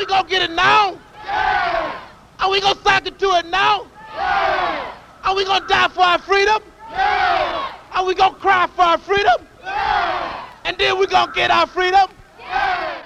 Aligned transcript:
we 0.00 0.06
gonna 0.06 0.26
get 0.28 0.42
it 0.42 0.54
now? 0.54 0.98
Yeah. 1.24 2.00
Are 2.38 2.50
we 2.50 2.60
gonna 2.60 2.80
sock 2.80 3.06
it 3.06 3.18
to 3.18 3.26
it 3.36 3.46
now? 3.46 3.86
Yeah. 4.14 4.94
Are 5.24 5.36
we 5.36 5.44
gonna 5.44 5.66
die 5.68 5.88
for 5.88 6.00
our 6.00 6.18
freedom? 6.18 6.62
Yeah. 6.90 7.74
Are 7.92 8.06
we 8.06 8.14
gonna 8.14 8.34
cry 8.36 8.66
for 8.74 8.82
our 8.82 8.98
freedom? 8.98 9.46
Yeah. 9.62 10.46
And 10.64 10.78
then 10.78 10.98
we 10.98 11.06
gonna 11.06 11.32
get 11.34 11.50
our 11.50 11.66
freedom? 11.66 12.08
Yeah. 12.38 13.02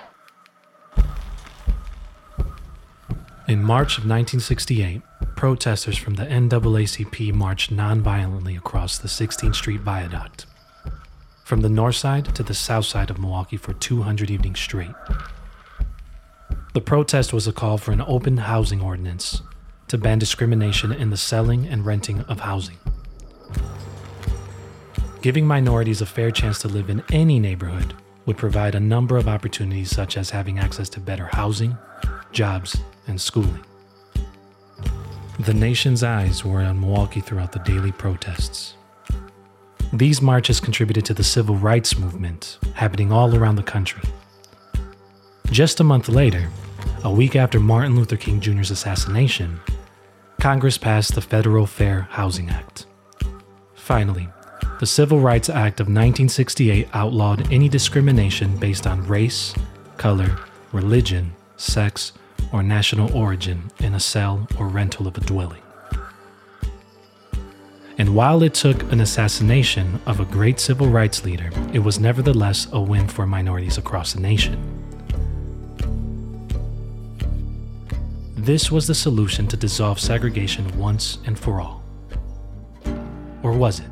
In 3.49 3.63
March 3.65 3.99
of 3.99 4.05
1968, 4.05 5.03
protesters 5.35 5.99
from 5.99 6.15
the 6.15 6.27
NAACP 6.27 7.35
marched 7.35 7.73
nonviolently 7.75 8.57
across 8.57 8.99
the 8.99 9.09
16th 9.09 9.57
Street 9.57 9.81
Viaduct, 9.81 10.47
from 11.45 11.61
the 11.63 11.69
north 11.69 11.97
side 11.97 12.33
to 12.37 12.45
the 12.45 12.55
south 12.55 12.87
side 12.87 13.11
of 13.11 13.19
Milwaukee 13.19 13.57
for 13.57 13.73
200 13.73 14.31
evenings 14.31 14.61
straight. 14.61 14.95
The 16.75 16.81
protest 16.81 17.33
was 17.33 17.47
a 17.47 17.53
call 17.53 17.79
for 17.79 17.93
an 17.93 18.03
open 18.05 18.37
housing 18.37 18.81
ordinance 18.81 19.41
to 19.87 19.97
ban 19.97 20.19
discrimination 20.19 20.91
in 20.91 21.11
the 21.11 21.17
selling 21.17 21.69
and 21.69 21.87
renting 21.87 22.23
of 22.23 22.41
housing. 22.41 22.79
Giving 25.23 25.47
minorities 25.47 26.01
a 26.01 26.07
fair 26.07 26.33
chance 26.33 26.59
to 26.63 26.69
live 26.69 26.91
in 26.91 27.05
any 27.13 27.39
neighborhood 27.39 27.95
would 28.27 28.37
provide 28.37 28.75
a 28.75 28.81
number 28.81 29.17
of 29.17 29.29
opportunities, 29.29 29.89
such 29.89 30.17
as 30.17 30.31
having 30.31 30.59
access 30.59 30.89
to 30.89 31.01
better 31.01 31.27
housing, 31.27 31.79
jobs, 32.33 32.77
and 33.07 33.21
schooling. 33.21 33.65
The 35.39 35.55
nation's 35.55 36.03
eyes 36.03 36.45
were 36.45 36.61
on 36.61 36.81
Milwaukee 36.81 37.21
throughout 37.21 37.53
the 37.53 37.61
daily 37.61 37.93
protests. 37.93 38.75
These 39.93 40.21
marches 40.21 40.59
contributed 40.59 41.05
to 41.05 41.15
the 41.15 41.23
civil 41.23 41.55
rights 41.55 41.97
movement 41.97 42.59
happening 42.75 43.13
all 43.13 43.33
around 43.37 43.55
the 43.55 43.63
country. 43.63 44.03
Just 45.53 45.79
a 45.79 45.85
month 45.85 46.09
later, 46.09 46.49
a 47.03 47.11
week 47.11 47.37
after 47.37 47.61
Martin 47.61 47.97
Luther 47.97 48.17
King 48.17 48.41
Jr.'s 48.41 48.71
assassination, 48.71 49.61
Congress 50.41 50.79
passed 50.79 51.15
the 51.15 51.21
Federal 51.21 51.67
Fair 51.67 52.03
Housing 52.11 52.51
Act. 52.51 52.87
Finally, 53.75 54.29
the 54.81 54.87
Civil 54.87 55.21
Rights 55.21 55.49
Act 55.49 55.81
of 55.81 55.87
1968 55.87 56.89
outlawed 56.93 57.53
any 57.53 57.69
discrimination 57.69 58.57
based 58.57 58.87
on 58.87 59.07
race, 59.07 59.55
color, 59.97 60.39
religion, 60.73 61.33
sex, 61.57 62.13
or 62.53 62.63
national 62.63 63.17
origin 63.17 63.71
in 63.79 63.95
a 63.95 64.01
sale 64.01 64.47
or 64.59 64.69
rental 64.69 65.07
of 65.07 65.17
a 65.17 65.21
dwelling. 65.21 65.63
And 67.97 68.15
while 68.15 68.43
it 68.43 68.55
took 68.55 68.83
an 68.91 69.01
assassination 69.01 70.01
of 70.07 70.19
a 70.19 70.25
great 70.25 70.59
civil 70.59 70.89
rights 70.89 71.25
leader, 71.25 71.51
it 71.73 71.79
was 71.79 72.01
nevertheless 72.01 72.67
a 72.73 72.81
win 72.81 73.07
for 73.07 73.27
minorities 73.27 73.79
across 73.79 74.13
the 74.13 74.21
nation. 74.21 74.84
This 78.45 78.71
was 78.71 78.87
the 78.87 78.95
solution 78.95 79.47
to 79.49 79.57
dissolve 79.57 79.99
segregation 79.99 80.79
once 80.79 81.17
and 81.25 81.39
for 81.39 81.63
all. 81.63 81.83
Or 83.43 83.53
was 83.53 83.81
it? 83.81 83.89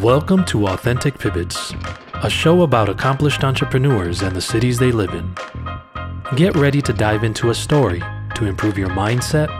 Welcome 0.00 0.44
to 0.44 0.68
Authentic 0.68 1.18
Pivots, 1.18 1.74
a 2.22 2.30
show 2.30 2.62
about 2.62 2.88
accomplished 2.88 3.42
entrepreneurs 3.42 4.22
and 4.22 4.36
the 4.36 4.40
cities 4.40 4.78
they 4.78 4.92
live 4.92 5.12
in. 5.12 5.34
Get 6.36 6.56
ready 6.56 6.80
to 6.80 6.94
dive 6.94 7.24
into 7.24 7.50
a 7.50 7.54
story 7.54 8.00
to 8.36 8.46
improve 8.46 8.78
your 8.78 8.88
mindset, 8.88 9.50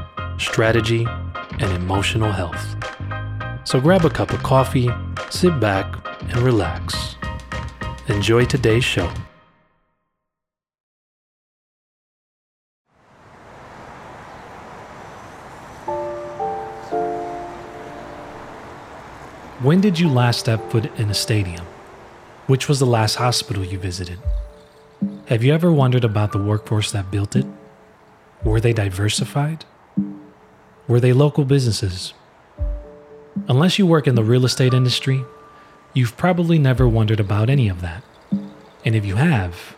strategy, 0.41 1.07
and 1.07 1.71
emotional 1.73 2.33
health. 2.33 2.77
So 3.69 3.79
grab 3.79 4.07
a 4.07 4.11
cup 4.11 4.33
of 4.33 4.43
coffee, 4.43 4.89
sit 5.29 5.61
back, 5.61 5.95
and 6.23 6.39
relax. 6.39 7.17
Enjoy 8.09 8.47
today's 8.47 8.85
show. 8.85 9.13
When 19.61 19.83
did 19.83 20.01
you 20.01 20.09
last 20.09 20.41
step 20.41 20.71
foot 20.71 20.87
in 20.99 21.11
a 21.11 21.15
stadium? 21.15 21.67
Which 22.47 22.67
was 22.67 22.79
the 22.79 22.87
last 22.87 23.17
hospital 23.17 23.63
you 23.63 23.79
visited? 23.79 24.19
Have 25.27 25.45
you 25.45 25.55
ever 25.55 25.73
wondered 25.73 26.03
about 26.03 26.33
the 26.33 26.43
workforce 26.43 26.91
that 26.91 27.13
built 27.13 27.37
it? 27.37 27.47
Were 28.43 28.61
they 28.61 28.73
diversified? 28.73 29.65
Were 30.89 30.99
they 30.99 31.13
local 31.13 31.45
businesses? 31.45 32.13
Unless 33.47 33.79
you 33.79 33.87
work 33.87 34.09
in 34.09 34.17
the 34.17 34.25
real 34.25 34.45
estate 34.45 34.75
industry, 34.75 35.25
you've 35.95 36.17
probably 36.17 36.59
never 36.59 36.89
wondered 36.89 37.21
about 37.21 37.49
any 37.49 37.69
of 37.69 37.81
that. 37.83 38.03
And 38.85 38.97
if 38.97 39.07
you 39.07 39.15
have, 39.15 39.77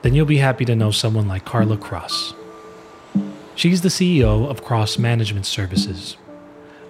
then 0.00 0.14
you'll 0.14 0.24
be 0.24 0.38
happy 0.38 0.64
to 0.64 0.74
know 0.74 0.92
someone 0.92 1.28
like 1.28 1.44
Carla 1.44 1.76
Cross. 1.76 2.32
She's 3.54 3.82
the 3.82 3.90
CEO 3.90 4.48
of 4.48 4.64
Cross 4.64 4.96
Management 4.96 5.44
Services, 5.44 6.16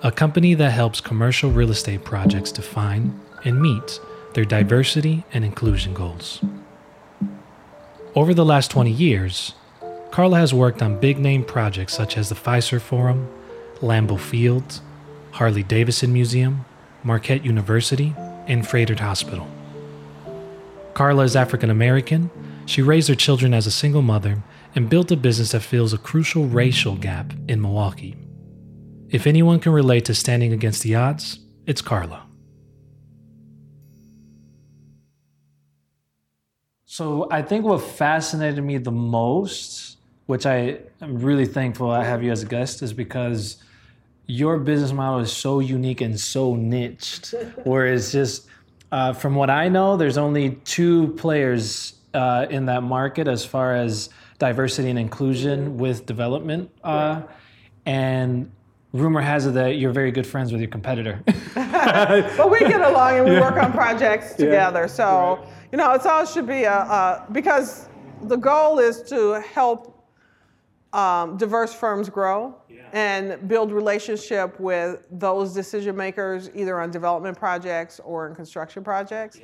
a 0.00 0.12
company 0.12 0.54
that 0.54 0.70
helps 0.70 1.00
commercial 1.00 1.50
real 1.50 1.72
estate 1.72 2.04
projects 2.04 2.52
define 2.52 3.20
and 3.44 3.60
meet 3.60 3.98
their 4.34 4.44
diversity 4.44 5.24
and 5.32 5.44
inclusion 5.44 5.92
goals. 5.92 6.40
Over 8.14 8.34
the 8.34 8.44
last 8.44 8.70
20 8.70 8.90
years, 8.90 9.54
Carla 10.10 10.36
has 10.36 10.52
worked 10.52 10.82
on 10.82 11.00
big 11.00 11.18
name 11.18 11.42
projects 11.42 11.94
such 11.94 12.18
as 12.18 12.28
the 12.28 12.34
Fiserv 12.34 12.82
Forum, 12.82 13.26
Lambeau 13.80 14.20
Field, 14.20 14.82
Harley 15.30 15.62
Davidson 15.62 16.12
Museum, 16.12 16.66
Marquette 17.02 17.42
University, 17.42 18.14
and 18.46 18.64
Froedtert 18.64 19.00
Hospital. 19.00 19.48
Carla 20.92 21.22
is 21.22 21.34
African 21.34 21.70
American. 21.70 22.30
She 22.66 22.82
raised 22.82 23.08
her 23.08 23.14
children 23.14 23.54
as 23.54 23.66
a 23.66 23.70
single 23.70 24.02
mother 24.02 24.42
and 24.74 24.90
built 24.90 25.10
a 25.10 25.16
business 25.16 25.52
that 25.52 25.60
fills 25.60 25.94
a 25.94 25.98
crucial 25.98 26.44
racial 26.44 26.96
gap 26.96 27.32
in 27.48 27.62
Milwaukee. 27.62 28.14
If 29.08 29.26
anyone 29.26 29.58
can 29.58 29.72
relate 29.72 30.04
to 30.04 30.14
standing 30.14 30.52
against 30.52 30.82
the 30.82 30.94
odds, 30.94 31.38
it's 31.66 31.80
Carla. 31.80 32.26
So 36.92 37.26
I 37.30 37.40
think 37.40 37.64
what 37.64 37.80
fascinated 37.80 38.62
me 38.62 38.76
the 38.76 38.92
most, 38.92 39.96
which 40.26 40.44
I 40.44 40.76
am 41.00 41.20
really 41.20 41.46
thankful 41.46 41.90
I 41.90 42.04
have 42.04 42.22
you 42.22 42.30
as 42.30 42.42
a 42.42 42.46
guest, 42.46 42.82
is 42.82 42.92
because 42.92 43.56
your 44.26 44.58
business 44.58 44.92
model 44.92 45.20
is 45.20 45.32
so 45.32 45.60
unique 45.60 46.02
and 46.02 46.20
so 46.20 46.54
niched, 46.54 47.34
where 47.64 47.86
it's 47.86 48.12
just, 48.12 48.46
uh, 48.90 49.14
from 49.14 49.36
what 49.36 49.48
I 49.48 49.70
know, 49.70 49.96
there's 49.96 50.18
only 50.18 50.56
two 50.66 51.14
players 51.14 51.94
uh, 52.12 52.44
in 52.50 52.66
that 52.66 52.82
market 52.82 53.26
as 53.26 53.42
far 53.42 53.74
as 53.74 54.10
diversity 54.38 54.90
and 54.90 54.98
inclusion 54.98 55.78
with 55.78 56.04
development. 56.04 56.70
Uh, 56.84 57.22
and 57.86 58.52
rumor 58.92 59.22
has 59.22 59.46
it 59.46 59.54
that 59.54 59.78
you're 59.78 59.92
very 59.92 60.12
good 60.12 60.26
friends 60.26 60.52
with 60.52 60.60
your 60.60 60.68
competitor. 60.70 61.22
but 61.54 62.50
we 62.50 62.58
get 62.58 62.82
along 62.82 63.16
and 63.16 63.24
we 63.24 63.32
yeah. 63.36 63.40
work 63.40 63.56
on 63.56 63.72
projects 63.72 64.34
together. 64.34 64.82
Yeah. 64.82 64.86
So, 64.86 65.38
right. 65.40 65.51
You 65.72 65.78
know, 65.78 65.92
it's 65.92 66.06
all 66.06 66.26
should 66.26 66.46
be 66.46 66.64
a, 66.64 66.72
a, 66.72 67.26
because 67.32 67.88
the 68.22 68.36
goal 68.36 68.78
is 68.78 69.02
to 69.04 69.40
help 69.40 70.06
um, 70.92 71.38
diverse 71.38 71.72
firms 71.72 72.10
grow 72.10 72.54
yeah. 72.68 72.82
and 72.92 73.48
build 73.48 73.72
relationship 73.72 74.60
with 74.60 75.06
those 75.10 75.54
decision 75.54 75.96
makers 75.96 76.50
either 76.54 76.78
on 76.78 76.90
development 76.90 77.38
projects 77.38 77.98
or 78.04 78.28
in 78.28 78.34
construction 78.34 78.84
projects. 78.84 79.40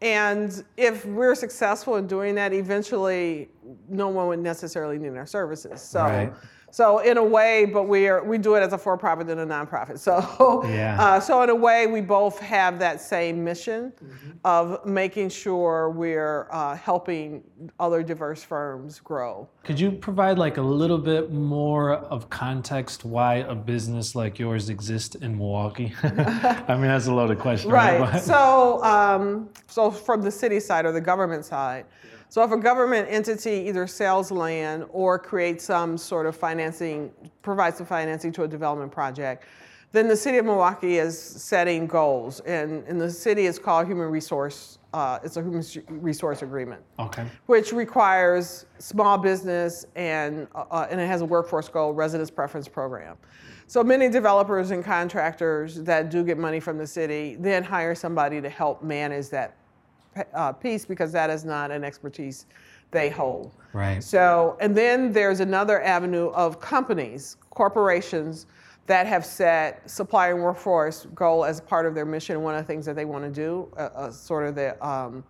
And 0.00 0.64
if 0.76 1.04
we're 1.04 1.34
successful 1.34 1.96
in 1.96 2.06
doing 2.06 2.34
that, 2.36 2.54
eventually 2.54 3.48
no 3.88 4.08
one 4.08 4.28
would 4.28 4.38
necessarily 4.38 4.98
need 4.98 5.16
our 5.16 5.26
services. 5.26 5.82
So. 5.82 6.00
Right 6.02 6.32
so 6.70 6.98
in 6.98 7.16
a 7.16 7.24
way, 7.24 7.64
but 7.64 7.84
we 7.84 8.08
are 8.08 8.22
we 8.22 8.38
do 8.38 8.54
it 8.54 8.60
as 8.60 8.72
a 8.72 8.78
for-profit 8.78 9.28
and 9.28 9.40
a 9.40 9.46
nonprofit. 9.46 9.98
So 9.98 10.64
yeah. 10.68 11.00
Uh, 11.00 11.20
so 11.20 11.42
in 11.42 11.50
a 11.50 11.54
way, 11.54 11.86
we 11.86 12.00
both 12.00 12.38
have 12.40 12.78
that 12.78 13.00
same 13.00 13.42
mission 13.42 13.92
mm-hmm. 13.92 14.30
of 14.44 14.84
making 14.86 15.28
sure 15.30 15.90
we're 15.90 16.48
uh, 16.50 16.76
helping 16.76 17.42
other 17.78 18.02
diverse 18.02 18.42
firms 18.42 19.00
grow. 19.00 19.48
Could 19.64 19.80
you 19.80 19.90
provide 19.90 20.38
like 20.38 20.56
a 20.56 20.62
little 20.62 20.98
bit 20.98 21.32
more 21.32 21.94
of 21.94 22.30
context 22.30 23.04
why 23.04 23.36
a 23.36 23.54
business 23.54 24.14
like 24.14 24.38
yours 24.38 24.68
exists 24.68 25.14
in 25.16 25.36
Milwaukee? 25.36 25.94
I 26.02 26.74
mean, 26.74 26.82
that's 26.82 27.06
a 27.06 27.14
loaded 27.14 27.38
question. 27.38 27.70
Right. 27.70 28.00
right? 28.00 28.22
So 28.22 28.82
um, 28.84 29.48
so 29.66 29.90
from 29.90 30.22
the 30.22 30.30
city 30.30 30.60
side 30.60 30.84
or 30.84 30.92
the 30.92 31.00
government 31.00 31.44
side. 31.44 31.86
So 32.28 32.42
if 32.44 32.52
a 32.52 32.56
government 32.58 33.08
entity 33.10 33.68
either 33.68 33.86
sells 33.86 34.30
land 34.30 34.84
or 34.90 35.18
creates 35.18 35.64
some 35.64 35.96
sort 35.96 36.26
of 36.26 36.36
financing, 36.36 37.10
provides 37.42 37.78
some 37.78 37.86
financing 37.86 38.32
to 38.32 38.42
a 38.42 38.48
development 38.48 38.92
project, 38.92 39.44
then 39.92 40.06
the 40.06 40.16
city 40.16 40.36
of 40.36 40.44
Milwaukee 40.44 40.98
is 40.98 41.18
setting 41.18 41.86
goals. 41.86 42.40
And, 42.40 42.84
and 42.84 43.00
the 43.00 43.10
city 43.10 43.46
is 43.46 43.58
called 43.58 43.86
human 43.86 44.10
resource 44.10 44.78
uh, 44.94 45.18
it's 45.22 45.36
a 45.36 45.42
human 45.42 45.62
resource 45.88 46.42
agreement. 46.42 46.82
Okay. 46.98 47.26
Which 47.46 47.72
requires 47.72 48.64
small 48.78 49.18
business 49.18 49.84
and, 49.96 50.48
uh, 50.54 50.86
and 50.90 51.00
it 51.00 51.06
has 51.06 51.20
a 51.20 51.26
workforce 51.26 51.68
goal, 51.68 51.92
residence 51.92 52.30
preference 52.30 52.68
program. 52.68 53.16
So 53.66 53.84
many 53.84 54.08
developers 54.08 54.70
and 54.70 54.82
contractors 54.82 55.76
that 55.82 56.10
do 56.10 56.24
get 56.24 56.38
money 56.38 56.58
from 56.58 56.78
the 56.78 56.86
city 56.86 57.36
then 57.38 57.62
hire 57.62 57.94
somebody 57.94 58.40
to 58.40 58.48
help 58.48 58.82
manage 58.82 59.28
that 59.28 59.57
uh, 60.34 60.52
piece 60.52 60.84
because 60.84 61.12
that 61.12 61.30
is 61.30 61.44
not 61.44 61.70
an 61.70 61.84
expertise 61.84 62.46
they 62.90 63.10
hold. 63.10 63.54
Right. 63.72 64.02
So, 64.02 64.56
and 64.60 64.76
then 64.76 65.12
there's 65.12 65.40
another 65.40 65.82
avenue 65.82 66.28
of 66.28 66.60
companies, 66.60 67.36
corporations 67.50 68.46
that 68.86 69.06
have 69.06 69.26
set 69.26 69.88
supply 69.88 70.28
and 70.28 70.42
workforce 70.42 71.06
goal 71.14 71.44
as 71.44 71.60
part 71.60 71.84
of 71.84 71.94
their 71.94 72.06
mission. 72.06 72.42
One 72.42 72.54
of 72.54 72.62
the 72.62 72.66
things 72.66 72.86
that 72.86 72.96
they 72.96 73.04
want 73.04 73.24
to 73.24 73.30
do, 73.30 73.68
uh, 73.76 73.90
uh, 73.94 74.10
sort 74.10 74.46
of 74.46 74.54
the 74.54 74.86
um, 74.86 75.22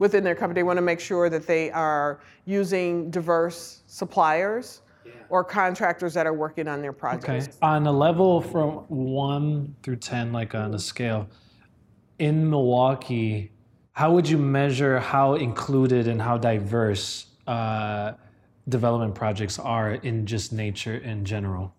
within 0.00 0.24
their 0.24 0.34
company, 0.34 0.58
they 0.58 0.64
want 0.64 0.76
to 0.78 0.82
make 0.82 0.98
sure 0.98 1.30
that 1.30 1.46
they 1.46 1.70
are 1.70 2.18
using 2.44 3.10
diverse 3.12 3.82
suppliers 3.86 4.82
yeah. 5.06 5.12
or 5.28 5.44
contractors 5.44 6.12
that 6.14 6.26
are 6.26 6.34
working 6.34 6.66
on 6.66 6.82
their 6.82 6.92
projects. 6.92 7.46
Okay. 7.46 7.56
On 7.62 7.86
a 7.86 7.92
level 7.92 8.40
from 8.40 8.78
one 8.88 9.76
through 9.84 9.96
ten, 9.96 10.32
like 10.32 10.56
on 10.56 10.74
a 10.74 10.78
scale, 10.80 11.28
in 12.18 12.50
Milwaukee, 12.50 13.52
how 13.94 14.12
would 14.12 14.28
you 14.28 14.36
measure 14.36 14.98
how 14.98 15.34
included 15.34 16.08
and 16.08 16.20
how 16.20 16.36
diverse 16.36 17.26
uh, 17.46 18.12
development 18.68 19.14
projects 19.14 19.58
are 19.58 19.92
in 19.92 20.26
just 20.26 20.52
nature 20.52 20.96
in 20.96 21.24
general? 21.24 21.72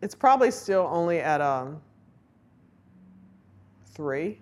It's 0.00 0.14
probably 0.14 0.52
still 0.52 0.88
only 0.92 1.18
at 1.18 1.40
um, 1.40 1.82
three. 3.86 4.38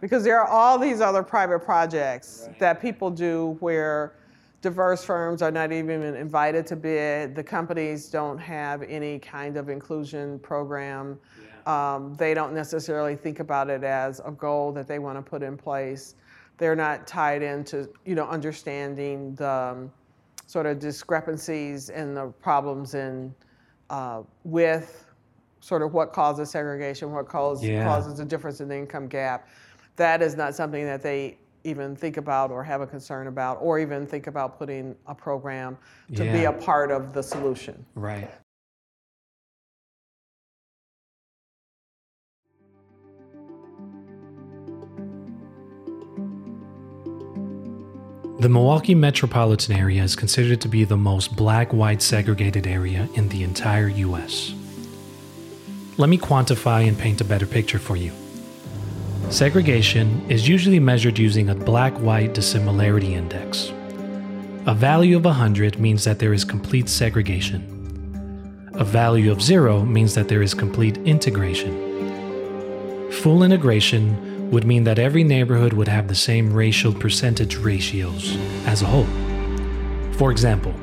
Because 0.00 0.24
there 0.24 0.40
are 0.40 0.48
all 0.48 0.78
these 0.78 1.00
other 1.00 1.22
private 1.22 1.60
projects 1.60 2.44
right. 2.46 2.58
that 2.58 2.82
people 2.82 3.10
do 3.10 3.56
where 3.60 4.14
diverse 4.60 5.04
firms 5.04 5.40
are 5.40 5.50
not 5.52 5.70
even 5.70 6.02
invited 6.02 6.66
to 6.66 6.76
bid. 6.76 7.36
The 7.36 7.44
companies 7.44 8.08
don't 8.08 8.38
have 8.38 8.82
any 8.82 9.20
kind 9.20 9.56
of 9.56 9.68
inclusion 9.68 10.40
program. 10.40 11.18
Yeah. 11.40 11.47
Um, 11.68 12.14
they 12.14 12.32
don't 12.32 12.54
necessarily 12.54 13.14
think 13.14 13.40
about 13.40 13.68
it 13.68 13.84
as 13.84 14.22
a 14.24 14.30
goal 14.30 14.72
that 14.72 14.88
they 14.88 14.98
want 14.98 15.18
to 15.18 15.22
put 15.22 15.42
in 15.42 15.58
place. 15.58 16.14
They're 16.56 16.74
not 16.74 17.06
tied 17.06 17.42
into, 17.42 17.90
you 18.06 18.14
know, 18.14 18.26
understanding 18.26 19.34
the 19.34 19.50
um, 19.50 19.92
sort 20.46 20.64
of 20.64 20.78
discrepancies 20.78 21.90
and 21.90 22.16
the 22.16 22.28
problems 22.40 22.94
in 22.94 23.34
uh, 23.90 24.22
with 24.44 25.04
sort 25.60 25.82
of 25.82 25.92
what 25.92 26.14
causes 26.14 26.50
segregation, 26.50 27.12
what 27.12 27.28
causes 27.28 27.68
yeah. 27.68 27.84
causes 27.84 28.18
a 28.18 28.24
difference 28.24 28.62
in 28.62 28.68
the 28.68 28.76
income 28.76 29.06
gap. 29.06 29.46
That 29.96 30.22
is 30.22 30.36
not 30.36 30.54
something 30.54 30.86
that 30.86 31.02
they 31.02 31.36
even 31.64 31.94
think 31.94 32.16
about 32.16 32.50
or 32.50 32.64
have 32.64 32.80
a 32.80 32.86
concern 32.86 33.26
about, 33.26 33.58
or 33.60 33.78
even 33.78 34.06
think 34.06 34.26
about 34.26 34.58
putting 34.58 34.96
a 35.06 35.14
program 35.14 35.76
to 36.14 36.24
yeah. 36.24 36.32
be 36.32 36.44
a 36.44 36.52
part 36.52 36.90
of 36.90 37.12
the 37.12 37.22
solution. 37.22 37.84
Right. 37.94 38.30
The 48.40 48.48
Milwaukee 48.48 48.94
metropolitan 48.94 49.74
area 49.74 50.04
is 50.04 50.14
considered 50.14 50.60
to 50.60 50.68
be 50.68 50.84
the 50.84 50.96
most 50.96 51.34
black 51.34 51.72
white 51.72 52.00
segregated 52.00 52.68
area 52.68 53.08
in 53.14 53.28
the 53.30 53.42
entire 53.42 53.88
US. 53.88 54.54
Let 55.96 56.08
me 56.08 56.18
quantify 56.18 56.86
and 56.86 56.96
paint 56.96 57.20
a 57.20 57.24
better 57.24 57.46
picture 57.46 57.80
for 57.80 57.96
you. 57.96 58.12
Segregation 59.28 60.24
is 60.30 60.46
usually 60.46 60.78
measured 60.78 61.18
using 61.18 61.50
a 61.50 61.54
black 61.56 61.92
white 61.98 62.32
dissimilarity 62.32 63.14
index. 63.14 63.72
A 64.66 64.74
value 64.74 65.16
of 65.16 65.24
100 65.24 65.80
means 65.80 66.04
that 66.04 66.20
there 66.20 66.32
is 66.32 66.44
complete 66.44 66.88
segregation. 66.88 68.70
A 68.74 68.84
value 68.84 69.32
of 69.32 69.42
0 69.42 69.84
means 69.84 70.14
that 70.14 70.28
there 70.28 70.42
is 70.42 70.54
complete 70.54 70.96
integration. 70.98 71.74
Full 73.10 73.42
integration 73.42 74.37
would 74.50 74.64
mean 74.64 74.84
that 74.84 74.98
every 74.98 75.24
neighborhood 75.24 75.72
would 75.72 75.88
have 75.88 76.08
the 76.08 76.14
same 76.14 76.52
racial 76.52 76.92
percentage 76.92 77.56
ratios 77.56 78.36
as 78.66 78.82
a 78.82 78.86
whole. 78.86 79.06
For 80.12 80.30
example, 80.30 80.74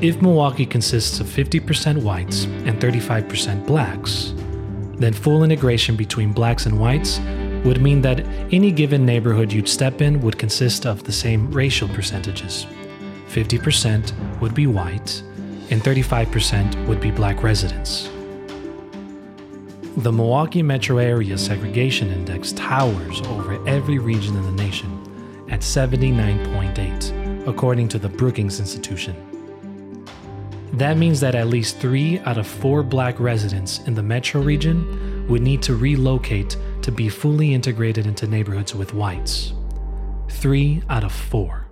if 0.00 0.22
Milwaukee 0.22 0.66
consists 0.66 1.20
of 1.20 1.26
50% 1.26 2.02
whites 2.02 2.44
and 2.44 2.80
35% 2.80 3.66
blacks, 3.66 4.34
then 4.96 5.12
full 5.12 5.44
integration 5.44 5.96
between 5.96 6.32
blacks 6.32 6.66
and 6.66 6.78
whites 6.78 7.18
would 7.64 7.82
mean 7.82 8.00
that 8.02 8.20
any 8.52 8.70
given 8.72 9.04
neighborhood 9.04 9.52
you'd 9.52 9.68
step 9.68 10.00
in 10.00 10.20
would 10.20 10.38
consist 10.38 10.86
of 10.86 11.04
the 11.04 11.12
same 11.12 11.50
racial 11.50 11.88
percentages. 11.88 12.66
50% 13.28 14.40
would 14.40 14.54
be 14.54 14.66
white, 14.66 15.22
and 15.70 15.82
35% 15.82 16.86
would 16.86 17.00
be 17.00 17.10
black 17.10 17.42
residents. 17.42 18.08
The 19.96 20.12
Milwaukee 20.12 20.62
metro 20.62 20.98
area 20.98 21.36
segregation 21.36 22.12
index 22.12 22.52
towers 22.52 23.20
over 23.22 23.62
every 23.66 23.98
region 23.98 24.36
in 24.36 24.44
the 24.44 24.62
nation 24.62 24.88
at 25.50 25.60
79.8, 25.60 27.48
according 27.48 27.88
to 27.88 27.98
the 27.98 28.08
Brookings 28.08 28.60
Institution. 28.60 29.16
That 30.74 30.96
means 30.96 31.18
that 31.20 31.34
at 31.34 31.48
least 31.48 31.78
three 31.78 32.20
out 32.20 32.38
of 32.38 32.46
four 32.46 32.84
black 32.84 33.18
residents 33.18 33.80
in 33.80 33.94
the 33.94 34.02
metro 34.02 34.40
region 34.40 35.26
would 35.28 35.42
need 35.42 35.60
to 35.62 35.74
relocate 35.74 36.56
to 36.82 36.92
be 36.92 37.08
fully 37.08 37.52
integrated 37.52 38.06
into 38.06 38.28
neighborhoods 38.28 38.76
with 38.76 38.94
whites. 38.94 39.52
Three 40.28 40.84
out 40.88 41.02
of 41.02 41.10
four. 41.12 41.66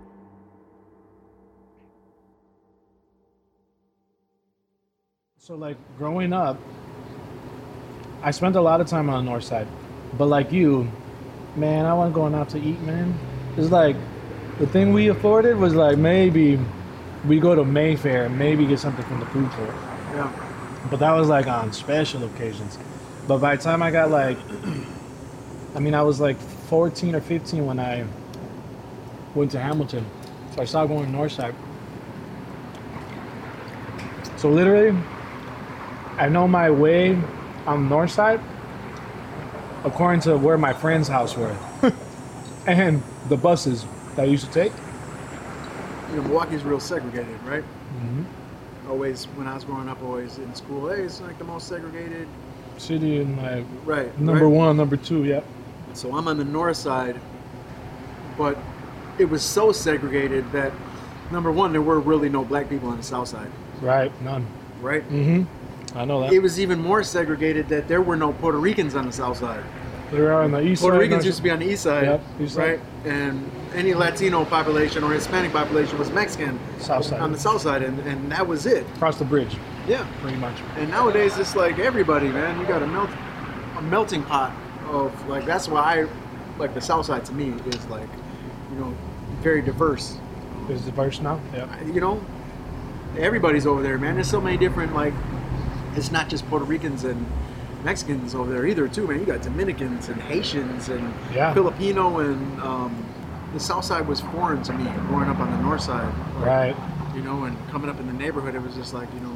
So, 5.37 5.55
like 5.55 5.77
growing 5.97 6.33
up, 6.33 6.59
I 8.21 8.31
spent 8.31 8.55
a 8.55 8.61
lot 8.61 8.81
of 8.81 8.87
time 8.87 9.09
on 9.09 9.23
the 9.23 9.31
north 9.31 9.45
side, 9.45 9.67
but 10.17 10.25
like 10.25 10.51
you, 10.51 10.91
man, 11.55 11.85
I 11.85 11.93
wasn't 11.93 12.15
going 12.15 12.35
out 12.35 12.49
to 12.49 12.59
eat, 12.59 12.79
man. 12.81 13.17
It's 13.55 13.71
like 13.71 13.95
the 14.59 14.67
thing 14.67 14.91
we 14.91 15.07
afforded 15.07 15.57
was 15.57 15.73
like 15.73 15.97
maybe 15.97 16.59
we 17.25 17.39
go 17.39 17.55
to 17.55 17.63
Mayfair 17.63 18.25
and 18.25 18.37
maybe 18.37 18.65
get 18.65 18.79
something 18.79 19.05
from 19.05 19.21
the 19.21 19.25
food 19.27 19.49
court. 19.51 19.73
Yeah. 20.13 20.31
But 20.89 20.99
that 20.99 21.11
was 21.11 21.29
like 21.29 21.47
on 21.47 21.71
special 21.71 22.23
occasions. 22.25 22.77
But 23.27 23.39
by 23.39 23.55
the 23.55 23.61
time 23.61 23.81
I 23.81 23.91
got 23.91 24.11
like, 24.11 24.37
I 25.75 25.79
mean, 25.79 25.93
I 25.93 26.01
was 26.01 26.19
like 26.19 26.37
14 26.37 27.15
or 27.15 27.21
15 27.21 27.65
when 27.65 27.79
I 27.79 28.05
went 29.33 29.51
to 29.51 29.59
Hamilton. 29.59 30.05
So 30.55 30.61
I 30.61 30.65
started 30.65 30.89
going 30.89 31.11
north 31.11 31.31
side. 31.31 31.55
So 34.37 34.49
literally, 34.49 34.97
I 36.17 36.27
know 36.27 36.47
my 36.47 36.69
way 36.69 37.17
on 37.65 37.83
the 37.83 37.89
north 37.89 38.11
side, 38.11 38.39
according 39.83 40.21
to 40.21 40.37
where 40.37 40.57
my 40.57 40.73
friend's 40.73 41.07
house 41.07 41.35
were, 41.35 41.55
and 42.67 43.01
the 43.29 43.37
buses 43.37 43.85
that 44.15 44.23
I 44.23 44.25
used 44.25 44.45
to 44.45 44.51
take. 44.51 44.71
You 46.09 46.17
know, 46.17 46.23
Milwaukee's 46.23 46.63
real 46.63 46.79
segregated, 46.79 47.41
right? 47.43 47.63
Mm-hmm. 47.63 48.89
Always, 48.89 49.25
when 49.25 49.47
I 49.47 49.53
was 49.53 49.63
growing 49.63 49.87
up, 49.87 50.01
always 50.01 50.37
in 50.39 50.53
school, 50.55 50.89
hey, 50.89 51.03
it's 51.03 51.21
like 51.21 51.37
the 51.37 51.43
most 51.43 51.67
segregated 51.67 52.27
city 52.77 53.19
in 53.19 53.35
like 53.35 53.65
right 53.83 54.17
number 54.19 54.45
right. 54.45 54.53
one, 54.53 54.77
number 54.77 54.97
two, 54.97 55.25
yeah. 55.25 55.41
So 55.93 56.15
I'm 56.15 56.27
on 56.27 56.37
the 56.37 56.45
north 56.45 56.77
side, 56.77 57.19
but 58.37 58.57
it 59.17 59.25
was 59.25 59.43
so 59.43 59.71
segregated 59.71 60.49
that 60.53 60.71
number 61.31 61.51
one, 61.51 61.71
there 61.71 61.81
were 61.81 61.99
really 61.99 62.29
no 62.29 62.43
black 62.43 62.69
people 62.69 62.89
on 62.89 62.97
the 62.97 63.03
south 63.03 63.27
side. 63.27 63.51
Right, 63.81 64.11
none. 64.21 64.47
Right. 64.81 65.07
Mm-hmm. 65.09 65.43
I 65.95 66.05
know 66.05 66.21
that. 66.21 66.33
It 66.33 66.39
was 66.39 66.59
even 66.59 66.79
more 66.79 67.03
segregated 67.03 67.69
that 67.69 67.87
there 67.87 68.01
were 68.01 68.15
no 68.15 68.33
Puerto 68.33 68.59
Ricans 68.59 68.95
on 68.95 69.05
the 69.05 69.11
south 69.11 69.37
side. 69.37 69.63
There 70.11 70.33
are 70.33 70.43
on 70.43 70.51
the 70.51 70.61
east 70.61 70.81
Puerto 70.81 70.95
side. 70.95 70.99
Puerto 70.99 70.99
Ricans 70.99 71.25
used 71.25 71.37
to 71.37 71.43
be 71.43 71.51
on 71.51 71.59
the 71.59 71.67
east 71.67 71.83
side, 71.83 72.03
yep, 72.05 72.21
east 72.39 72.55
right? 72.57 72.79
And 73.05 73.49
any 73.75 73.93
Latino 73.93 74.43
population 74.45 75.03
or 75.03 75.11
Hispanic 75.13 75.51
population 75.51 75.97
was 75.99 76.09
Mexican 76.11 76.59
south 76.79 77.05
side. 77.05 77.19
on 77.19 77.31
the 77.31 77.37
south 77.37 77.61
side, 77.61 77.83
and, 77.83 77.99
and 77.99 78.31
that 78.31 78.47
was 78.47 78.65
it. 78.65 78.87
Across 78.95 79.19
the 79.19 79.25
bridge. 79.25 79.55
Yeah, 79.87 80.07
pretty 80.21 80.37
much. 80.37 80.57
And 80.77 80.89
nowadays, 80.89 81.37
it's 81.37 81.55
like 81.55 81.77
everybody, 81.79 82.29
man. 82.29 82.59
You 82.59 82.65
got 82.65 82.81
a 82.81 82.87
melt, 82.87 83.09
a 83.77 83.81
melting 83.83 84.23
pot 84.23 84.55
of 84.87 85.27
like. 85.27 85.45
That's 85.45 85.67
why 85.67 85.81
I 86.01 86.07
like 86.57 86.73
the 86.73 86.81
south 86.81 87.05
side 87.05 87.25
to 87.25 87.33
me 87.33 87.53
is 87.67 87.85
like, 87.87 88.09
you 88.71 88.79
know, 88.79 88.93
very 89.41 89.61
diverse. 89.61 90.17
Is 90.69 90.81
diverse 90.81 91.19
now? 91.19 91.39
Yeah. 91.53 91.83
You 91.83 92.01
know, 92.01 92.23
everybody's 93.17 93.65
over 93.65 93.81
there, 93.81 93.97
man. 93.97 94.15
There's 94.15 94.29
so 94.29 94.41
many 94.41 94.57
different 94.57 94.93
like 94.93 95.13
it's 95.95 96.11
not 96.11 96.29
just 96.29 96.47
Puerto 96.47 96.65
Ricans 96.65 97.03
and 97.03 97.25
Mexicans 97.83 98.35
over 98.35 98.51
there 98.51 98.65
either, 98.65 98.87
too, 98.87 99.07
man. 99.07 99.19
You 99.19 99.25
got 99.25 99.41
Dominicans 99.41 100.09
and 100.09 100.21
Haitians 100.21 100.89
and 100.89 101.13
yeah. 101.33 101.53
Filipino, 101.53 102.19
and 102.19 102.61
um, 102.61 103.05
the 103.53 103.59
South 103.59 103.85
Side 103.85 104.07
was 104.07 104.19
foreign 104.21 104.61
to 104.63 104.73
me 104.73 104.83
growing 105.07 105.29
up 105.29 105.39
on 105.39 105.49
the 105.51 105.57
North 105.61 105.81
Side. 105.81 106.13
Right. 106.37 106.75
You 107.15 107.21
know, 107.21 107.43
and 107.45 107.57
coming 107.69 107.89
up 107.89 107.99
in 107.99 108.07
the 108.07 108.13
neighborhood, 108.13 108.55
it 108.55 108.61
was 108.61 108.75
just 108.75 108.93
like 108.93 109.11
you 109.13 109.19
know, 109.21 109.35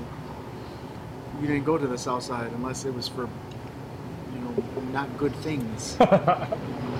you 1.42 1.48
didn't 1.48 1.64
go 1.64 1.78
to 1.78 1.88
the 1.88 1.98
South 1.98 2.24
Side 2.24 2.52
unless 2.52 2.86
it 2.86 2.94
was 2.94 3.08
for 3.08 3.24
you 4.34 4.40
know 4.40 4.82
not 4.92 5.18
good 5.18 5.36
things. 5.38 5.98
you 6.00 6.06
know, 6.12 6.48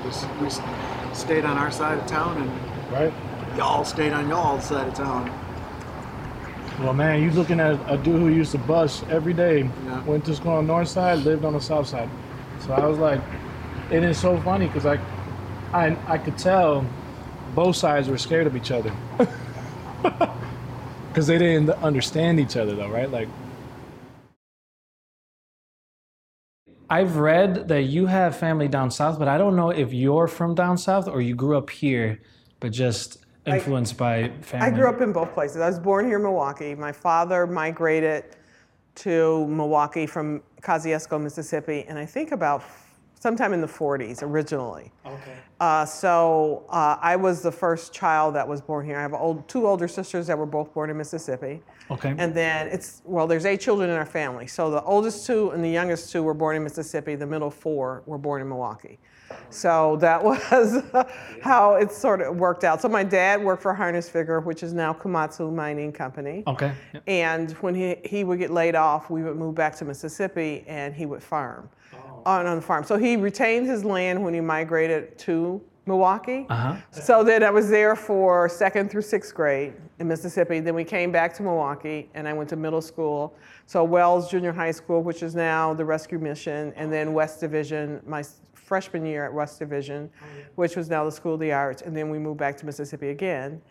just, 0.04 0.28
just, 0.40 0.62
stayed 1.14 1.46
on 1.46 1.58
our 1.58 1.70
side 1.72 2.00
of 2.00 2.08
town, 2.08 2.38
and 2.42 2.92
Right. 2.92 3.14
y'all 3.58 3.84
stayed 3.86 4.14
on 4.14 4.30
y'all 4.30 4.60
side 4.60 4.88
of 4.88 4.94
town. 4.96 5.32
Well, 6.80 6.94
man, 6.94 7.24
you're 7.24 7.32
looking 7.34 7.60
at 7.60 7.80
a 7.92 7.98
dude 7.98 8.20
who 8.20 8.28
used 8.30 8.52
to 8.54 8.58
bus 8.58 9.04
every 9.10 9.34
day, 9.34 9.70
Yeah. 9.86 10.04
went 10.04 10.26
to 10.26 10.36
school 10.36 10.54
on 10.54 10.68
the 10.68 10.74
north 10.74 10.90
side, 10.90 11.20
lived 11.20 11.46
on 11.46 11.54
the 11.54 11.62
south 11.62 11.88
side. 11.88 12.10
So 12.60 12.74
I 12.74 12.86
was 12.86 12.98
like, 13.00 13.22
it 13.92 14.04
is 14.04 14.18
so 14.18 14.38
funny 14.42 14.68
because 14.68 14.86
I, 14.86 15.00
I, 15.74 15.98
I 16.08 16.18
could 16.18 16.38
tell 16.38 16.86
both 17.56 17.76
sides 17.76 18.10
were 18.10 18.18
scared 18.18 18.48
of 18.48 18.56
each 18.56 18.72
other. 18.72 18.92
Because 21.10 21.28
they 21.28 21.38
didn't 21.38 21.70
understand 21.84 22.40
each 22.40 22.58
other, 22.58 22.76
though, 22.76 22.90
right? 22.90 23.10
Like, 23.12 23.30
I've 26.90 27.18
read 27.18 27.68
that 27.70 27.84
you 27.84 28.08
have 28.08 28.36
family 28.38 28.68
down 28.68 28.92
south, 28.92 29.20
but 29.20 29.28
I 29.28 29.38
don't 29.38 29.56
know 29.56 29.70
if 29.72 29.94
you're 29.94 30.28
from 30.28 30.56
down 30.56 30.78
south 30.78 31.08
or 31.08 31.22
you 31.22 31.36
grew 31.36 31.58
up 31.58 31.70
here, 31.70 32.22
but 32.60 32.72
just 32.72 33.23
influenced 33.46 33.98
by 33.98 34.30
family. 34.42 34.68
I 34.68 34.70
grew 34.72 34.88
up 34.88 35.02
in 35.02 35.12
both 35.12 35.34
places. 35.34 35.58
I 35.58 35.68
was 35.68 35.80
born 35.80 36.06
here 36.06 36.18
in 36.18 36.24
Milwaukee. 36.24 36.76
My 36.76 36.92
father 36.92 37.46
migrated 37.46 38.24
to 38.96 39.48
Milwaukee 39.48 40.06
from 40.06 40.42
Kosciusko, 40.62 41.22
Mississippi, 41.22 41.86
and 41.88 41.98
I 41.98 42.06
think 42.06 42.32
about 42.32 42.64
sometime 43.20 43.54
in 43.54 43.62
the 43.62 43.68
40s 43.68 44.22
originally. 44.22 44.92
Okay. 45.06 45.38
Uh, 45.62 45.86
so 45.86 46.66
uh, 46.70 46.98
I 47.00 47.16
was 47.16 47.42
the 47.42 47.52
first 47.52 47.94
child 47.94 48.36
that 48.36 48.46
was 48.46 48.60
born 48.62 48.86
here. 48.86 48.98
I 49.00 49.02
have 49.02 49.14
old, 49.14 49.48
two 49.48 49.66
older 49.66 49.88
sisters 49.88 50.28
that 50.28 50.38
were 50.38 50.46
both 50.46 50.74
born 50.74 50.90
in 50.90 50.98
Mississippi. 50.98 51.62
Okay. 51.90 52.14
And 52.18 52.36
then 52.36 52.68
it's, 52.68 53.02
well, 53.06 53.26
there's 53.26 53.46
eight 53.46 53.62
children 53.62 53.90
in 53.90 53.96
our 53.96 54.06
family. 54.06 54.46
So 54.46 54.70
the 54.70 54.84
oldest 54.84 55.26
two 55.26 55.52
and 55.52 55.64
the 55.64 55.70
youngest 55.70 56.12
two 56.12 56.22
were 56.22 56.34
born 56.34 56.58
in 56.58 56.64
Mississippi. 56.64 57.16
The 57.16 57.26
middle 57.26 57.50
four 57.50 58.04
were 58.06 58.18
born 58.18 58.42
in 58.42 58.50
Milwaukee. 58.50 59.00
So 59.50 59.98
that 59.98 60.24
was 60.52 60.84
how 61.42 61.76
it 61.76 61.92
sort 61.92 62.22
of 62.22 62.36
worked 62.38 62.64
out. 62.64 62.82
So 62.82 62.90
my 62.90 63.04
dad 63.04 63.44
worked 63.44 63.62
for 63.62 63.76
Harnischfeger, 63.76 64.44
which 64.44 64.64
is 64.64 64.74
now 64.74 64.94
Komatsu 64.94 65.54
Mining 65.54 65.92
Company. 65.92 66.44
okay. 66.48 66.74
Yeah. 66.94 67.00
And 67.08 67.52
when 67.54 67.76
he, 67.76 67.96
he 68.06 68.24
would 68.24 68.40
get 68.40 68.52
laid 68.52 68.76
off, 68.76 69.10
we 69.10 69.24
would 69.24 69.38
move 69.38 69.56
back 69.56 69.76
to 69.78 69.86
Mississippi 69.86 70.64
and 70.68 70.94
he 70.94 71.06
would 71.06 71.24
farm 71.24 71.70
on, 72.26 72.46
on 72.46 72.56
the 72.56 72.62
farm. 72.62 72.84
So 72.84 72.98
he 72.98 73.16
retained 73.16 73.68
his 73.68 73.84
land 73.84 74.24
when 74.24 74.34
he 74.34 74.42
migrated 74.42 75.18
to 75.20 75.62
Milwaukee. 75.86 76.46
Uh-huh. 76.50 76.76
So 76.92 77.24
then 77.24 77.44
I 77.44 77.50
was 77.50 77.70
there 77.70 77.96
for 77.96 78.48
second 78.48 78.90
through 78.90 79.02
sixth 79.02 79.36
grade 79.36 79.74
in 80.00 80.08
Mississippi. 80.08 80.60
Then 80.62 80.76
we 80.76 80.86
came 80.86 81.12
back 81.12 81.34
to 81.36 81.44
Milwaukee 81.44 82.10
and 82.14 82.28
I 82.28 82.34
went 82.34 82.50
to 82.50 82.56
middle 82.56 82.82
school. 82.82 83.36
So 83.66 83.84
Wells 83.84 84.32
Junior 84.32 84.54
High 84.54 84.72
School, 84.72 85.04
which 85.04 85.24
is 85.24 85.36
now 85.36 85.74
the 85.74 85.84
Rescue 85.84 86.20
Mission, 86.20 86.74
and 86.76 86.92
then 86.92 87.14
West 87.14 87.42
Division, 87.42 88.02
my 88.06 88.24
freshman 88.64 89.06
year 89.06 89.26
at 89.26 89.34
West 89.34 89.60
Division, 89.60 90.10
oh, 90.22 90.26
which 90.56 90.76
was 90.76 90.90
now 90.90 91.04
the 91.04 91.12
School 91.12 91.36
of 91.36 91.40
the 91.40 91.52
Arts. 91.52 91.82
And 91.82 91.96
then 91.96 92.10
we 92.10 92.20
moved 92.20 92.40
back 92.40 92.58
to 92.58 92.66
Mississippi 92.66 93.10
again. 93.10 93.62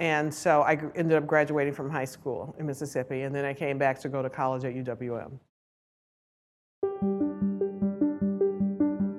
And 0.00 0.32
so 0.32 0.62
I 0.62 0.72
ended 0.94 1.12
up 1.12 1.26
graduating 1.26 1.72
from 1.72 1.90
high 1.90 2.04
school 2.04 2.54
in 2.58 2.66
Mississippi. 2.66 3.22
And 3.22 3.34
then 3.34 3.44
I 3.44 3.54
came 3.54 3.78
back 3.78 4.00
to 4.00 4.08
go 4.08 4.22
to 4.22 4.30
college 4.30 4.64
at 4.64 4.74
UWM. 4.74 5.38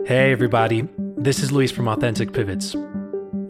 Hey, 0.06 0.32
everybody. 0.32 0.88
This 1.18 1.40
is 1.40 1.52
Luis 1.52 1.72
from 1.72 1.88
Authentic 1.88 2.32
Pivots. 2.32 2.76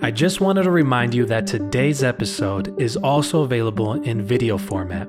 I 0.01 0.11
just 0.11 0.39
wanted 0.39 0.63
to 0.63 0.71
remind 0.71 1.13
you 1.13 1.25
that 1.25 1.47
today's 1.47 2.03
episode 2.03 2.79
is 2.79 2.95
also 2.95 3.41
available 3.41 3.93
in 3.93 4.21
video 4.21 4.57
format. 4.57 5.07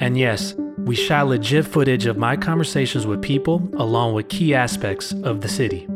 And 0.00 0.18
yes, 0.18 0.54
we 0.78 0.96
shot 0.96 1.28
legit 1.28 1.64
footage 1.64 2.06
of 2.06 2.18
my 2.18 2.36
conversations 2.36 3.06
with 3.06 3.22
people 3.22 3.66
along 3.74 4.14
with 4.14 4.28
key 4.28 4.54
aspects 4.54 5.14
of 5.22 5.40
the 5.40 5.48
city. 5.48 5.88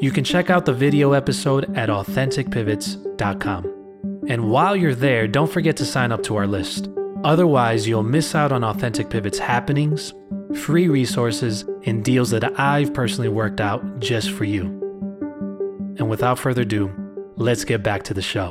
You 0.00 0.12
can 0.12 0.22
check 0.22 0.48
out 0.48 0.64
the 0.64 0.72
video 0.72 1.10
episode 1.12 1.76
at 1.76 1.88
authenticpivots.com. 1.88 3.64
And 4.28 4.48
while 4.48 4.76
you're 4.76 4.94
there, 4.94 5.26
don't 5.26 5.50
forget 5.50 5.76
to 5.78 5.84
sign 5.84 6.12
up 6.12 6.22
to 6.24 6.36
our 6.36 6.46
list. 6.46 6.88
Otherwise, 7.24 7.88
you'll 7.88 8.04
miss 8.04 8.36
out 8.36 8.52
on 8.52 8.62
Authentic 8.62 9.10
Pivots 9.10 9.40
happenings, 9.40 10.14
free 10.54 10.86
resources, 10.88 11.64
and 11.84 12.04
deals 12.04 12.30
that 12.30 12.60
I've 12.60 12.94
personally 12.94 13.28
worked 13.28 13.60
out 13.60 13.98
just 13.98 14.30
for 14.30 14.44
you. 14.44 14.66
And 15.98 16.08
without 16.08 16.38
further 16.38 16.62
ado, 16.62 16.92
let's 17.34 17.64
get 17.64 17.82
back 17.82 18.04
to 18.04 18.14
the 18.14 18.22
show. 18.22 18.50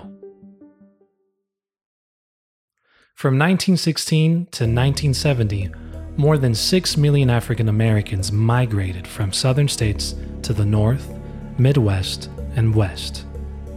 From 3.15 3.35
1916 3.35 4.31
to 4.31 4.63
1970, 4.65 5.69
more 6.17 6.37
than 6.37 6.53
6 6.53 6.97
million 6.97 7.29
African 7.29 7.69
Americans 7.69 8.33
migrated 8.33 9.07
from 9.07 9.31
southern 9.31 9.69
states 9.69 10.13
to 10.41 10.51
the 10.51 10.65
North, 10.65 11.16
Midwest, 11.57 12.29
and 12.55 12.73
West 12.73 13.25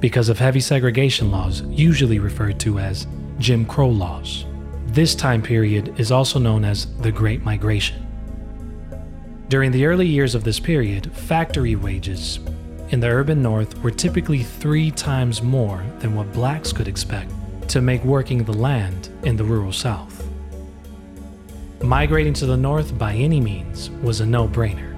because 0.01 0.31
of 0.31 0.39
heavy 0.39 0.61
segregation 0.61 1.31
laws, 1.31 1.63
usually 1.63 2.19
referred 2.19 2.59
to 2.61 2.79
as 2.79 3.07
Jim 3.39 3.65
Crow 3.65 3.89
laws. 3.89 4.47
This 4.87 5.15
time 5.15 5.43
period 5.43 6.01
is 6.01 6.11
also 6.11 6.39
known 6.39 6.65
as 6.65 6.87
the 6.99 7.13
Great 7.13 7.45
Migration. 7.45 8.07
During 9.49 9.71
the 9.71 9.85
early 9.85 10.07
years 10.07 10.35
of 10.35 10.43
this 10.43 10.59
period, 10.59 11.13
factory 11.13 11.77
wages 11.77 12.41
in 12.89 13.01
the 13.01 13.09
urban 13.09 13.43
north 13.43 13.81
were 13.83 13.91
typically 13.91 14.43
three 14.43 14.91
times 14.91 15.43
more 15.43 15.85
than 15.99 16.15
what 16.15 16.33
blacks 16.33 16.73
could 16.73 16.89
expect 16.89 17.31
to 17.69 17.81
make 17.81 18.03
working 18.03 18.43
the 18.43 18.53
land 18.53 19.11
in 19.23 19.37
the 19.37 19.45
rural 19.45 19.73
south. 19.73 20.27
Migrating 21.83 22.35
to 22.35 22.47
the 22.47 22.57
north 22.57 22.97
by 22.99 23.15
any 23.15 23.41
means 23.41 23.91
was 24.03 24.21
a 24.21 24.27
no 24.27 24.49
brainer. 24.49 24.90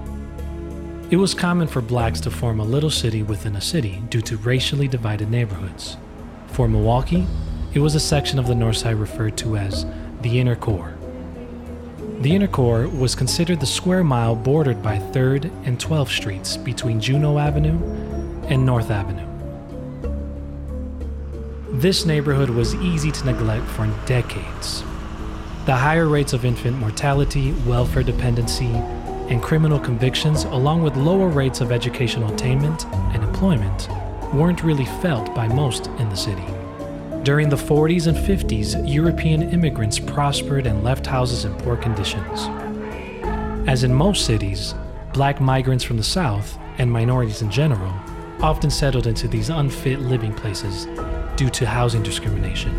It 1.13 1.17
was 1.17 1.35
common 1.35 1.67
for 1.67 1.79
blacks 1.79 2.19
to 2.21 2.31
form 2.31 2.59
a 2.59 2.63
little 2.63 2.89
city 2.89 3.21
within 3.21 3.55
a 3.55 3.61
city 3.61 4.01
due 4.09 4.21
to 4.21 4.35
racially 4.37 4.87
divided 4.87 5.29
neighborhoods. 5.29 5.95
For 6.47 6.67
Milwaukee, 6.67 7.27
it 7.71 7.77
was 7.77 7.93
a 7.93 7.99
section 7.99 8.39
of 8.39 8.47
the 8.47 8.55
north 8.55 8.77
side 8.77 8.95
referred 8.95 9.37
to 9.37 9.55
as 9.55 9.85
the 10.23 10.39
inner 10.39 10.55
core. 10.55 10.95
The 12.21 12.33
inner 12.33 12.47
core 12.47 12.87
was 12.87 13.13
considered 13.13 13.59
the 13.59 13.67
square 13.67 14.03
mile 14.03 14.35
bordered 14.35 14.81
by 14.81 14.97
3rd 14.97 15.51
and 15.67 15.77
12th 15.77 16.07
Streets 16.07 16.57
between 16.57 16.99
Juneau 16.99 17.37
Avenue 17.37 17.77
and 18.47 18.65
North 18.65 18.89
Avenue. 18.89 19.27
This 21.73 22.07
neighborhood 22.07 22.49
was 22.49 22.73
easy 22.73 23.11
to 23.11 23.25
neglect 23.27 23.67
for 23.67 23.85
decades. 24.07 24.81
The 25.67 25.75
higher 25.75 26.07
rates 26.07 26.33
of 26.33 26.43
infant 26.43 26.79
mortality, 26.79 27.51
welfare 27.67 28.01
dependency, 28.01 28.81
and 29.33 29.41
criminal 29.41 29.79
convictions, 29.79 30.43
along 30.43 30.83
with 30.83 30.95
lower 30.95 31.27
rates 31.27 31.59
of 31.59 31.71
educational 31.71 32.31
attainment 32.31 32.85
and 32.85 33.23
employment, 33.23 33.89
weren't 34.31 34.63
really 34.63 34.85
felt 34.85 35.33
by 35.33 35.47
most 35.47 35.87
in 35.97 36.07
the 36.09 36.15
city. 36.15 36.45
During 37.23 37.49
the 37.49 37.55
40s 37.55 38.05
and 38.05 38.15
50s, 38.15 38.87
European 38.87 39.41
immigrants 39.49 39.97
prospered 39.97 40.67
and 40.67 40.83
left 40.83 41.07
houses 41.07 41.45
in 41.45 41.53
poor 41.55 41.75
conditions. 41.75 42.47
As 43.67 43.83
in 43.83 43.91
most 43.91 44.25
cities, 44.25 44.75
black 45.13 45.41
migrants 45.41 45.83
from 45.83 45.97
the 45.97 46.03
South, 46.03 46.57
and 46.77 46.91
minorities 46.91 47.41
in 47.41 47.49
general, 47.49 47.93
often 48.39 48.69
settled 48.69 49.07
into 49.07 49.27
these 49.27 49.49
unfit 49.49 49.99
living 49.99 50.33
places 50.33 50.85
due 51.37 51.49
to 51.49 51.65
housing 51.65 52.03
discrimination. 52.03 52.71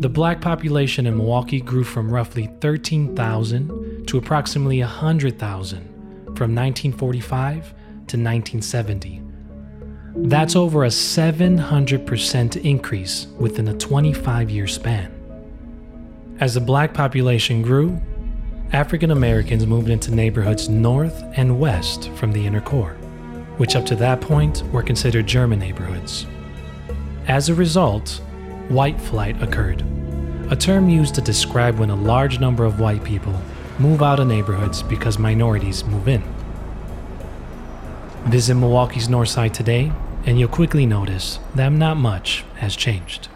The 0.00 0.08
black 0.08 0.40
population 0.40 1.06
in 1.06 1.18
Milwaukee 1.18 1.60
grew 1.60 1.84
from 1.84 2.10
roughly 2.10 2.50
13,000 2.60 3.91
to 4.06 4.18
approximately 4.18 4.80
100,000 4.80 5.92
from 6.36 6.54
1945 6.54 7.68
to 8.08 8.18
1970. 8.18 9.22
That's 10.14 10.56
over 10.56 10.84
a 10.84 10.88
700% 10.88 12.64
increase 12.64 13.26
within 13.38 13.68
a 13.68 13.74
25 13.74 14.50
year 14.50 14.66
span. 14.66 15.10
As 16.40 16.54
the 16.54 16.60
black 16.60 16.92
population 16.92 17.62
grew, 17.62 18.00
African 18.72 19.10
Americans 19.10 19.66
moved 19.66 19.90
into 19.90 20.14
neighborhoods 20.14 20.68
north 20.68 21.22
and 21.36 21.60
west 21.60 22.10
from 22.10 22.32
the 22.32 22.46
inner 22.46 22.60
core, 22.60 22.94
which 23.58 23.76
up 23.76 23.86
to 23.86 23.96
that 23.96 24.20
point 24.20 24.62
were 24.72 24.82
considered 24.82 25.26
German 25.26 25.58
neighborhoods. 25.58 26.26
As 27.28 27.48
a 27.48 27.54
result, 27.54 28.20
white 28.68 29.00
flight 29.00 29.40
occurred, 29.42 29.84
a 30.50 30.56
term 30.56 30.88
used 30.88 31.14
to 31.14 31.20
describe 31.20 31.78
when 31.78 31.90
a 31.90 31.96
large 31.96 32.40
number 32.40 32.64
of 32.64 32.80
white 32.80 33.04
people 33.04 33.34
move 33.78 34.02
out 34.02 34.20
of 34.20 34.26
neighborhoods 34.26 34.82
because 34.82 35.18
minorities 35.18 35.84
move 35.84 36.08
in. 36.08 36.22
Visit 38.26 38.54
Milwaukee's 38.54 39.08
north 39.08 39.28
side 39.28 39.52
today, 39.52 39.92
and 40.24 40.38
you'll 40.38 40.48
quickly 40.48 40.86
notice 40.86 41.38
that 41.54 41.72
not 41.72 41.96
much 41.96 42.44
has 42.56 42.76
changed. 42.76 43.28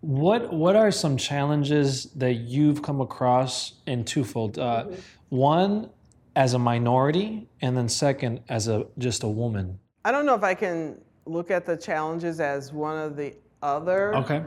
What 0.00 0.52
What 0.52 0.76
are 0.76 0.90
some 0.90 1.16
challenges 1.16 2.04
that 2.16 2.34
you've 2.34 2.82
come 2.82 3.00
across 3.00 3.74
in 3.86 4.04
twofold? 4.04 4.58
Uh, 4.58 4.86
one, 5.28 5.90
as 6.36 6.54
a 6.54 6.58
minority, 6.58 7.48
and 7.60 7.76
then 7.76 7.88
second, 7.88 8.40
as 8.48 8.68
a 8.68 8.86
just 8.98 9.22
a 9.22 9.28
woman. 9.28 9.78
I 10.04 10.12
don't 10.12 10.24
know 10.24 10.34
if 10.34 10.42
I 10.42 10.54
can 10.54 10.98
look 11.26 11.50
at 11.50 11.66
the 11.66 11.76
challenges 11.76 12.40
as 12.40 12.72
one 12.72 12.96
of 12.96 13.16
the 13.16 13.34
other. 13.62 14.14
Okay. 14.16 14.42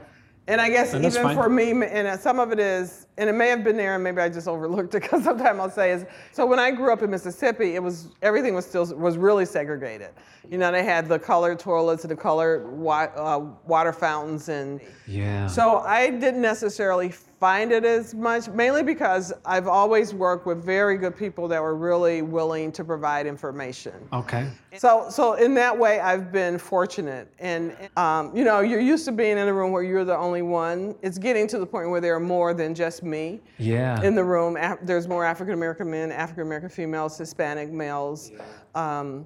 And 0.46 0.60
I 0.60 0.70
guess 0.70 0.94
And 0.94 1.06
even 1.06 1.34
for 1.36 1.48
me, 1.48 1.72
and 1.86 2.20
some 2.20 2.38
of 2.40 2.52
it 2.52 2.60
is 2.60 3.08
and 3.18 3.30
it 3.30 3.34
may 3.34 3.48
have 3.48 3.64
been 3.64 3.78
there 3.78 3.96
and 3.96 4.04
maybe 4.04 4.20
I 4.20 4.28
just 4.28 4.48
overlooked 4.48 4.94
it 4.96 5.04
because 5.04 5.24
sometimes 5.30 5.60
I'll 5.60 5.70
say 5.70 5.92
is 5.92 6.06
so 6.34 6.46
when 6.46 6.60
I 6.60 6.70
grew 6.72 6.92
up 6.92 7.02
in 7.02 7.10
Mississippi, 7.10 7.76
it 7.76 7.84
was 7.84 8.10
everything 8.22 8.54
was 8.54 8.66
still 8.66 8.86
was 8.96 9.18
really 9.18 9.46
segregated. 9.46 10.10
You 10.50 10.58
know, 10.58 10.72
they 10.72 10.84
had 10.84 11.08
the 11.08 11.18
colored 11.18 11.60
toilets 11.60 12.04
and 12.04 12.12
the 12.12 12.18
colored 12.18 12.68
wa- 12.70 13.10
uh, 13.16 13.46
water 13.66 13.94
fountains 13.94 14.50
and 14.50 14.82
Yeah. 15.08 15.48
so 15.48 15.78
I 15.80 16.10
didn't 16.10 16.42
necessarily 16.42 17.14
find 17.44 17.74
it 17.74 17.84
as 17.84 18.16
much, 18.16 18.48
mainly 18.48 18.84
because 18.84 19.34
I've 19.46 19.68
always 19.68 20.14
worked 20.14 20.46
with 20.46 20.64
very 20.64 20.96
good 20.98 21.14
people 21.14 21.46
that 21.50 21.62
were 21.62 21.76
really 21.76 22.22
willing 22.22 22.72
to 22.72 22.86
provide 22.86 23.28
information. 23.28 23.96
okay. 24.14 24.48
So, 24.78 25.08
so 25.10 25.34
in 25.34 25.54
that 25.56 25.78
way, 25.78 26.00
I've 26.00 26.32
been 26.32 26.58
fortunate, 26.58 27.28
and 27.40 27.76
um, 27.98 28.34
you 28.34 28.46
know, 28.46 28.62
you're 28.62 28.80
used 28.80 29.04
to 29.06 29.12
being 29.12 29.38
in 29.38 29.50
a 29.50 29.54
room 29.54 29.74
where 29.74 29.84
you're 29.84 30.06
the 30.06 30.16
only 30.18 30.42
one. 30.42 30.96
It's 31.02 31.18
getting 31.18 31.46
to 31.50 31.60
the 31.60 31.66
point 31.66 31.90
where 31.90 32.00
there 32.00 32.16
are 32.16 32.20
more 32.38 32.54
than 32.54 32.74
just 32.74 33.04
me 33.04 33.42
Yeah. 33.58 34.02
in 34.04 34.16
the 34.16 34.24
room. 34.24 34.56
Af- 34.56 34.80
There's 34.82 35.10
more 35.10 35.26
African 35.26 35.54
American 35.54 35.92
men, 35.92 36.14
African 36.14 36.44
American 36.44 36.70
females, 36.70 37.18
Hispanic 37.18 37.72
males, 37.74 38.32
um, 38.74 39.26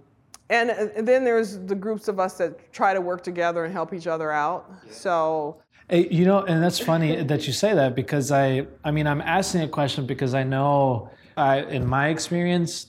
and, 0.50 0.70
and 0.72 1.06
then 1.08 1.24
there's 1.26 1.60
the 1.60 1.76
groups 1.76 2.08
of 2.08 2.20
us 2.22 2.34
that 2.38 2.72
try 2.72 2.94
to 2.94 3.02
work 3.02 3.22
together 3.22 3.66
and 3.66 3.74
help 3.74 3.94
each 3.94 4.08
other 4.08 4.32
out. 4.32 4.72
So, 4.90 5.58
Hey, 5.60 5.67
you 5.90 6.26
know, 6.26 6.44
and 6.44 6.62
that's 6.62 6.80
funny 6.80 7.24
that 7.24 7.48
you 7.48 7.54
say 7.54 7.74
that 7.74 7.96
because 7.96 8.32
I, 8.32 8.68
I 8.84 8.92
mean, 8.92 9.08
I'm 9.08 9.22
asking 9.22 9.62
a 9.62 9.68
question 9.68 10.06
because 10.06 10.34
I 10.34 10.44
know, 10.44 11.10
I, 11.38 11.62
in 11.62 11.86
my 11.86 12.10
experience, 12.10 12.88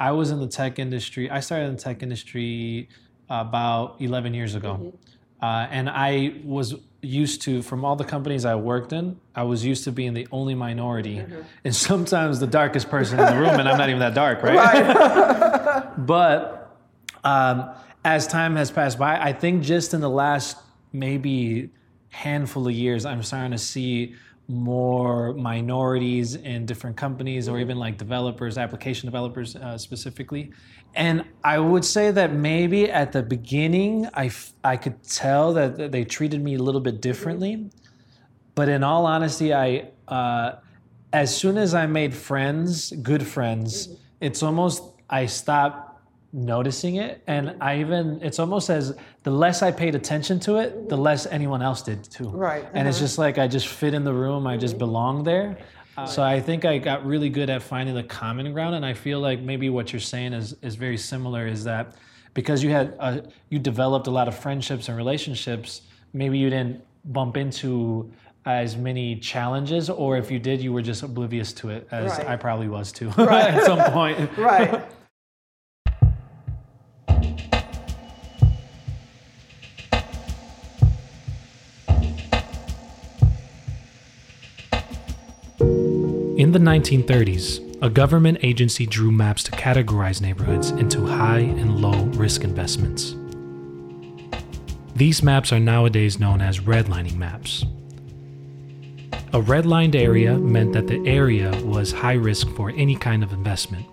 I 0.00 0.10
was 0.10 0.30
in 0.30 0.40
the 0.40 0.48
tech 0.48 0.78
industry. 0.78 1.30
I 1.30 1.40
started 1.40 1.66
in 1.66 1.76
the 1.76 1.82
tech 1.82 2.02
industry 2.02 2.88
about 3.30 3.96
11 4.00 4.34
years 4.34 4.54
ago, 4.54 4.92
uh, 5.40 5.66
and 5.70 5.88
I 5.88 6.40
was 6.44 6.74
used 7.02 7.42
to, 7.42 7.62
from 7.62 7.84
all 7.84 7.94
the 7.94 8.04
companies 8.04 8.44
I 8.44 8.54
worked 8.56 8.92
in, 8.92 9.20
I 9.34 9.44
was 9.44 9.64
used 9.64 9.84
to 9.84 9.92
being 9.92 10.14
the 10.14 10.26
only 10.32 10.54
minority, 10.54 11.22
and 11.64 11.76
sometimes 11.76 12.40
the 12.40 12.46
darkest 12.46 12.90
person 12.90 13.20
in 13.20 13.26
the 13.26 13.40
room, 13.40 13.60
and 13.60 13.68
I'm 13.68 13.78
not 13.78 13.88
even 13.88 14.00
that 14.00 14.14
dark, 14.14 14.42
right? 14.42 15.92
but 15.98 16.76
um, 17.22 17.70
as 18.04 18.26
time 18.26 18.56
has 18.56 18.70
passed 18.70 18.98
by, 18.98 19.20
I 19.20 19.32
think 19.32 19.62
just 19.62 19.94
in 19.94 20.00
the 20.00 20.10
last 20.10 20.56
maybe 20.92 21.70
handful 22.14 22.68
of 22.68 22.74
years, 22.74 23.04
I'm 23.04 23.22
starting 23.22 23.50
to 23.52 23.58
see 23.58 24.14
more 24.46 25.32
minorities 25.34 26.36
in 26.36 26.66
different 26.66 26.96
companies 26.96 27.48
or 27.48 27.58
even 27.58 27.78
like 27.78 27.96
developers, 27.96 28.58
application 28.58 29.06
developers 29.06 29.56
uh, 29.56 29.76
specifically. 29.76 30.52
And 30.94 31.24
I 31.42 31.58
would 31.58 31.84
say 31.84 32.10
that 32.12 32.32
maybe 32.32 32.90
at 32.90 33.10
the 33.10 33.22
beginning, 33.22 34.08
I, 34.14 34.26
f- 34.26 34.52
I 34.62 34.76
could 34.76 35.02
tell 35.02 35.52
that 35.54 35.90
they 35.90 36.04
treated 36.04 36.42
me 36.42 36.54
a 36.54 36.62
little 36.62 36.80
bit 36.80 37.00
differently. 37.00 37.70
But 38.54 38.68
in 38.68 38.84
all 38.84 39.06
honesty, 39.06 39.52
I 39.52 39.88
uh, 40.06 40.56
as 41.12 41.34
soon 41.34 41.56
as 41.56 41.74
I 41.74 41.86
made 41.86 42.14
friends, 42.14 42.90
good 42.90 43.26
friends, 43.26 43.88
it's 44.20 44.42
almost 44.42 44.82
I 45.08 45.26
stopped 45.26 45.93
noticing 46.34 46.96
it, 46.96 47.22
and 47.28 47.56
I 47.60 47.78
even 47.78 48.20
it's 48.20 48.38
almost 48.38 48.68
as 48.68 48.94
the 49.22 49.30
less 49.30 49.62
I 49.62 49.70
paid 49.70 49.94
attention 49.94 50.40
to 50.40 50.56
it, 50.56 50.88
the 50.88 50.96
less 50.96 51.26
anyone 51.26 51.62
else 51.62 51.80
did 51.80 52.02
too. 52.04 52.28
Right, 52.28 52.66
And 52.74 52.88
it's 52.88 52.98
just 52.98 53.16
like 53.18 53.38
I 53.38 53.46
just 53.46 53.68
fit 53.68 53.94
in 53.94 54.02
the 54.04 54.12
room. 54.12 54.46
I 54.46 54.56
just 54.56 54.76
belong 54.76 55.24
there. 55.24 55.56
So 56.08 56.24
I 56.24 56.40
think 56.40 56.64
I 56.64 56.78
got 56.78 57.06
really 57.06 57.28
good 57.28 57.48
at 57.48 57.62
finding 57.62 57.94
the 57.94 58.02
common 58.02 58.52
ground, 58.52 58.74
and 58.74 58.84
I 58.84 58.94
feel 58.94 59.20
like 59.20 59.38
maybe 59.40 59.70
what 59.70 59.92
you're 59.92 60.00
saying 60.00 60.32
is 60.32 60.56
is 60.60 60.74
very 60.74 60.96
similar. 60.98 61.46
Is 61.46 61.62
that 61.64 61.94
because 62.34 62.64
you 62.64 62.70
had 62.70 62.96
uh, 62.98 63.20
you 63.48 63.60
developed 63.60 64.08
a 64.08 64.10
lot 64.10 64.26
of 64.26 64.36
friendships 64.36 64.88
and 64.88 64.96
relationships, 64.96 65.82
maybe 66.12 66.36
you 66.36 66.50
didn't 66.50 66.82
bump 67.04 67.36
into 67.36 68.10
as 68.44 68.76
many 68.76 69.16
challenges, 69.16 69.88
or 69.88 70.18
if 70.18 70.30
you 70.32 70.38
did, 70.40 70.60
you 70.60 70.72
were 70.72 70.82
just 70.82 71.02
oblivious 71.04 71.52
to 71.54 71.70
it, 71.70 71.86
as 71.92 72.10
Right. 72.18 72.28
I 72.28 72.36
probably 72.36 72.68
was 72.68 72.90
too 72.92 73.08
right. 73.16 73.54
at 73.54 73.64
some 73.64 73.80
point. 73.92 74.18
right. 74.36 74.83
The 86.54 86.60
1930s, 86.60 87.82
a 87.82 87.90
government 87.90 88.38
agency 88.42 88.86
drew 88.86 89.10
maps 89.10 89.42
to 89.42 89.50
categorize 89.50 90.20
neighborhoods 90.20 90.70
into 90.70 91.04
high 91.04 91.40
and 91.40 91.80
low 91.80 92.04
risk 92.16 92.44
investments. 92.44 93.16
These 94.94 95.20
maps 95.20 95.52
are 95.52 95.58
nowadays 95.58 96.20
known 96.20 96.40
as 96.40 96.60
redlining 96.60 97.16
maps. 97.16 97.64
A 99.32 99.40
redlined 99.42 99.96
area 99.96 100.38
meant 100.38 100.72
that 100.74 100.86
the 100.86 101.04
area 101.04 101.50
was 101.64 101.90
high 101.90 102.12
risk 102.12 102.48
for 102.50 102.70
any 102.70 102.94
kind 102.94 103.24
of 103.24 103.32
investment. 103.32 103.84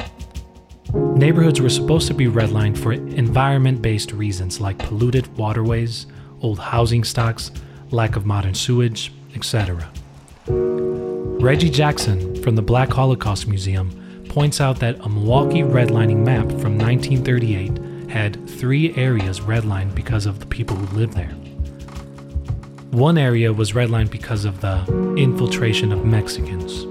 Neighborhoods 0.94 1.60
were 1.60 1.70
supposed 1.70 2.08
to 2.10 2.14
be 2.14 2.28
redlined 2.28 2.78
for 2.78 2.94
environment 2.94 3.82
based 3.82 4.12
reasons 4.12 4.62
like 4.62 4.78
polluted 4.78 5.36
waterways, 5.36 6.06
old 6.44 6.60
housing 6.60 7.04
stocks, 7.04 7.50
lack 7.90 8.16
of 8.16 8.28
modern 8.28 8.54
sewage, 8.54 9.12
etc. 9.34 9.92
Reggie 10.48 11.72
Jackson 11.72 12.31
from 12.42 12.56
the 12.56 12.62
Black 12.62 12.90
Holocaust 12.90 13.48
Museum 13.48 14.26
points 14.30 14.60
out 14.60 14.80
that 14.80 15.00
a 15.06 15.10
Milwaukee 15.10 15.62
redlining 15.62 16.26
map 16.26 16.48
from 16.60 16.78
1938 16.78 18.10
had 18.10 18.50
three 18.50 18.96
areas 18.96 19.40
redlined 19.42 19.94
because 19.94 20.26
of 20.26 20.40
the 20.40 20.46
people 20.48 20.76
who 20.76 20.98
lived 20.98 21.14
there. 21.14 21.30
One 22.92 23.18
area 23.18 23.54
was 23.54 23.74
redlined 23.74 24.10
because 24.10 24.46
of 24.46 24.62
the 24.62 24.84
infiltration 25.18 25.92
of 25.92 26.04
Mexicans. 26.04 26.84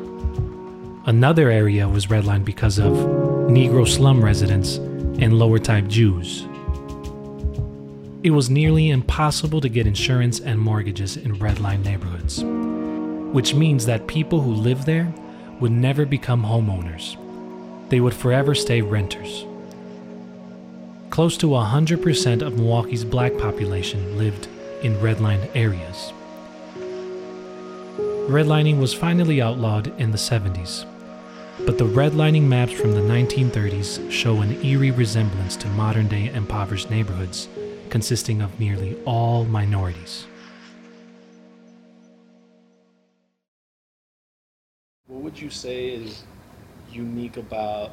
Another 1.07 1.51
area 1.51 1.89
was 1.89 2.07
redlined 2.07 2.45
because 2.45 2.79
of 2.79 2.93
Negro 2.93 3.89
slum 3.89 4.25
residents 4.25 4.77
and 4.77 5.39
lower 5.39 5.59
type 5.59 5.89
Jews. 5.89 6.47
It 8.23 8.31
was 8.31 8.51
nearly 8.51 8.91
impossible 8.91 9.61
to 9.63 9.69
get 9.69 9.87
insurance 9.87 10.41
and 10.41 10.61
mortgages 10.61 11.17
in 11.17 11.37
redlined 11.37 11.85
neighborhoods 11.85 12.45
which 13.33 13.55
means 13.55 13.87
that 13.87 14.07
people 14.09 14.41
who 14.41 14.53
live 14.53 14.85
there 14.85 15.13
would 15.61 15.73
never 15.73 16.05
become 16.07 16.43
homeowners. 16.43 17.17
They 17.89 18.01
would 18.01 18.15
forever 18.15 18.55
stay 18.55 18.81
renters. 18.81 19.45
Close 21.11 21.37
to 21.39 21.47
100% 21.47 22.43
of 22.43 22.57
Milwaukee's 22.57 23.05
black 23.05 23.37
population 23.37 24.17
lived 24.17 24.49
in 24.83 24.95
redlined 24.97 25.51
areas. 25.55 26.13
Redlining 28.29 28.79
was 28.79 28.95
finally 28.95 29.43
outlawed 29.43 29.89
in 30.01 30.13
the 30.13 30.19
70s, 30.19 30.87
but 31.67 31.79
the 31.79 31.85
redlining 31.85 32.45
maps 32.45 32.73
from 32.73 32.93
the 32.93 33.01
1930s 33.01 34.11
show 34.11 34.41
an 34.41 34.65
eerie 34.65 34.93
resemblance 34.93 35.57
to 35.57 35.69
modern 35.69 36.07
day 36.09 36.33
impoverished 36.33 36.91
neighborhoods 36.91 37.49
consisting 37.91 38.41
of 38.41 38.59
nearly 38.61 38.97
all 39.05 39.45
minorities. 39.45 40.25
What 45.21 45.35
would 45.35 45.43
you 45.43 45.51
say 45.51 45.91
is 45.91 46.23
unique 46.91 47.37
about 47.37 47.91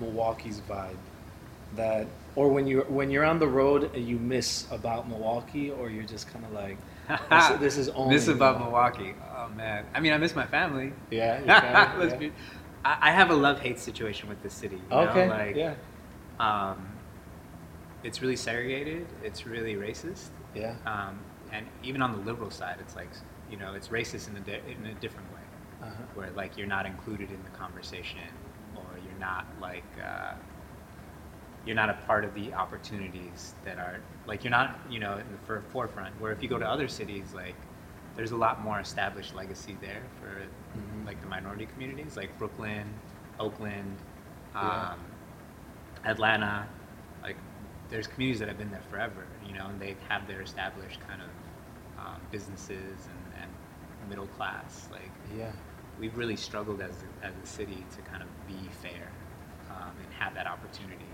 Milwaukee's 0.00 0.62
vibe? 0.66 0.96
That, 1.76 2.06
or 2.36 2.48
when 2.48 2.66
you 2.66 2.86
when 2.88 3.10
you're 3.10 3.26
on 3.26 3.38
the 3.38 3.46
road 3.48 3.94
and 3.94 4.08
you 4.08 4.16
miss 4.18 4.66
about 4.70 5.10
Milwaukee, 5.10 5.70
or 5.70 5.90
you're 5.90 6.04
just 6.04 6.26
kind 6.32 6.42
of 6.46 6.52
like, 6.52 6.78
this, 7.28 7.48
this 7.60 7.76
is 7.76 7.90
only 7.90 8.14
miss 8.14 8.28
about 8.28 8.60
Milwaukee. 8.60 9.12
Oh 9.36 9.50
man, 9.50 9.84
I 9.94 10.00
mean, 10.00 10.14
I 10.14 10.16
miss 10.16 10.34
my 10.34 10.46
family. 10.46 10.94
Yeah, 11.10 11.38
yeah. 11.46 12.16
be- 12.16 12.32
I, 12.82 12.96
I 13.02 13.10
have 13.10 13.28
a 13.28 13.34
love-hate 13.34 13.78
situation 13.78 14.26
with 14.30 14.42
the 14.42 14.48
city. 14.48 14.76
you 14.76 14.96
know, 14.96 15.02
Okay, 15.10 15.28
like, 15.28 15.54
yeah, 15.54 15.74
Um, 16.40 16.88
it's 18.02 18.22
really 18.22 18.36
segregated. 18.36 19.06
It's 19.22 19.46
really 19.46 19.74
racist. 19.74 20.28
yeah, 20.54 20.76
Um, 20.86 21.18
and 21.52 21.66
even 21.82 22.00
on 22.00 22.12
the 22.12 22.18
liberal 22.24 22.50
side, 22.50 22.76
it's 22.80 22.96
like, 22.96 23.10
you 23.50 23.58
know, 23.58 23.74
it's 23.74 23.88
racist 23.88 24.30
in 24.30 24.36
a, 24.36 24.40
di- 24.40 24.62
in 24.80 24.86
a 24.86 24.94
different 24.94 25.30
way, 25.34 25.37
uh-huh. 25.88 26.02
where 26.14 26.30
like 26.32 26.56
you're 26.56 26.66
not 26.66 26.86
included 26.86 27.30
in 27.30 27.42
the 27.42 27.50
conversation, 27.58 28.28
or 28.76 28.84
you're 29.04 29.18
not 29.20 29.46
like, 29.60 29.84
uh, 30.02 30.34
you're 31.66 31.76
not 31.76 31.90
a 31.90 31.94
part 32.06 32.24
of 32.24 32.34
the 32.34 32.52
opportunities 32.54 33.54
that 33.64 33.78
are 33.78 34.00
like 34.26 34.44
you're 34.44 34.50
not, 34.50 34.78
you 34.90 34.98
know, 35.00 35.14
in 35.14 35.26
the 35.32 35.38
for- 35.46 35.62
forefront. 35.70 36.18
Where 36.20 36.32
if 36.32 36.42
you 36.42 36.48
go 36.48 36.58
to 36.58 36.68
other 36.68 36.88
cities, 36.88 37.34
like 37.34 37.56
there's 38.16 38.32
a 38.32 38.36
lot 38.36 38.62
more 38.62 38.80
established 38.80 39.34
legacy 39.34 39.76
there 39.80 40.02
for 40.20 40.28
Mhm. 40.78 41.06
like 41.06 41.20
the 41.20 41.26
minority 41.28 41.66
communities, 41.66 42.16
like 42.16 42.36
Brooklyn, 42.38 42.86
Oakland, 43.38 43.96
Yeah. 44.54 44.92
um, 44.92 44.98
Atlanta. 46.04 46.66
Like 47.22 47.36
there's 47.90 48.06
communities 48.06 48.40
that 48.40 48.48
have 48.48 48.58
been 48.58 48.70
there 48.70 48.82
forever, 48.90 49.26
you 49.46 49.54
know, 49.54 49.66
and 49.66 49.80
they 49.80 49.96
have 50.08 50.26
their 50.26 50.40
established 50.42 51.00
kind 51.08 51.20
of 51.22 51.28
um, 52.04 52.20
businesses 52.30 53.08
and, 53.08 53.42
and 53.42 53.50
middle 54.08 54.26
class. 54.26 54.88
Like 54.90 55.10
yeah. 55.36 55.52
We've 56.00 56.16
really 56.16 56.36
struggled 56.36 56.80
as 56.80 56.90
a, 57.22 57.26
as 57.26 57.32
a 57.42 57.46
city 57.46 57.84
to 57.96 58.02
kind 58.02 58.22
of 58.22 58.28
be 58.46 58.68
fair 58.82 59.10
um, 59.70 59.90
and 60.02 60.12
have 60.18 60.34
that 60.34 60.46
opportunity. 60.46 61.04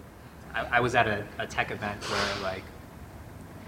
I, 0.54 0.64
I 0.76 0.80
was 0.80 0.94
at 0.94 1.06
a, 1.06 1.24
a 1.38 1.46
tech 1.46 1.70
event 1.70 2.02
where 2.04 2.42
like 2.42 2.62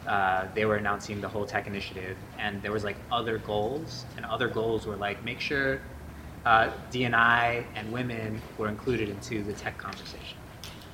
uh, 0.07 0.47
they 0.55 0.65
were 0.65 0.77
announcing 0.77 1.21
the 1.21 1.29
whole 1.29 1.45
tech 1.45 1.67
initiative, 1.67 2.17
and 2.39 2.63
there 2.63 2.71
was 2.73 2.85
like 2.85 2.97
other 3.11 3.39
goals, 3.39 4.05
and 4.17 4.25
other 4.25 4.49
goals 4.49 4.87
were 4.87 4.97
like 4.97 5.25
make 5.25 5.41
sure 5.41 5.81
uh, 6.45 6.71
D&I 6.93 7.65
and 7.75 7.91
women 7.93 8.41
were 8.57 8.69
included 8.69 9.09
into 9.09 9.43
the 9.43 9.53
tech 9.53 9.77
conversation. 9.79 10.39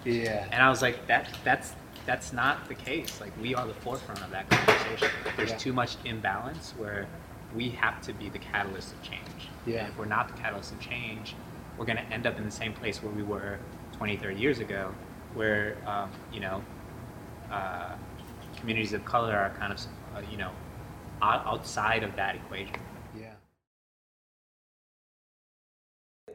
Yeah. 0.04 0.46
And 0.50 0.62
I 0.62 0.70
was 0.70 0.80
like, 0.80 1.06
that 1.08 1.28
that's 1.44 1.74
that's 2.06 2.32
not 2.32 2.66
the 2.68 2.74
case. 2.74 3.20
Like 3.20 3.32
we 3.40 3.54
are 3.54 3.66
the 3.66 3.74
forefront 3.74 4.22
of 4.22 4.30
that 4.30 4.48
conversation. 4.48 5.08
There's 5.36 5.50
Yeah. 5.50 5.56
too 5.58 5.72
much 5.72 5.96
imbalance 6.04 6.72
where 6.78 7.06
we 7.54 7.70
have 7.70 8.00
to 8.02 8.12
be 8.12 8.28
the 8.28 8.38
catalyst 8.38 8.92
of 8.92 9.02
change. 9.02 9.48
Yeah. 9.66 9.80
And 9.80 9.88
if 9.88 9.98
we're 9.98 10.06
not 10.06 10.28
the 10.28 10.34
catalyst 10.34 10.72
of 10.72 10.80
change, 10.80 11.34
we're 11.78 11.84
going 11.84 11.98
to 11.98 12.04
end 12.04 12.26
up 12.26 12.38
in 12.38 12.44
the 12.44 12.50
same 12.50 12.72
place 12.72 13.02
where 13.02 13.12
we 13.12 13.22
were 13.22 13.58
20, 13.96 14.16
30 14.16 14.40
years 14.40 14.58
ago, 14.58 14.92
where 15.34 15.76
um, 15.86 16.10
you 16.32 16.40
know 16.40 16.62
uh, 17.50 17.94
communities 18.56 18.92
of 18.92 19.04
color 19.04 19.36
are 19.36 19.50
kind 19.50 19.72
of 19.72 19.80
uh, 20.16 20.22
you 20.30 20.36
know 20.36 20.50
outside 21.22 22.02
of 22.02 22.14
that 22.16 22.34
equation. 22.34 22.74
Yeah. 23.18 23.34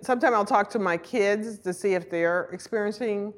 Sometimes 0.01 0.33
I'll 0.33 0.45
talk 0.45 0.69
to 0.71 0.79
my 0.79 0.97
kids 0.97 1.59
to 1.59 1.73
see 1.73 1.93
if 1.93 2.09
they're 2.09 2.49
experiencing 2.53 3.33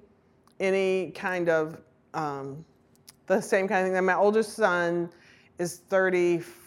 any 0.60 1.12
kind 1.12 1.50
of 1.50 1.82
um, 2.14 2.64
the 3.28 3.42
same 3.42 3.68
kind 3.68 3.88
of 3.88 3.94
thing. 3.94 4.06
My 4.06 4.16
oldest 4.16 4.54
son 4.54 5.10
is 5.58 5.78
34. 5.90 6.59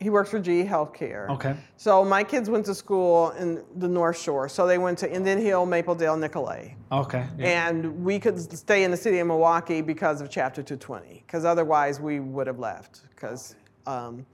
He 0.00 0.10
works 0.10 0.30
for 0.30 0.38
GE 0.38 0.66
Healthcare. 0.68 1.28
Okay. 1.30 1.56
So 1.76 2.04
my 2.04 2.22
kids 2.22 2.50
went 2.50 2.66
to 2.66 2.74
school 2.74 3.30
in 3.32 3.64
the 3.76 3.88
North 3.88 4.18
Shore. 4.18 4.48
So 4.48 4.66
they 4.66 4.78
went 4.78 4.98
to 4.98 5.12
Indian 5.12 5.40
Hill, 5.40 5.66
Mapledale, 5.66 6.18
Nicolet. 6.18 6.72
Okay. 6.90 7.26
yeah. 7.38 7.68
And 7.68 8.04
we 8.04 8.18
could 8.18 8.38
stay 8.56 8.84
in 8.84 8.90
the 8.90 8.96
city 8.96 9.18
of 9.18 9.26
Milwaukee 9.26 9.80
because 9.80 10.20
of 10.20 10.30
Chapter 10.30 10.62
220, 10.62 11.24
because 11.26 11.44
otherwise 11.44 12.00
we 12.00 12.20
would 12.20 12.46
have 12.46 12.58
left. 12.58 13.02
Because, 13.10 13.56
um, 13.86 14.26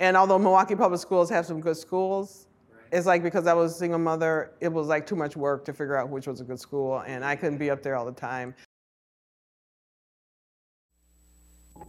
and 0.00 0.16
although 0.16 0.38
Milwaukee 0.38 0.74
Public 0.74 1.00
Schools 1.00 1.30
have 1.30 1.46
some 1.46 1.60
good 1.60 1.76
schools, 1.76 2.48
it's 2.90 3.06
like 3.06 3.22
because 3.22 3.46
I 3.46 3.54
was 3.54 3.72
a 3.72 3.78
single 3.78 3.98
mother, 3.98 4.52
it 4.60 4.70
was 4.70 4.86
like 4.88 5.06
too 5.06 5.16
much 5.16 5.36
work 5.36 5.64
to 5.64 5.72
figure 5.72 5.96
out 5.96 6.10
which 6.10 6.26
was 6.26 6.40
a 6.40 6.44
good 6.44 6.60
school, 6.60 7.02
and 7.06 7.24
I 7.24 7.36
couldn't 7.36 7.58
be 7.58 7.70
up 7.70 7.82
there 7.82 7.96
all 7.96 8.04
the 8.04 8.12
time. 8.12 8.54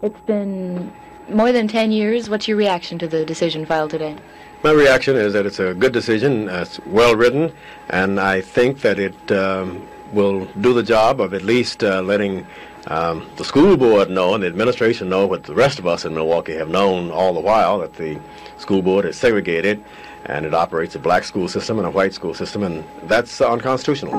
It's 0.01 0.19
been 0.21 0.91
more 1.29 1.51
than 1.51 1.67
10 1.67 1.91
years. 1.91 2.29
What's 2.29 2.47
your 2.47 2.57
reaction 2.57 2.99
to 2.99 3.07
the 3.07 3.25
decision 3.25 3.65
filed 3.65 3.91
today? 3.91 4.15
My 4.63 4.71
reaction 4.71 5.17
is 5.17 5.33
that 5.33 5.45
it's 5.45 5.59
a 5.59 5.73
good 5.73 5.91
decision, 5.91 6.47
uh, 6.47 6.61
it's 6.61 6.79
well 6.85 7.15
written, 7.15 7.51
and 7.89 8.19
I 8.19 8.39
think 8.39 8.79
that 8.79 8.97
it 8.97 9.31
um, 9.31 9.85
will 10.13 10.45
do 10.61 10.73
the 10.73 10.83
job 10.83 11.19
of 11.19 11.33
at 11.33 11.41
least 11.41 11.83
uh, 11.83 12.01
letting 12.01 12.47
um, 12.87 13.27
the 13.35 13.43
school 13.43 13.75
board 13.75 14.09
know 14.09 14.33
and 14.33 14.43
the 14.43 14.47
administration 14.47 15.09
know 15.09 15.25
what 15.25 15.43
the 15.43 15.53
rest 15.53 15.79
of 15.79 15.87
us 15.87 16.05
in 16.05 16.13
Milwaukee 16.13 16.53
have 16.53 16.69
known 16.69 17.11
all 17.11 17.33
the 17.33 17.41
while 17.41 17.79
that 17.79 17.93
the 17.95 18.19
school 18.57 18.81
board 18.81 19.03
is 19.03 19.17
segregated 19.17 19.83
and 20.25 20.45
it 20.45 20.53
operates 20.53 20.95
a 20.95 20.99
black 20.99 21.25
school 21.25 21.49
system 21.49 21.77
and 21.77 21.85
a 21.85 21.91
white 21.91 22.13
school 22.13 22.33
system, 22.33 22.63
and 22.63 22.85
that's 23.03 23.41
unconstitutional. 23.41 24.11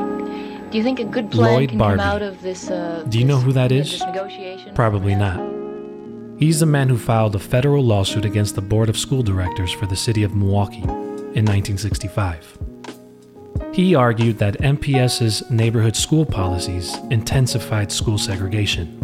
Do 0.70 0.76
you 0.76 0.84
think 0.84 1.00
a 1.00 1.04
good 1.04 1.30
plan 1.30 1.54
Lloyd 1.54 1.68
can 1.70 1.78
Barbee. 1.78 1.96
come 1.96 2.00
out 2.00 2.20
of 2.20 2.42
this? 2.42 2.70
Uh, 2.70 3.02
Do 3.08 3.18
you 3.18 3.24
know 3.24 3.38
who 3.38 3.52
that 3.52 3.72
uh, 3.72 3.76
is? 3.76 3.92
This 3.92 4.02
negotiation? 4.02 4.74
Probably 4.74 5.14
not. 5.14 5.63
He's 6.36 6.58
the 6.58 6.66
man 6.66 6.88
who 6.88 6.98
filed 6.98 7.36
a 7.36 7.38
federal 7.38 7.84
lawsuit 7.84 8.24
against 8.24 8.56
the 8.56 8.60
Board 8.60 8.88
of 8.88 8.98
School 8.98 9.22
Directors 9.22 9.70
for 9.70 9.86
the 9.86 9.94
city 9.94 10.24
of 10.24 10.34
Milwaukee 10.34 10.82
in 10.82 11.44
1965. 11.46 12.58
He 13.72 13.94
argued 13.94 14.38
that 14.38 14.60
MPS's 14.60 15.48
neighborhood 15.48 15.94
school 15.94 16.26
policies 16.26 16.96
intensified 17.10 17.92
school 17.92 18.18
segregation. 18.18 19.00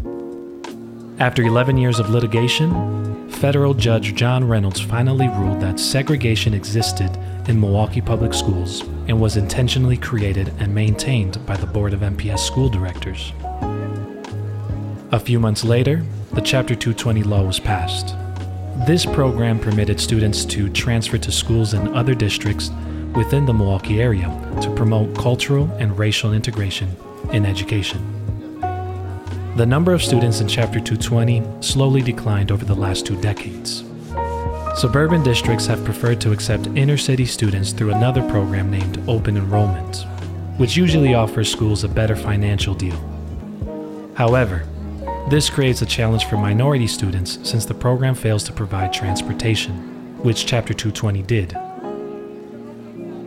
After 1.21 1.43
11 1.45 1.77
years 1.77 2.01
of 2.01 2.11
litigation, 2.11 3.31
federal 3.31 3.75
judge 3.75 4.17
John 4.17 4.47
Reynolds 4.47 4.81
finally 4.81 5.29
ruled 5.29 5.61
that 5.61 5.79
segregation 5.79 6.53
existed 6.53 7.17
in 7.49 7.61
Milwaukee 7.61 8.01
public 8.01 8.35
schools 8.35 8.81
and 9.07 9.21
was 9.21 9.37
intentionally 9.37 9.97
created 9.97 10.53
and 10.59 10.75
maintained 10.75 11.45
by 11.47 11.57
the 11.57 11.67
Board 11.67 11.93
of 11.93 12.01
MPS 12.01 12.41
school 12.41 12.69
directors. 12.69 13.33
A 15.13 15.21
few 15.21 15.39
months 15.39 15.65
later, 15.65 16.05
the 16.33 16.41
Chapter 16.41 16.77
220 16.77 17.25
law 17.25 17.43
was 17.43 17.59
passed. 17.59 18.15
This 18.87 19.05
program 19.05 19.59
permitted 19.59 20.01
students 20.01 20.45
to 20.45 20.69
transfer 20.69 21.19
to 21.19 21.33
schools 21.33 21.75
in 21.75 21.93
other 21.95 22.15
districts 22.15 22.71
within 23.17 23.45
the 23.45 23.53
Milwaukee 23.53 24.01
area 24.01 24.29
to 24.63 24.73
promote 24.77 25.13
cultural 25.17 25.69
and 25.81 25.99
racial 25.99 26.33
integration 26.33 26.95
in 27.33 27.45
education. 27.45 28.01
The 29.57 29.67
number 29.67 29.93
of 29.93 30.05
students 30.05 30.41
in 30.41 30.47
Chapter 30.47 30.79
220 30.79 31.43
slowly 31.61 32.01
declined 32.01 32.53
over 32.53 32.65
the 32.65 32.77
last 32.77 33.07
two 33.07 33.21
decades. 33.21 33.83
Suburban 34.77 35.25
districts 35.25 35.67
have 35.67 35.85
preferred 35.85 36.21
to 36.21 36.31
accept 36.31 36.69
inner 36.69 36.97
city 36.97 37.27
students 37.27 37.73
through 37.73 37.91
another 37.91 38.23
program 38.31 38.71
named 38.71 39.03
Open 39.09 39.37
Enrollment, 39.37 40.07
which 40.59 40.77
usually 40.77 41.15
offers 41.15 41.51
schools 41.51 41.83
a 41.83 41.89
better 41.89 42.15
financial 42.15 42.75
deal. 42.75 42.97
However, 44.15 44.65
this 45.31 45.49
creates 45.49 45.81
a 45.81 45.87
challenge 45.87 46.25
for 46.25 46.37
minority 46.37 46.89
students 46.89 47.39
since 47.49 47.65
the 47.65 47.73
program 47.73 48.17
fails 48.17 48.43
to 48.43 48.53
provide 48.53 48.93
transportation, 48.93 49.77
which 50.25 50.45
Chapter 50.45 50.75
220 50.75 51.23
did. 51.23 51.53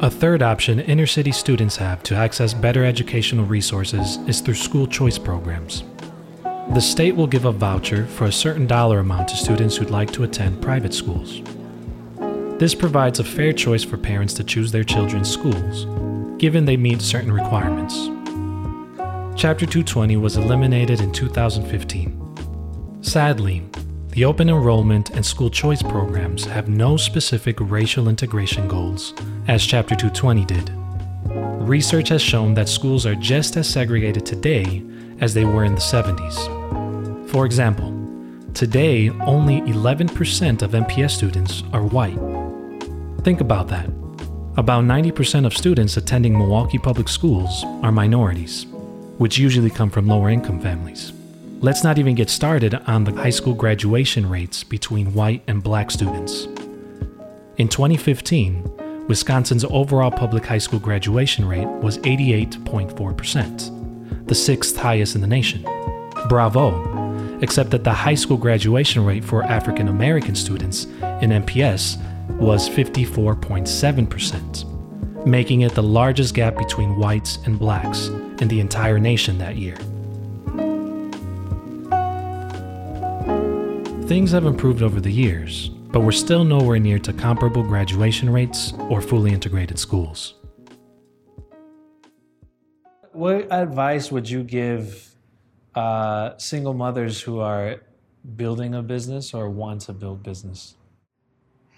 A 0.01 0.09
third 0.09 0.41
option 0.41 0.81
inner 0.81 1.07
city 1.07 1.31
students 1.31 1.77
have 1.77 2.03
to 2.03 2.13
access 2.13 2.53
better 2.53 2.83
educational 2.83 3.45
resources 3.45 4.17
is 4.27 4.41
through 4.41 4.55
school 4.55 4.85
choice 4.85 5.17
programs. 5.17 5.85
The 6.73 6.81
state 6.81 7.15
will 7.15 7.25
give 7.25 7.45
a 7.45 7.53
voucher 7.53 8.05
for 8.07 8.25
a 8.25 8.33
certain 8.33 8.67
dollar 8.67 8.99
amount 8.99 9.29
to 9.29 9.37
students 9.37 9.77
who'd 9.77 9.89
like 9.89 10.11
to 10.11 10.23
attend 10.23 10.61
private 10.61 10.93
schools. 10.93 11.41
This 12.59 12.75
provides 12.75 13.19
a 13.19 13.23
fair 13.23 13.53
choice 13.53 13.85
for 13.85 13.95
parents 13.95 14.33
to 14.33 14.43
choose 14.43 14.73
their 14.73 14.83
children's 14.83 15.31
schools, 15.31 15.85
given 16.37 16.65
they 16.65 16.75
meet 16.75 17.01
certain 17.01 17.31
requirements. 17.31 18.09
Chapter 19.35 19.65
220 19.65 20.15
was 20.17 20.37
eliminated 20.37 21.01
in 21.01 21.11
2015. 21.11 23.01
Sadly, 23.01 23.63
the 24.09 24.23
open 24.25 24.47
enrollment 24.47 25.09
and 25.09 25.25
school 25.25 25.49
choice 25.49 25.81
programs 25.81 26.45
have 26.45 26.69
no 26.69 26.95
specific 26.97 27.57
racial 27.59 28.07
integration 28.07 28.67
goals, 28.67 29.13
as 29.47 29.65
Chapter 29.65 29.95
220 29.95 30.45
did. 30.45 30.71
Research 31.67 32.09
has 32.09 32.21
shown 32.21 32.53
that 32.53 32.69
schools 32.69 33.05
are 33.07 33.15
just 33.15 33.57
as 33.57 33.67
segregated 33.67 34.25
today 34.25 34.83
as 35.19 35.33
they 35.33 35.45
were 35.45 35.65
in 35.65 35.73
the 35.73 35.81
70s. 35.81 37.29
For 37.29 37.45
example, 37.45 37.91
today 38.53 39.09
only 39.21 39.61
11% 39.61 40.61
of 40.61 40.71
MPS 40.71 41.11
students 41.11 41.63
are 41.73 41.83
white. 41.83 42.19
Think 43.23 43.41
about 43.41 43.67
that. 43.69 43.89
About 44.57 44.83
90% 44.83 45.45
of 45.47 45.57
students 45.57 45.97
attending 45.97 46.37
Milwaukee 46.37 46.77
Public 46.77 47.09
Schools 47.09 47.63
are 47.81 47.91
minorities, 47.91 48.67
which 49.17 49.37
usually 49.37 49.69
come 49.69 49.89
from 49.89 50.07
lower 50.07 50.29
income 50.29 50.59
families. 50.59 51.13
Let's 51.59 51.83
not 51.83 51.97
even 51.97 52.15
get 52.15 52.29
started 52.29 52.75
on 52.87 53.05
the 53.05 53.13
high 53.13 53.29
school 53.29 53.53
graduation 53.53 54.29
rates 54.29 54.63
between 54.63 55.13
white 55.13 55.43
and 55.47 55.63
black 55.63 55.91
students. 55.91 56.45
In 57.57 57.69
2015, 57.69 59.05
Wisconsin's 59.07 59.63
overall 59.65 60.11
public 60.11 60.45
high 60.45 60.57
school 60.57 60.79
graduation 60.79 61.47
rate 61.47 61.67
was 61.67 61.99
88.4%, 61.99 64.27
the 64.27 64.35
sixth 64.35 64.77
highest 64.77 65.15
in 65.15 65.21
the 65.21 65.27
nation. 65.27 65.63
Bravo! 66.27 66.91
Except 67.41 67.69
that 67.71 67.83
the 67.83 67.93
high 67.93 68.15
school 68.15 68.37
graduation 68.37 69.05
rate 69.05 69.23
for 69.23 69.43
African 69.43 69.89
American 69.89 70.35
students 70.35 70.85
in 71.21 71.31
MPS 71.31 71.97
was 72.39 72.69
54.7%, 72.69 74.72
making 75.25 75.61
it 75.61 75.73
the 75.73 75.83
largest 75.83 76.33
gap 76.33 76.55
between 76.57 76.97
whites 76.97 77.39
and 77.45 77.57
blacks 77.57 78.07
in 78.39 78.47
the 78.47 78.59
entire 78.59 78.99
nation 78.99 79.37
that 79.37 79.55
year. 79.55 79.77
Things 84.07 84.31
have 84.31 84.45
improved 84.45 84.81
over 84.81 84.99
the 84.99 85.11
years, 85.11 85.69
but 85.69 86.01
we're 86.01 86.11
still 86.11 86.43
nowhere 86.43 86.77
near 86.77 86.99
to 86.99 87.13
comparable 87.13 87.63
graduation 87.63 88.29
rates 88.29 88.73
or 88.89 89.01
fully 89.01 89.31
integrated 89.31 89.79
schools. 89.79 90.35
What 93.13 93.47
advice 93.51 94.11
would 94.11 94.29
you 94.29 94.43
give 94.43 95.15
uh, 95.73 96.37
single 96.37 96.73
mothers 96.73 97.21
who 97.21 97.39
are 97.39 97.81
building 98.35 98.75
a 98.75 98.81
business 98.81 99.33
or 99.33 99.49
want 99.49 99.81
to 99.81 99.93
build 99.93 100.21
business? 100.21 100.75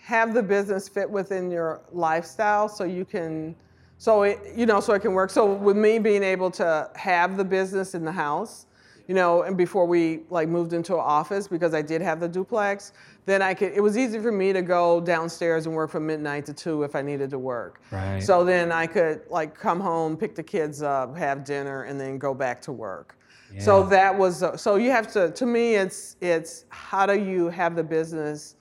Have 0.06 0.36
the 0.36 0.44
business 0.44 0.88
fit 0.88 1.10
within 1.10 1.50
your 1.50 1.82
lifestyle 1.92 2.70
so 2.70 2.84
you 2.84 3.04
can 3.04 3.56
so 3.98 4.22
it 4.22 4.40
you 4.56 4.68
know 4.68 4.80
so 4.80 4.94
it 4.94 5.00
can 5.02 5.14
work 5.14 5.32
so 5.32 5.52
with 5.52 5.76
me 5.76 5.98
being 5.98 6.22
able 6.22 6.52
to 6.52 6.88
have 6.96 7.38
the 7.38 7.44
business 7.44 7.96
in 7.96 8.06
the 8.06 8.12
house 8.12 8.68
you 9.08 9.16
know 9.16 9.42
and 9.42 9.58
before 9.58 9.88
we 9.88 10.20
like 10.30 10.48
moved 10.48 10.74
into 10.74 10.94
an 10.94 11.00
office 11.00 11.48
because 11.48 11.74
i 11.74 11.82
did 11.82 12.02
have 12.04 12.20
the 12.20 12.28
duplex 12.28 12.94
then 13.26 13.42
i 13.42 13.52
could 13.52 13.74
it 13.74 13.82
was 13.82 13.98
easy 13.98 14.20
for 14.20 14.32
me 14.32 14.54
to 14.54 14.62
go 14.62 15.02
downstairs 15.02 15.66
and 15.66 15.74
work 15.74 15.90
from 15.90 16.06
midnight 16.06 16.46
to 16.46 16.54
two 16.54 16.84
if 16.84 16.96
i 16.96 17.02
needed 17.02 17.32
to 17.32 17.40
work 17.40 17.82
Right. 17.90 18.22
so 18.22 18.44
then 18.44 18.72
i 18.72 18.86
could 18.86 19.22
like 19.32 19.56
come 19.58 19.80
home 19.80 20.16
pick 20.18 20.36
the 20.36 20.44
kids 20.44 20.84
up 20.84 21.18
have 21.18 21.44
dinner 21.44 21.84
and 21.84 22.00
then 22.00 22.20
go 22.20 22.36
back 22.36 22.62
to 22.64 22.72
work 22.72 23.18
yeah. 23.54 23.62
So 23.62 23.84
that 23.84 24.18
was 24.18 24.44
so 24.60 24.76
you 24.76 24.90
have 24.92 25.10
to. 25.14 25.32
To 25.32 25.46
me, 25.46 25.76
it's 25.76 26.18
it's 26.20 26.66
how 26.70 27.06
do 27.06 27.14
you 27.18 27.48
have 27.50 27.76
the 27.76 27.84
business 27.84 28.56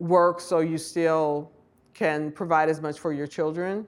work 0.00 0.40
so 0.40 0.58
you 0.58 0.78
still 0.78 1.52
can 1.94 2.32
provide 2.32 2.68
as 2.68 2.80
much 2.80 2.98
for 2.98 3.12
your 3.12 3.26
children 3.26 3.86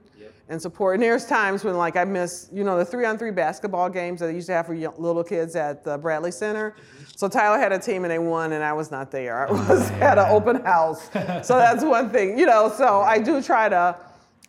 and 0.49 0.61
support. 0.61 0.95
And 0.95 1.03
there's 1.03 1.25
times 1.25 1.63
when 1.63 1.77
like 1.77 1.95
I 1.95 2.05
miss, 2.05 2.49
you 2.53 2.63
know, 2.63 2.77
the 2.77 2.85
three 2.85 3.05
on 3.05 3.17
three 3.17 3.31
basketball 3.31 3.89
games 3.89 4.19
that 4.19 4.27
they 4.27 4.35
used 4.35 4.47
to 4.47 4.53
have 4.53 4.67
for 4.67 4.73
young, 4.73 4.93
little 4.97 5.23
kids 5.23 5.55
at 5.55 5.83
the 5.83 5.97
Bradley 5.97 6.31
Center. 6.31 6.75
So 7.15 7.27
Tyler 7.27 7.57
had 7.57 7.71
a 7.71 7.79
team 7.79 8.03
and 8.03 8.11
they 8.11 8.19
won, 8.19 8.53
and 8.53 8.63
I 8.63 8.73
was 8.73 8.91
not 8.91 9.09
there. 9.09 9.47
I 9.47 9.51
was 9.69 9.89
at 9.91 10.17
an 10.17 10.29
open 10.29 10.63
house. 10.63 11.09
So 11.43 11.57
that's 11.57 11.83
one 11.83 12.09
thing, 12.09 12.37
you 12.37 12.45
know. 12.45 12.71
So 12.75 13.01
I 13.01 13.19
do 13.19 13.41
try 13.41 13.69
to 13.69 13.97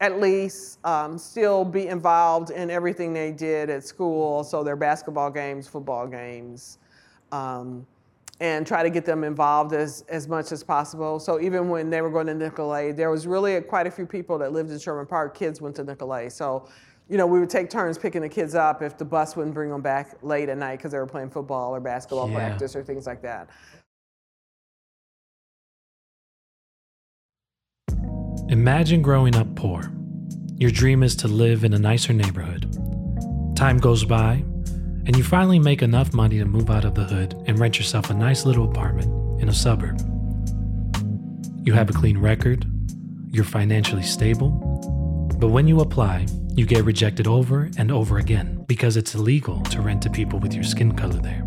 at 0.00 0.20
least 0.20 0.84
um, 0.84 1.16
still 1.18 1.64
be 1.64 1.88
involved 1.88 2.50
in 2.50 2.70
everything 2.70 3.12
they 3.12 3.30
did 3.30 3.70
at 3.70 3.84
school. 3.84 4.44
So 4.44 4.62
their 4.62 4.76
basketball 4.76 5.30
games, 5.30 5.66
football 5.66 6.06
games. 6.06 6.78
Um, 7.32 7.86
and 8.40 8.66
try 8.66 8.82
to 8.82 8.90
get 8.90 9.04
them 9.04 9.22
involved 9.24 9.72
as, 9.72 10.04
as 10.08 10.26
much 10.28 10.50
as 10.50 10.62
possible. 10.64 11.20
So 11.20 11.40
even 11.40 11.68
when 11.68 11.88
they 11.88 12.00
were 12.02 12.10
going 12.10 12.26
to 12.26 12.34
Nicolet, 12.34 12.96
there 12.96 13.10
was 13.10 13.26
really 13.26 13.60
quite 13.60 13.86
a 13.86 13.90
few 13.90 14.06
people 14.06 14.38
that 14.38 14.52
lived 14.52 14.70
in 14.70 14.78
Sherman 14.78 15.06
Park. 15.06 15.36
Kids 15.36 15.60
went 15.60 15.76
to 15.76 15.84
Nicolet. 15.84 16.32
So, 16.32 16.68
you 17.08 17.16
know, 17.16 17.26
we 17.26 17.38
would 17.38 17.50
take 17.50 17.70
turns 17.70 17.96
picking 17.96 18.22
the 18.22 18.28
kids 18.28 18.54
up 18.54 18.82
if 18.82 18.98
the 18.98 19.04
bus 19.04 19.36
wouldn't 19.36 19.54
bring 19.54 19.70
them 19.70 19.82
back 19.82 20.16
late 20.22 20.48
at 20.48 20.58
night 20.58 20.78
because 20.78 20.90
they 20.92 20.98
were 20.98 21.06
playing 21.06 21.30
football 21.30 21.74
or 21.74 21.80
basketball 21.80 22.28
Yeah. 22.28 22.34
practice 22.34 22.74
or 22.74 22.82
things 22.82 23.06
like 23.06 23.22
that. 23.22 23.48
Imagine 28.48 29.00
growing 29.00 29.36
up 29.36 29.54
poor. 29.54 29.90
Your 30.56 30.70
dream 30.70 31.02
is 31.02 31.16
to 31.16 31.28
live 31.28 31.64
in 31.64 31.72
a 31.72 31.78
nicer 31.78 32.12
neighborhood. 32.12 32.72
Time 33.56 33.78
goes 33.78 34.04
by, 34.04 34.44
and 35.06 35.16
you 35.16 35.22
finally 35.22 35.58
make 35.58 35.82
enough 35.82 36.14
money 36.14 36.38
to 36.38 36.44
move 36.44 36.70
out 36.70 36.84
of 36.84 36.94
the 36.94 37.04
hood 37.04 37.34
and 37.46 37.58
rent 37.58 37.78
yourself 37.78 38.10
a 38.10 38.14
nice 38.14 38.44
little 38.44 38.68
apartment 38.68 39.40
in 39.40 39.48
a 39.48 39.52
suburb. 39.52 39.98
You 41.64 41.72
have 41.72 41.90
a 41.90 41.92
clean 41.92 42.18
record, 42.18 42.66
you're 43.30 43.44
financially 43.44 44.02
stable, 44.02 44.50
but 45.38 45.48
when 45.48 45.68
you 45.68 45.80
apply, 45.80 46.26
you 46.54 46.66
get 46.66 46.84
rejected 46.84 47.26
over 47.26 47.70
and 47.76 47.90
over 47.90 48.18
again 48.18 48.64
because 48.66 48.96
it's 48.96 49.14
illegal 49.14 49.60
to 49.64 49.80
rent 49.80 50.02
to 50.02 50.10
people 50.10 50.38
with 50.38 50.54
your 50.54 50.64
skin 50.64 50.96
color 50.96 51.20
there. 51.20 51.44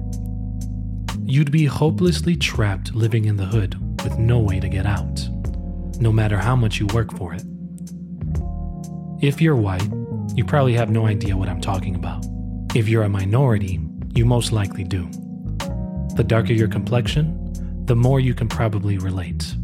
You'd 1.23 1.51
be 1.51 1.65
hopelessly 1.65 2.35
trapped 2.35 2.93
living 2.93 3.25
in 3.25 3.37
the 3.37 3.45
hood 3.45 3.75
with 4.03 4.17
no 4.17 4.39
way 4.39 4.59
to 4.59 4.69
get 4.69 4.85
out 4.85 5.27
no 5.99 6.11
matter 6.11 6.37
how 6.37 6.55
much 6.55 6.79
you 6.79 6.87
work 6.87 7.15
for 7.17 7.33
it. 7.33 7.43
If 9.21 9.41
you're 9.41 9.55
white, 9.55 9.87
you 10.35 10.45
probably 10.45 10.73
have 10.73 10.89
no 10.89 11.07
idea 11.07 11.35
what 11.35 11.49
I'm 11.49 11.61
talking 11.61 11.95
about. 11.95 12.25
If 12.75 12.87
you're 12.87 13.03
a 13.03 13.09
minority, 13.09 13.79
you 14.13 14.25
most 14.25 14.51
likely 14.51 14.83
do. 14.83 15.09
The 16.15 16.25
darker 16.25 16.53
your 16.53 16.67
complexion, 16.67 17.85
the 17.85 17.95
more 17.95 18.19
you 18.19 18.33
can 18.33 18.47
probably 18.47 18.97
relate. 18.97 19.55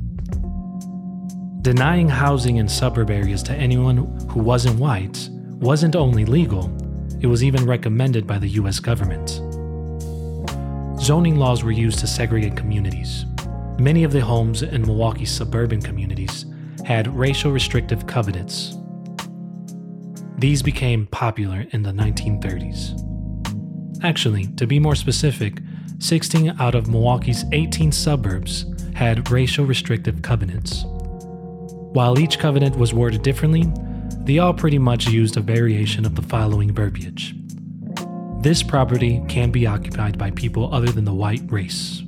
Denying 1.62 2.10
housing 2.10 2.58
in 2.58 2.68
suburb 2.68 3.10
areas 3.10 3.44
to 3.44 3.54
anyone 3.54 3.98
who 4.30 4.40
wasn't 4.40 4.80
white 4.80 5.30
wasn't 5.60 5.96
only 5.96 6.26
legal, 6.26 6.76
it 7.22 7.28
was 7.28 7.44
even 7.44 7.66
recommended 7.66 8.26
by 8.26 8.38
the 8.38 8.50
US 8.50 8.80
government. 8.80 9.30
Zoning 11.00 11.38
laws 11.38 11.64
were 11.64 11.72
used 11.72 12.00
to 12.00 12.08
segregate 12.08 12.56
communities. 12.56 13.26
Many 13.80 14.04
of 14.04 14.12
the 14.14 14.22
homes 14.22 14.62
in 14.62 14.82
Milwaukee's 14.82 15.32
suburban 15.32 15.82
communities 15.82 16.46
had 16.86 17.08
racial 17.16 17.52
restrictive 17.52 18.08
covenants. 18.08 18.78
These 20.44 20.62
became 20.62 21.06
popular 21.06 21.66
in 21.72 21.84
the 21.84 21.92
1930s. 21.92 23.00
Actually, 24.04 24.48
to 24.58 24.68
be 24.68 24.78
more 24.78 24.94
specific, 24.94 25.60
16 26.00 26.58
out 26.60 26.76
of 26.76 26.90
Milwaukee's 26.90 27.46
18 27.54 27.94
suburbs 27.94 28.66
had 28.94 29.32
racial 29.32 29.64
restrictive 29.64 30.22
covenants. 30.22 30.84
While 31.94 32.20
each 32.20 32.40
covenant 32.40 32.76
was 32.76 32.94
worded 32.94 33.22
differently, 33.24 33.72
they 34.26 34.40
all 34.40 34.54
pretty 34.54 34.78
much 34.78 35.08
used 35.08 35.38
a 35.38 35.40
variation 35.40 36.06
of 36.06 36.16
the 36.16 36.22
following 36.22 36.74
verbiage. 36.74 37.34
This 38.42 38.62
property 38.62 39.24
can 39.30 39.50
be 39.50 39.66
occupied 39.66 40.18
by 40.18 40.32
people 40.32 40.74
other 40.74 40.92
than 40.92 41.06
the 41.06 41.14
white 41.14 41.50
race. 41.50 42.04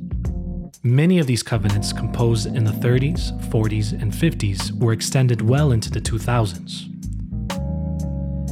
Many 0.83 1.19
of 1.19 1.25
these 1.25 1.41
covenants, 1.41 1.93
composed 1.93 2.47
in 2.47 2.65
the 2.65 2.71
30s, 2.71 3.31
40s, 3.49 3.93
and 3.93 4.11
50s, 4.11 4.77
were 4.77 4.91
extended 4.91 5.41
well 5.41 5.71
into 5.71 5.89
the 5.89 6.01
2000s. 6.01 6.91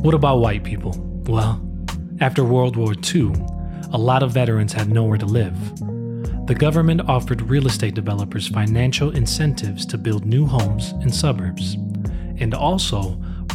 What 0.04 0.13
about 0.13 0.39
white 0.39 0.66
people? 0.66 0.92
Well, 1.28 1.66
after 2.20 2.44
World 2.44 2.76
War 2.76 2.94
II, 2.94 3.32
a 3.94 3.98
lot 3.98 4.22
of 4.22 4.32
veterans 4.32 4.74
had 4.74 4.89
nowhere 4.89 5.18
to 5.18 5.26
live. 5.26 5.56
The 6.46 6.56
government 6.56 7.08
offered 7.08 7.42
real 7.44 7.68
estate 7.68 7.96
developers 7.96 8.50
financial 8.50 9.12
incentives 9.12 9.86
to 9.86 9.98
build 9.98 10.26
new 10.26 10.46
homes 10.46 10.92
in 11.02 11.10
suburbs, 11.10 11.76
and 12.38 12.54
also 12.54 13.12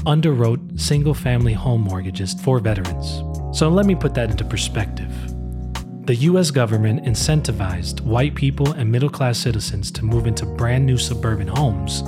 underwrote 0.07 0.81
single 0.81 1.13
family 1.13 1.53
home 1.53 1.83
mortgages 1.83 2.33
for 2.33 2.61
veterans. 2.61 3.23
So 3.53 3.69
let 3.69 3.85
me 3.85 3.95
put 3.95 4.15
that 4.15 4.31
into 4.31 4.47
perspective. 4.47 5.13
The 6.07 6.17
US 6.31 6.51
government 6.51 7.05
incentivized 7.05 8.01
white 8.01 8.35
people 8.35 8.73
and 8.73 8.91
middle 8.91 9.11
class 9.11 9.37
citizens 9.37 9.91
to 9.91 10.03
move 10.03 10.27
into 10.27 10.47
brand 10.47 10.87
new 10.87 10.97
suburban 10.97 11.49
homes 11.49 12.03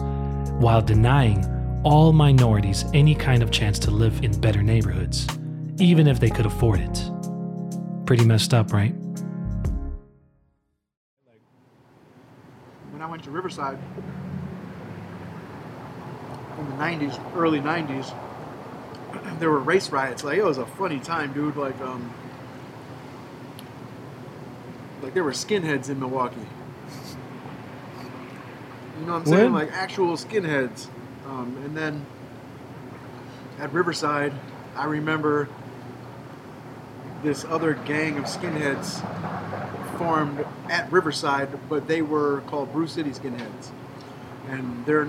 while 0.63 0.81
denying 0.81 1.45
all 1.85 2.13
minorities 2.13 2.85
any 2.95 3.15
kind 3.15 3.43
of 3.43 3.51
chance 3.51 3.79
to 3.81 3.91
live 3.91 4.23
in 4.23 4.39
better 4.41 4.63
neighborhoods, 4.63 5.27
even 5.79 6.07
if 6.07 6.21
they 6.21 6.31
could 6.31 6.47
afford 6.47 6.81
it. 6.81 7.11
Pretty 8.07 8.25
messed 8.25 8.55
up, 8.55 8.73
right? 8.73 8.95
when 13.01 13.09
I 13.09 13.11
went 13.11 13.25
to 13.25 13.31
Riverside 13.31 13.79
in 16.59 16.69
the 16.69 16.77
90s, 16.77 17.35
early 17.35 17.61
90s, 17.61 18.15
there 19.39 19.51
were 19.51 19.59
race 19.59 19.89
riots. 19.89 20.23
Like 20.23 20.37
it 20.37 20.45
was 20.45 20.59
a 20.59 20.67
funny 20.67 21.01
time, 21.01 21.33
dude. 21.33 21.57
Like 21.57 21.81
um, 21.81 22.13
like 25.03 25.15
there 25.15 25.25
were 25.25 25.31
skinheads 25.31 25.89
in 25.89 25.99
Milwaukee. 25.99 26.37
You 28.99 29.07
know 29.07 29.13
what 29.15 29.21
I'm 29.21 29.27
saying? 29.27 29.53
Like 29.55 29.73
actual 29.73 30.19
skinheads. 30.19 30.89
Um, 31.27 31.57
and 31.65 31.77
then 31.77 32.05
at 33.59 33.73
Riverside, 33.73 34.33
I 34.77 34.85
remember 34.87 35.49
this 37.23 37.45
other 37.45 37.75
gang 37.75 38.17
of 38.19 38.25
skinheads 38.25 39.01
formed 39.99 40.45
at 40.71 40.91
Riverside, 40.91 41.49
but 41.69 41.87
they 41.87 42.01
were 42.03 42.41
called 42.47 42.73
Brew 42.73 42.87
City 42.87 43.11
Skinheads, 43.11 43.71
and 44.49 44.85
they're 44.87 45.09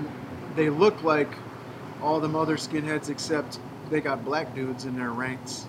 they 0.54 0.68
look 0.68 1.02
like 1.02 1.30
all 2.02 2.20
them 2.20 2.36
other 2.36 2.56
skinheads 2.58 3.08
except 3.08 3.58
they 3.90 4.00
got 4.02 4.22
black 4.24 4.54
dudes 4.54 4.84
in 4.84 4.94
their 4.96 5.10
ranks 5.10 5.64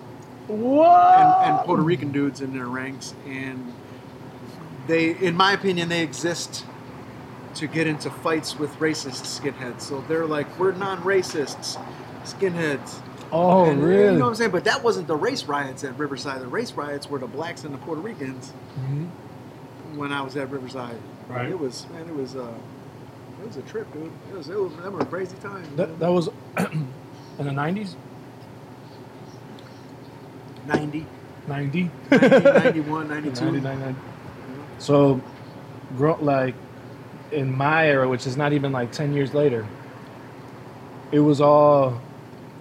What? 0.48 1.20
and, 1.20 1.56
and 1.56 1.66
Puerto 1.66 1.82
Rican 1.84 2.12
dudes 2.12 2.42
in 2.42 2.54
their 2.54 2.68
ranks, 2.68 3.14
and 3.26 3.74
they, 4.88 5.12
in 5.12 5.38
my 5.38 5.54
opinion, 5.54 5.88
they 5.88 6.04
exist 6.04 6.66
to 7.56 7.68
get 7.68 7.88
into 7.88 8.10
fights 8.10 8.58
with 8.58 8.72
racist 8.80 9.40
skinheads. 9.40 9.82
So 9.82 10.02
they're 10.08 10.26
like, 10.26 10.60
we're 10.60 10.72
non-racists, 10.74 11.80
skinheads. 12.24 13.00
Oh, 13.32 13.66
And, 13.66 13.84
really? 13.84 14.04
You 14.06 14.12
know 14.12 14.26
what 14.26 14.30
I'm 14.30 14.36
saying? 14.36 14.52
But 14.52 14.64
that 14.66 14.84
wasn't 14.84 15.08
the 15.08 15.16
race 15.16 15.46
riots 15.46 15.84
at 15.84 15.98
Riverside. 15.98 16.42
The 16.42 16.48
race 16.48 16.72
riots 16.74 17.10
were 17.10 17.20
the 17.20 17.28
blacks 17.28 17.64
and 17.64 17.74
the 17.74 17.80
Puerto 17.80 18.02
Ricans 18.02 18.52
when 19.96 20.12
I 20.12 20.22
was 20.22 20.36
at 20.38 20.50
Riverside. 20.52 20.98
Right. 21.28 21.50
It 21.50 21.58
was 21.60 21.88
man, 21.90 22.08
it 22.08 22.16
was 22.16 22.36
uh, 22.36 22.54
it 23.42 23.48
was 23.48 23.58
a 23.58 23.62
trip, 23.64 23.92
dude. 23.94 24.12
It 24.32 24.38
was 24.38 24.50
it 24.50 24.60
was 24.60 24.76
that 24.78 24.92
was 24.92 25.04
a 25.04 25.06
crazy 25.08 25.38
time. 25.38 25.66
That, 25.76 26.00
that 26.00 26.12
was 26.12 26.28
in 26.58 26.88
the 27.40 27.44
90s? 27.46 27.96
90, 30.68 31.06
90? 31.48 31.92
90, 32.12 32.30
91, 32.30 33.08
92. 33.10 33.46
90, 33.46 33.60
99. 33.60 33.96
So, 34.78 35.22
like, 36.22 36.56
in 37.34 37.56
my 37.56 37.88
era, 37.88 38.08
which 38.08 38.28
is 38.28 38.38
not 38.38 38.54
even 38.54 38.72
like 38.72 38.92
10 38.92 39.14
years 39.14 39.34
later, 39.34 39.66
it 41.12 41.20
was 41.20 41.42
all, 41.42 42.02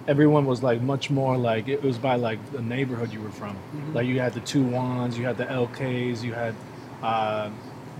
everyone 0.09 0.47
was 0.47 0.63
like 0.63 0.81
much 0.83 1.11
more 1.11 1.37
like, 1.37 1.69
it 1.69 1.83
was 1.83 1.99
by 1.99 2.17
like 2.17 2.39
the 2.53 2.63
neighborhood 2.63 3.13
you 3.13 3.21
were 3.21 3.31
from. 3.31 3.57
Like, 3.95 4.07
you 4.07 4.21
had 4.21 4.35
the 4.35 4.41
two 4.41 4.65
ones, 4.65 5.17
you 5.19 5.25
had 5.25 5.37
the 5.37 5.47
LKs, 5.47 6.23
you 6.23 6.33
had 6.33 6.55
uh, 7.03 7.51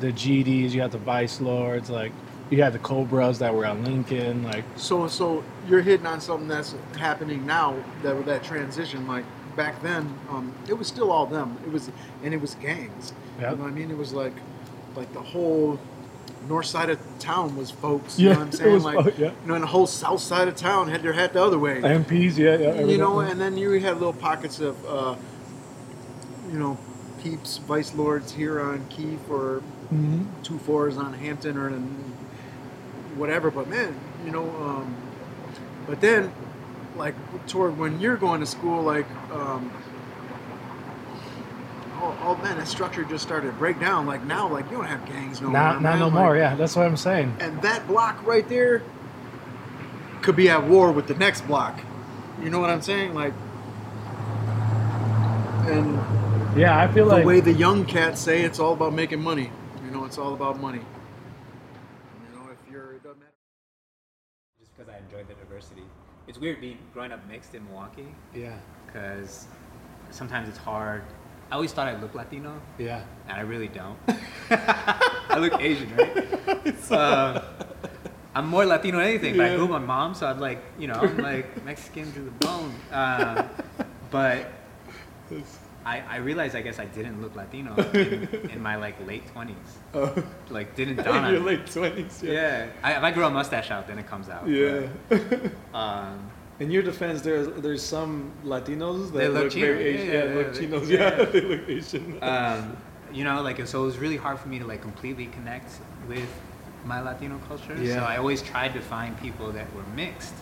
the 0.01 0.13
GDs, 0.13 0.73
you 0.73 0.81
had 0.81 0.93
the 0.93 0.99
Vice 0.99 1.41
Lords, 1.41 1.91
like, 1.91 2.13
you 2.51 2.63
had 2.63 2.75
the 2.75 2.79
Cobras 2.79 3.39
that 3.39 3.55
were 3.55 3.65
on 3.65 3.83
Lincoln, 3.83 4.43
like, 4.43 4.65
So 4.77 5.09
so 5.09 5.43
you're 5.67 5.81
hitting 5.81 6.07
on 6.07 6.21
something 6.21 6.49
that's 6.49 6.75
happening 6.99 7.47
now 7.47 7.83
that 8.03 8.15
with 8.15 8.27
that 8.27 8.45
transition. 8.45 9.09
Like 9.09 9.25
back 9.57 9.81
then, 9.83 10.13
um, 10.29 10.53
it 10.69 10.75
was 10.75 10.87
still 10.87 11.11
all 11.11 11.25
them. 11.25 11.57
It 11.65 11.73
was 11.73 11.91
and 12.23 12.35
it 12.35 12.41
was 12.41 12.55
gangs. 12.57 13.15
Yep. 13.41 13.53
You 13.53 13.57
know 13.57 13.63
what 13.63 13.71
I 13.71 13.75
mean? 13.75 13.91
It 13.91 13.97
was 13.97 14.13
like 14.13 14.35
like 14.97 15.11
the 15.15 15.23
whole 15.23 15.79
north 16.49 16.67
side 16.67 16.91
of 16.91 16.99
town 17.19 17.57
was 17.57 17.71
folks. 17.71 18.19
Yeah, 18.19 18.23
you 18.23 18.35
know 18.35 18.39
what 18.39 18.47
I'm 18.47 18.53
saying? 18.59 18.73
was 18.75 18.85
like 18.85 19.19
yeah. 19.19 19.31
you 19.31 19.47
know, 19.47 19.55
and 19.55 19.63
the 19.63 19.69
whole 19.69 19.87
south 19.87 20.21
side 20.21 20.49
of 20.49 20.57
town 20.57 20.89
had 20.89 21.03
their 21.03 21.13
hat 21.13 21.33
the 21.33 21.43
other 21.43 21.59
way. 21.59 21.81
MPs, 21.81 22.37
yeah, 22.37 22.57
yeah. 22.57 22.85
you 22.85 22.99
know, 22.99 23.21
and 23.21 23.41
then 23.41 23.57
you 23.57 23.71
had 23.81 23.95
little 23.95 24.13
pockets 24.13 24.61
of, 24.61 24.85
uh, 24.87 25.17
you 26.51 26.59
know, 26.59 26.79
peeps, 27.23 27.59
Vice 27.59 27.95
Lords 27.95 28.33
here 28.33 28.61
on 28.61 28.87
Keefe 28.89 29.29
or 29.31 29.63
two 30.43 30.59
fours 30.59 30.97
on 30.97 31.13
Hampton 31.13 31.57
or 31.57 31.69
in 31.69 31.83
whatever. 33.17 33.51
But 33.51 33.69
man, 33.69 33.99
you 34.25 34.31
know, 34.31 34.49
um, 34.63 34.97
but 35.87 36.01
then 36.01 36.33
like 36.97 37.15
toward 37.47 37.79
when 37.79 38.01
you're 38.01 38.17
going 38.17 38.41
to 38.41 38.47
school, 38.47 38.83
like 38.83 39.07
um, 39.33 39.73
oh, 42.03 42.19
oh 42.23 42.37
man, 42.43 42.59
that 42.59 42.69
structure 42.69 43.05
just 43.05 43.25
started 43.25 43.49
to 43.49 43.53
break 43.55 43.81
down. 43.81 44.07
Like 44.07 44.25
now, 44.25 44.49
like 44.49 44.67
you 44.71 44.79
don't 44.79 44.87
have 44.87 45.07
gangs 45.07 45.41
no 45.41 45.51
Not, 45.51 45.75
more. 45.77 45.83
not 45.83 45.99
man. 45.99 45.99
no 45.99 46.11
Like, 46.11 46.15
more. 46.25 46.37
Yeah, 46.37 46.55
that's 46.57 46.77
what 46.77 46.87
I'm 46.87 46.97
saying. 46.97 47.37
And 47.41 47.63
that 47.63 47.87
block 47.87 48.25
right 48.27 48.49
there 48.49 48.83
could 50.23 50.37
be 50.37 50.49
at 50.51 50.65
war 50.65 50.93
with 50.93 51.07
the 51.09 51.15
next 51.15 51.43
block. 51.47 51.81
You 52.43 52.51
know 52.51 52.61
what 52.61 52.71
I'm 52.71 52.83
saying? 52.83 53.15
Like, 53.15 53.35
and 55.67 56.07
Yeah, 56.57 56.79
I 56.79 56.89
feel 56.89 57.07
the 57.07 57.11
like 57.11 57.23
the 57.23 57.27
way 57.27 57.41
the 57.41 57.53
young 57.53 57.85
cats 57.87 58.21
say, 58.21 58.43
it's 58.43 58.59
all 58.59 58.73
about 58.75 58.95
making 58.95 59.23
money. 59.23 59.51
You 59.85 59.91
know, 59.91 60.05
it's 60.05 60.19
all 60.19 60.35
about 60.35 60.61
money. 60.61 60.81
You 62.23 62.39
know, 62.39 62.51
if 62.51 62.59
you're, 62.71 62.95
it 62.95 63.03
doesn't 63.03 63.19
matter. 63.21 63.33
just 64.61 64.77
because 64.77 64.93
I 64.93 64.99
enjoy 64.99 65.25
the 65.25 65.35
diversity. 65.35 65.83
It's 66.29 66.39
weird 66.39 66.61
being 66.61 66.79
growing 66.95 67.13
up 67.13 67.27
mixed 67.29 67.55
in 67.55 67.65
Milwaukee 67.65 68.15
yeah, 68.35 68.59
because 68.87 69.47
sometimes 70.11 70.49
it's 70.49 70.59
hard. 70.59 71.03
I 71.53 71.57
always 71.57 71.71
thought 71.71 71.87
I 71.87 72.01
looked 72.01 72.15
Latino, 72.15 72.59
yeah. 72.79 73.03
and 73.29 73.37
I 73.37 73.43
really 73.43 73.69
don't. 73.69 73.99
I 74.51 75.37
look 75.39 75.61
Asian, 75.61 75.95
right? 75.95 76.91
Uh, 76.91 77.43
I'm 78.35 78.49
more 78.49 78.65
Latino 78.65 78.97
than 78.97 79.07
anything, 79.07 79.37
but 79.37 79.51
I 79.51 79.57
grew 79.57 79.65
up 79.65 79.71
my 79.71 79.79
mom, 79.79 80.15
so 80.15 80.27
I'm 80.27 80.41
like, 80.41 80.65
you 80.79 80.87
know, 80.87 80.95
I'm 80.95 81.19
like 81.19 81.63
Mexican 81.67 82.11
to 82.15 82.21
the 82.21 82.31
bone. 82.31 82.75
Uh, 82.91 83.47
but 84.11 84.51
I, 85.85 86.01
I 86.09 86.17
realized, 86.17 86.57
I 86.57 86.63
guess, 86.63 86.79
I 86.79 86.87
didn't 86.87 87.21
look 87.21 87.37
Latino 87.37 87.77
in, 87.93 88.49
in 88.51 88.63
my 88.63 88.77
like 88.77 89.07
late 89.07 89.25
20s. 89.35 90.25
Like, 90.49 90.75
didn't 90.75 91.05
dawn 91.05 91.23
on 91.23 91.35
Your 91.35 91.43
me. 91.43 91.59
twenties. 91.71 92.23
Yeah, 92.23 92.69
I, 92.83 92.95
if 92.95 93.03
I 93.03 93.11
grow 93.11 93.27
a 93.27 93.31
mustache 93.31 93.71
out, 93.71 93.87
then 93.87 93.99
it 93.99 94.07
comes 94.07 94.31
out. 94.31 94.49
Yeah. 94.49 94.87
But, 95.11 95.53
um, 95.75 96.32
In 96.63 96.71
your 96.71 96.85
defense, 96.85 97.23
there's 97.23 97.49
there's 97.61 97.83
some 97.83 98.31
Latinos 98.45 99.11
that 99.11 99.19
They 99.19 99.29
look 99.29 99.45
look, 99.45 99.53
very 99.55 99.83
Asian. 99.85 100.07
Yeah, 100.07 100.13
Yeah, 100.13 100.25
yeah, 100.25 100.35
look 100.37 100.47
yeah. 100.47 100.61
Chinos. 100.61 100.89
Yeah. 100.89 100.99
Yeah, 101.19 101.25
they 101.25 101.41
look 101.41 101.69
Asian. 101.69 102.19
um, 102.23 102.77
you 103.13 103.25
know, 103.25 103.43
like 103.43 103.67
so 103.67 103.83
it 103.83 103.87
was 103.87 103.99
really 103.99 104.17
hard 104.17 104.39
for 104.39 104.47
me 104.47 104.61
to 104.61 104.67
like 104.73 104.81
completely 104.81 105.27
connect 105.27 105.71
with 106.07 106.31
my 106.85 107.01
Latino 107.01 107.41
culture. 107.49 107.77
Yeah. 107.77 107.97
So 107.97 108.01
I 108.05 108.17
always 108.17 108.43
tried 108.43 108.75
to 108.75 108.81
find 108.81 109.19
people 109.19 109.51
that 109.51 109.67
were 109.75 109.83
mixed 109.97 110.35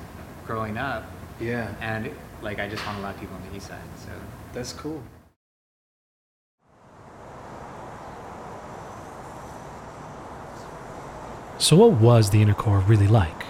growing 0.46 0.76
up, 0.76 1.04
yeah, 1.40 1.72
and 1.80 2.10
like 2.42 2.58
I 2.58 2.68
just 2.68 2.82
found 2.82 2.98
a 2.98 3.02
lot 3.02 3.14
of 3.14 3.20
people 3.20 3.36
on 3.36 3.42
the 3.48 3.56
east 3.56 3.68
side. 3.68 3.88
So 3.96 4.12
that's 4.52 4.74
cool. 4.74 5.02
So, 11.56 11.76
what 11.76 11.92
was 11.92 12.28
the 12.28 12.42
inner 12.42 12.54
core 12.54 12.80
really 12.80 13.08
like? 13.08 13.40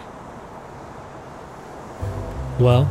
Well, 2.61 2.87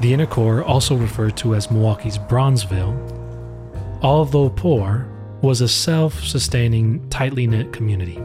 the 0.00 0.14
inner 0.14 0.24
core, 0.24 0.64
also 0.64 0.96
referred 0.96 1.36
to 1.38 1.54
as 1.54 1.70
Milwaukee's 1.70 2.16
Bronzeville, 2.16 2.96
although 4.00 4.48
poor, 4.48 5.06
was 5.42 5.60
a 5.60 5.68
self 5.68 6.24
sustaining, 6.24 7.06
tightly 7.10 7.46
knit 7.46 7.70
community. 7.70 8.18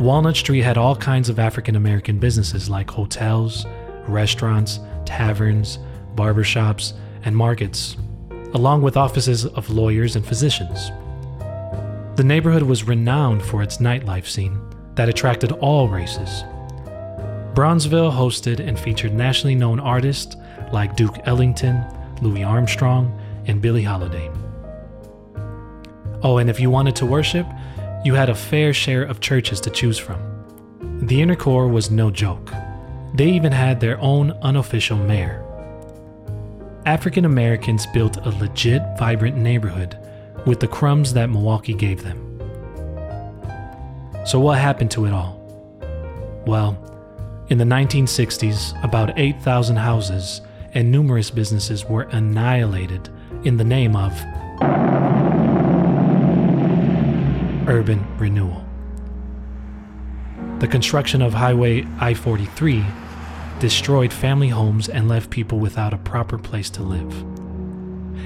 Walnut 0.00 0.36
Street 0.36 0.60
had 0.60 0.76
all 0.76 0.94
kinds 0.94 1.30
of 1.30 1.38
African 1.38 1.76
American 1.76 2.18
businesses 2.18 2.68
like 2.68 2.90
hotels, 2.90 3.64
restaurants, 4.06 4.80
taverns, 5.06 5.78
barbershops, 6.14 6.92
and 7.24 7.34
markets, 7.34 7.96
along 8.52 8.82
with 8.82 8.98
offices 8.98 9.46
of 9.46 9.70
lawyers 9.70 10.14
and 10.14 10.26
physicians. 10.26 10.90
The 12.16 12.24
neighborhood 12.24 12.64
was 12.64 12.84
renowned 12.84 13.42
for 13.42 13.62
its 13.62 13.78
nightlife 13.78 14.26
scene 14.26 14.60
that 14.94 15.08
attracted 15.08 15.52
all 15.52 15.88
races. 15.88 16.44
Bronzeville 17.54 18.12
hosted 18.12 18.60
and 18.60 18.78
featured 18.78 19.12
nationally 19.12 19.54
known 19.54 19.80
artists 19.80 20.36
like 20.72 20.96
Duke 20.96 21.18
Ellington, 21.24 21.84
Louis 22.22 22.44
Armstrong, 22.44 23.18
and 23.46 23.60
Billie 23.60 23.82
Holiday. 23.82 24.30
Oh, 26.22 26.38
and 26.38 26.50
if 26.50 26.60
you 26.60 26.70
wanted 26.70 26.96
to 26.96 27.06
worship, 27.06 27.46
you 28.04 28.14
had 28.14 28.28
a 28.28 28.34
fair 28.34 28.72
share 28.72 29.02
of 29.02 29.20
churches 29.20 29.60
to 29.62 29.70
choose 29.70 29.98
from. 29.98 30.20
The 31.00 31.20
inner 31.20 31.36
core 31.36 31.68
was 31.68 31.90
no 31.90 32.10
joke. 32.10 32.52
They 33.14 33.30
even 33.30 33.52
had 33.52 33.80
their 33.80 33.98
own 34.00 34.32
unofficial 34.42 34.96
mayor. 34.96 35.44
African 36.86 37.24
Americans 37.24 37.86
built 37.86 38.16
a 38.18 38.30
legit, 38.30 38.82
vibrant 38.98 39.36
neighborhood 39.36 39.98
with 40.46 40.60
the 40.60 40.68
crumbs 40.68 41.12
that 41.14 41.30
Milwaukee 41.30 41.74
gave 41.74 42.02
them. 42.02 42.24
So, 44.24 44.40
what 44.40 44.58
happened 44.58 44.90
to 44.92 45.06
it 45.06 45.12
all? 45.12 45.38
Well, 46.46 46.76
in 47.48 47.56
the 47.56 47.64
1960s, 47.64 48.82
about 48.84 49.18
8,000 49.18 49.76
houses 49.76 50.42
and 50.74 50.92
numerous 50.92 51.30
businesses 51.30 51.84
were 51.84 52.02
annihilated 52.10 53.08
in 53.44 53.56
the 53.56 53.64
name 53.64 53.96
of 53.96 54.12
urban 57.66 58.06
renewal. 58.18 58.64
The 60.58 60.68
construction 60.68 61.22
of 61.22 61.32
Highway 61.32 61.86
I 62.00 62.12
43 62.12 62.84
destroyed 63.60 64.12
family 64.12 64.48
homes 64.48 64.88
and 64.88 65.08
left 65.08 65.30
people 65.30 65.58
without 65.58 65.94
a 65.94 65.98
proper 65.98 66.36
place 66.36 66.68
to 66.70 66.82
live. 66.82 67.12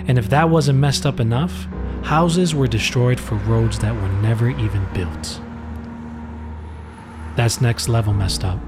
And 0.09 0.19
if 0.19 0.29
that 0.31 0.51
wasn't 0.51 0.81
messed 0.81 1.07
up 1.07 1.21
enough, 1.21 1.67
houses 2.03 2.55
were 2.55 2.67
destroyed 2.67 3.21
for 3.21 3.37
roads 3.37 3.79
that 3.79 3.95
were 3.95 4.09
never 4.21 4.51
even 4.51 4.85
built. 4.93 5.41
That's 7.37 7.61
next 7.61 7.89
level 7.89 8.13
messed 8.13 8.45
up. 8.45 8.59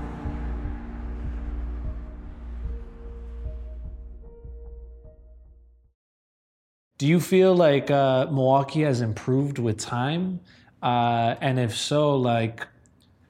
Do 7.05 7.11
you 7.11 7.21
feel 7.21 7.55
like 7.55 7.91
uh, 7.91 8.29
Milwaukee 8.31 8.81
has 8.81 9.03
improved 9.03 9.59
with 9.59 9.77
time? 9.77 10.41
Uh, 10.83 11.35
and 11.43 11.61
if 11.61 11.77
so, 11.77 12.17
like, 12.17 12.67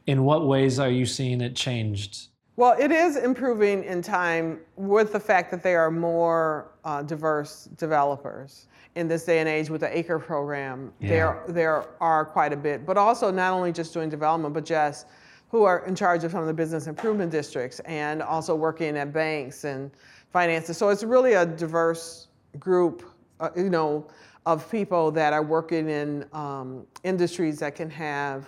in 0.07 0.23
what 0.23 0.47
ways 0.47 0.79
are 0.79 0.89
you 0.89 1.05
seeing 1.05 1.41
it 1.41 1.57
changed? 1.57 2.29
Well, 2.55 2.77
it 2.79 2.93
is 2.93 3.17
improving 3.17 3.83
in 3.83 4.01
time 4.01 4.61
with 4.77 5.13
the 5.13 5.19
fact 5.19 5.51
that 5.51 5.65
they 5.65 5.75
are 5.75 5.91
more 5.91 6.71
uh, 6.85 7.03
diverse 7.03 7.65
developers 7.77 8.69
in 8.95 9.09
this 9.09 9.25
day 9.25 9.41
and 9.41 9.49
age 9.49 9.71
with 9.71 9.81
the 9.81 9.99
ACRE 9.99 10.21
program. 10.21 10.93
There, 11.01 11.43
there 11.49 11.85
are 12.01 12.25
quite 12.25 12.53
a 12.53 12.57
bit, 12.57 12.87
but 12.87 12.97
also 12.97 13.33
not 13.33 13.53
only 13.53 13.73
just 13.73 13.93
doing 13.93 14.09
development, 14.09 14.55
but 14.55 14.65
just 14.65 15.09
who 15.49 15.65
are 15.65 15.85
in 15.85 15.97
charge 15.97 16.23
of 16.23 16.31
some 16.31 16.43
of 16.43 16.47
the 16.47 16.55
business 16.55 16.87
improvement 16.87 17.33
districts 17.33 17.81
and 17.87 18.23
also 18.23 18.55
working 18.55 18.97
at 18.97 19.13
banks 19.13 19.65
and 19.65 19.91
finances. 20.31 20.77
So 20.77 20.91
it's 20.91 21.03
really 21.03 21.33
a 21.33 21.45
diverse 21.45 22.29
group, 22.61 23.11
uh, 23.41 23.51
you 23.57 23.71
know, 23.71 24.07
of 24.47 24.71
people 24.71 25.11
that 25.11 25.33
are 25.33 25.43
working 25.43 25.89
in 25.89 26.27
um, 26.33 26.87
industries 27.03 27.59
that 27.61 27.75
can 27.75 27.91
have 27.91 28.47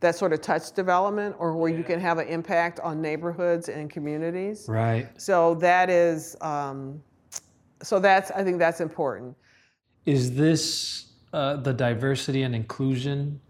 that 0.00 0.14
sort 0.14 0.32
of 0.32 0.40
touch 0.40 0.72
development 0.72 1.34
or 1.38 1.56
where 1.56 1.70
you 1.70 1.82
can 1.82 2.00
have 2.00 2.18
an 2.18 2.28
impact 2.28 2.78
on 2.80 3.02
neighborhoods 3.02 3.68
and 3.68 3.90
communities. 3.90 4.66
Right. 4.68 5.08
So 5.20 5.54
that 5.56 5.90
is, 5.90 6.36
um, 6.40 7.02
so 7.82 7.98
that's, 7.98 8.30
I 8.30 8.44
think 8.44 8.58
that's 8.58 8.80
important. 8.80 9.36
Is 10.06 10.34
this 10.34 11.06
uh, 11.32 11.56
the 11.56 11.72
diversity 11.72 12.42
and 12.42 12.54
inclusion? 12.54 13.40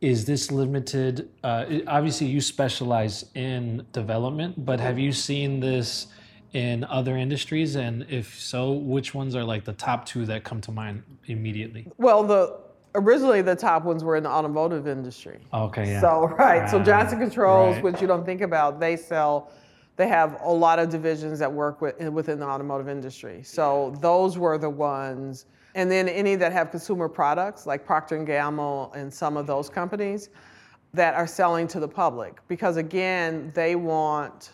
Is 0.00 0.26
this 0.26 0.50
limited? 0.50 1.30
Uh, 1.42 1.64
obviously, 1.86 2.26
you 2.26 2.40
specialize 2.40 3.24
in 3.34 3.86
development, 3.92 4.66
but 4.66 4.78
have 4.80 4.98
you 4.98 5.12
seen 5.12 5.60
this 5.60 6.08
in 6.54 6.84
other 6.84 7.18
industries? 7.18 7.74
And 7.74 8.06
if 8.08 8.40
so, 8.40 8.72
which 8.72 9.12
ones 9.12 9.34
are 9.34 9.44
like 9.44 9.64
the 9.64 9.74
top 9.74 10.06
two 10.06 10.24
that 10.26 10.44
come 10.44 10.60
to 10.62 10.72
mind 10.72 11.02
immediately? 11.26 11.86
Well, 11.98 12.24
the, 12.24 12.56
originally 12.94 13.42
the 13.42 13.56
top 13.56 13.84
ones 13.84 14.02
were 14.02 14.16
in 14.16 14.22
the 14.22 14.30
automotive 14.30 14.86
industry. 14.86 15.40
Okay, 15.52 15.90
yeah. 15.90 16.00
So, 16.00 16.28
right, 16.38 16.70
so 16.70 16.82
Johnson 16.82 17.18
Controls, 17.18 17.74
right. 17.74 17.84
which 17.84 18.00
you 18.00 18.06
don't 18.06 18.24
think 18.24 18.40
about, 18.40 18.80
they 18.80 18.96
sell, 18.96 19.50
they 19.96 20.08
have 20.08 20.40
a 20.42 20.50
lot 20.50 20.78
of 20.78 20.88
divisions 20.88 21.38
that 21.40 21.52
work 21.52 21.80
with, 21.80 21.98
within 22.10 22.38
the 22.38 22.46
automotive 22.46 22.88
industry. 22.88 23.42
So 23.42 23.94
those 24.00 24.38
were 24.38 24.56
the 24.56 24.70
ones. 24.70 25.46
And 25.74 25.90
then 25.90 26.08
any 26.08 26.36
that 26.36 26.52
have 26.52 26.70
consumer 26.70 27.08
products, 27.08 27.66
like 27.66 27.84
Procter 27.84 28.22
& 28.24 28.24
Gamble 28.24 28.92
and 28.94 29.12
some 29.12 29.36
of 29.36 29.48
those 29.48 29.68
companies 29.68 30.30
that 30.92 31.14
are 31.14 31.26
selling 31.26 31.66
to 31.66 31.80
the 31.80 31.88
public. 31.88 32.38
Because 32.46 32.76
again, 32.76 33.50
they 33.56 33.74
want 33.74 34.52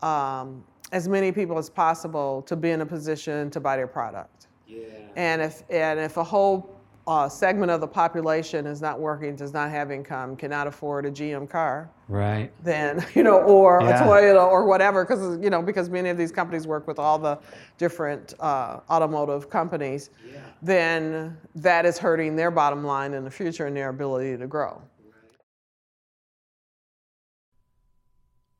um, 0.00 0.64
as 0.94 1.08
many 1.08 1.32
people 1.32 1.58
as 1.58 1.68
possible 1.68 2.40
to 2.42 2.54
be 2.54 2.70
in 2.70 2.80
a 2.80 2.86
position 2.86 3.50
to 3.50 3.58
buy 3.58 3.76
their 3.76 3.88
product. 3.88 4.46
Yeah. 4.66 4.78
And 5.16 5.42
if 5.42 5.64
and 5.68 5.98
if 5.98 6.16
a 6.16 6.24
whole 6.24 6.70
a 7.06 7.28
segment 7.28 7.70
of 7.70 7.80
the 7.82 7.86
population 7.86 8.64
is 8.66 8.80
not 8.80 8.98
working, 8.98 9.36
does 9.36 9.52
not 9.52 9.70
have 9.70 9.90
income, 9.90 10.36
cannot 10.36 10.66
afford 10.66 11.04
a 11.04 11.10
GM 11.10 11.46
car, 11.50 11.90
Right. 12.08 12.50
then 12.62 13.04
you 13.14 13.22
know, 13.24 13.42
or 13.42 13.80
Yeah. 13.82 14.02
a 14.04 14.06
Toyota 14.06 14.46
or 14.46 14.64
whatever, 14.64 15.04
because 15.04 15.38
you 15.42 15.50
know, 15.50 15.60
because 15.60 15.90
many 15.90 16.08
of 16.10 16.16
these 16.16 16.30
companies 16.32 16.66
work 16.66 16.86
with 16.86 17.00
all 17.00 17.18
the 17.18 17.38
different 17.76 18.32
uh, 18.38 18.78
automotive 18.88 19.50
companies, 19.50 20.10
Yeah. 20.32 20.38
then 20.62 21.36
that 21.56 21.84
is 21.86 21.98
hurting 21.98 22.36
their 22.36 22.52
bottom 22.52 22.84
line 22.84 23.14
in 23.14 23.24
the 23.24 23.30
future 23.30 23.66
and 23.66 23.76
their 23.76 23.88
ability 23.90 24.36
to 24.38 24.46
grow. 24.46 24.80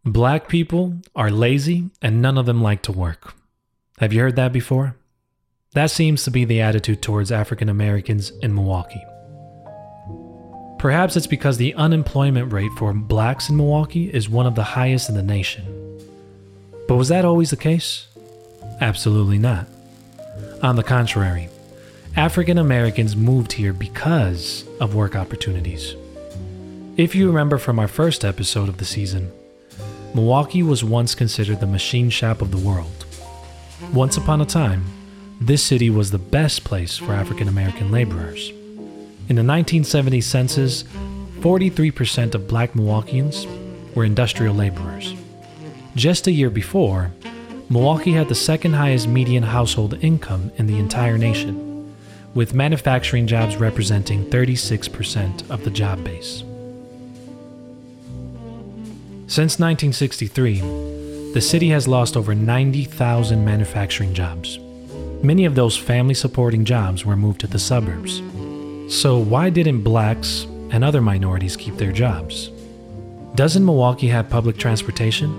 Black 0.07 0.49
people 0.49 0.99
are 1.17 1.31
lazy 1.31 1.89
and 2.03 2.21
none 2.21 2.37
of 2.37 2.45
them 2.45 2.63
like 2.63 2.83
to 2.83 2.93
work. 2.93 3.33
Have 4.01 4.13
you 4.13 4.21
heard 4.21 4.37
that 4.37 4.53
before? 4.53 4.97
That 5.73 5.91
seems 5.91 6.25
to 6.25 6.31
be 6.31 6.45
the 6.45 6.61
attitude 6.61 7.01
towards 7.01 7.33
African 7.33 7.71
Americans 7.71 8.31
in 8.43 8.55
Milwaukee. 8.55 9.03
Perhaps 10.79 11.17
it's 11.17 11.27
because 11.27 11.57
the 11.57 11.73
unemployment 11.73 12.53
rate 12.53 12.71
for 12.77 12.93
blacks 12.93 13.49
in 13.49 13.57
Milwaukee 13.57 14.13
is 14.13 14.29
one 14.29 14.47
of 14.47 14.55
the 14.55 14.63
highest 14.63 15.09
in 15.09 15.15
the 15.15 15.23
nation. 15.23 15.65
But 16.87 16.97
was 16.97 17.09
that 17.09 17.25
always 17.25 17.49
the 17.49 17.57
case? 17.57 18.07
Absolutely 18.83 19.39
not. 19.39 19.67
On 20.63 20.77
the 20.77 20.83
contrary, 20.83 21.49
African 22.15 22.59
Americans 22.59 23.17
moved 23.17 23.55
here 23.55 23.73
because 23.73 24.67
of 24.81 24.95
work 24.95 25.17
opportunities. 25.17 25.95
If 26.99 27.15
you 27.15 27.27
remember 27.27 27.57
from 27.57 27.79
our 27.79 27.89
first 27.89 28.23
episode 28.23 28.69
of 28.69 28.77
the 28.77 28.85
season, 28.85 29.33
Milwaukee 30.15 30.63
was 30.63 30.85
once 30.85 31.13
considered 31.13 31.59
the 31.59 31.67
machine 31.67 32.09
shop 32.09 32.41
of 32.41 32.53
the 32.53 32.57
world. 32.57 33.05
Once 33.93 34.17
upon 34.17 34.41
a 34.41 34.47
time, 34.47 34.85
this 35.41 35.61
city 35.61 35.91
was 35.91 36.13
the 36.13 36.19
best 36.19 36.63
place 36.63 36.97
for 36.97 37.13
African 37.13 37.49
American 37.49 37.91
laborers. 37.91 38.51
In 39.29 39.35
the 39.35 39.43
1970 39.43 40.21
census, 40.21 40.85
43% 41.41 42.37
of 42.37 42.47
black 42.47 42.75
Milwaukeeans 42.75 43.45
were 43.97 44.05
industrial 44.05 44.55
laborers. 44.55 45.15
Just 45.97 46.29
a 46.29 46.33
year 46.33 46.49
before, 46.49 47.11
Milwaukee 47.69 48.13
had 48.13 48.29
the 48.29 48.37
second 48.37 48.75
highest 48.75 49.09
median 49.09 49.43
household 49.43 49.95
income 50.01 50.53
in 50.59 50.69
the 50.69 50.79
entire 50.79 51.19
nation, 51.19 51.93
with 52.35 52.55
manufacturing 52.55 53.27
jobs 53.27 53.57
representing 53.57 54.25
36% 54.27 55.51
of 55.51 55.65
the 55.65 55.71
job 55.71 56.05
base. 56.05 56.45
Since 59.27 59.59
1963, 59.59 61.33
the 61.33 61.41
city 61.41 61.71
has 61.71 61.89
lost 61.89 62.15
over 62.15 62.35
90,000 62.35 63.43
manufacturing 63.43 64.13
jobs. 64.13 64.59
Many 65.23 65.47
of 65.47 65.55
those 65.55 65.79
family 65.79 66.13
supporting 66.13 66.67
jobs 66.67 67.07
were 67.07 67.17
moved 67.17 67.41
to 67.41 67.47
the 67.47 67.59
suburbs. 67.59 68.21
So, 68.95 69.17
why 69.17 69.49
didn't 69.49 69.81
blacks 69.81 70.45
and 70.71 70.85
other 70.85 71.01
minorities 71.01 71.57
keep 71.57 71.77
their 71.77 71.91
jobs? 71.91 72.51
Doesn't 73.35 73.65
Milwaukee 73.65 74.09
have 74.09 74.29
public 74.29 74.59
transportation? 74.59 75.31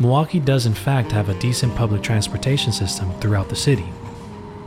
Milwaukee 0.00 0.40
does, 0.40 0.64
in 0.64 0.72
fact, 0.72 1.12
have 1.12 1.28
a 1.28 1.38
decent 1.40 1.76
public 1.76 2.02
transportation 2.02 2.72
system 2.72 3.12
throughout 3.20 3.50
the 3.50 3.54
city. 3.54 3.86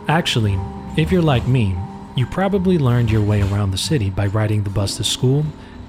Actually, 0.08 0.60
if 0.96 1.12
you're 1.12 1.24
like 1.24 1.48
me, 1.48 1.76
you 2.16 2.28
probably 2.28 2.78
learned 2.78 3.10
your 3.10 3.24
way 3.24 3.42
around 3.42 3.72
the 3.72 3.80
city 3.80 4.12
by 4.12 4.28
riding 4.28 4.62
the 4.62 4.70
bus 4.70 4.96
to 4.98 5.04
school 5.04 5.44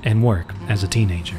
and 0.04 0.22
work 0.22 0.54
as 0.68 0.82
a 0.82 0.88
teenager. 0.88 1.36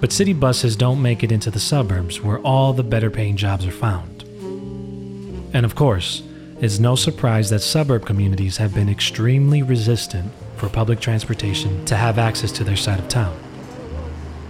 But 0.00 0.12
city 0.12 0.32
buses 0.32 0.76
don't 0.76 1.00
make 1.00 1.22
it 1.22 1.32
into 1.32 1.50
the 1.50 1.60
suburbs 1.60 2.20
where 2.20 2.38
all 2.40 2.72
the 2.72 2.82
better 2.82 3.10
paying 3.10 3.36
jobs 3.36 3.66
are 3.66 3.70
found. 3.70 4.22
And 5.54 5.64
of 5.64 5.74
course, 5.74 6.22
it's 6.60 6.78
no 6.78 6.94
surprise 6.94 7.50
that 7.50 7.60
suburb 7.60 8.04
communities 8.04 8.58
have 8.58 8.74
been 8.74 8.88
extremely 8.88 9.62
resistant 9.62 10.32
for 10.56 10.68
public 10.68 11.00
transportation 11.00 11.84
to 11.86 11.96
have 11.96 12.18
access 12.18 12.52
to 12.52 12.64
their 12.64 12.76
side 12.76 12.98
of 12.98 13.08
town. 13.08 13.36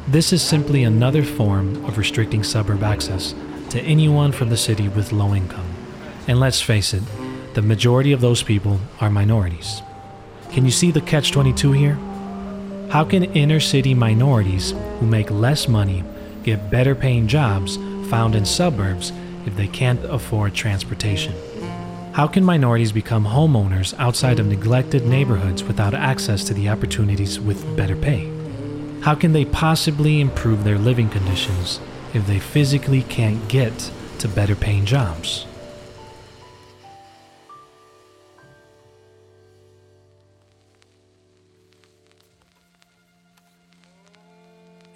This 0.08 0.32
is 0.32 0.42
simply 0.42 0.84
another 0.84 1.22
form 1.22 1.84
of 1.86 1.98
restricting 1.98 2.42
suburb 2.42 2.82
access 2.82 3.34
to 3.70 3.80
anyone 3.82 4.32
from 4.32 4.50
the 4.50 4.56
city 4.56 4.88
with 4.88 5.12
low 5.12 5.34
income. 5.34 5.66
And 6.28 6.40
let's 6.40 6.60
face 6.60 6.94
it, 6.94 7.02
the 7.54 7.62
majority 7.62 8.12
of 8.12 8.20
those 8.20 8.42
people 8.42 8.80
are 9.00 9.10
minorities. 9.10 9.82
Can 10.50 10.64
you 10.64 10.70
see 10.70 10.90
the 10.90 11.00
catch 11.00 11.32
22 11.32 11.72
here? 11.72 11.98
How 12.90 13.04
can 13.04 13.24
inner 13.24 13.60
city 13.60 13.94
minorities 13.94 14.72
who 14.98 15.06
make 15.06 15.30
less 15.30 15.68
money 15.68 16.04
get 16.44 16.70
better 16.70 16.94
paying 16.94 17.26
jobs 17.26 17.76
found 18.08 18.34
in 18.34 18.44
suburbs 18.44 19.12
if 19.46 19.56
they 19.56 19.66
can't 19.66 20.04
afford 20.04 20.54
transportation? 20.54 21.34
How 22.12 22.28
can 22.28 22.44
minorities 22.44 22.92
become 22.92 23.24
homeowners 23.24 23.94
outside 23.98 24.38
of 24.38 24.46
neglected 24.46 25.04
neighborhoods 25.04 25.64
without 25.64 25.94
access 25.94 26.44
to 26.44 26.54
the 26.54 26.68
opportunities 26.68 27.40
with 27.40 27.76
better 27.76 27.96
pay? 27.96 28.30
How 29.00 29.14
can 29.16 29.32
they 29.32 29.44
possibly 29.44 30.20
improve 30.20 30.62
their 30.62 30.78
living 30.78 31.10
conditions 31.10 31.80
if 32.12 32.26
they 32.26 32.38
physically 32.38 33.02
can't 33.02 33.48
get 33.48 33.90
to 34.20 34.28
better 34.28 34.54
paying 34.54 34.84
jobs? 34.84 35.46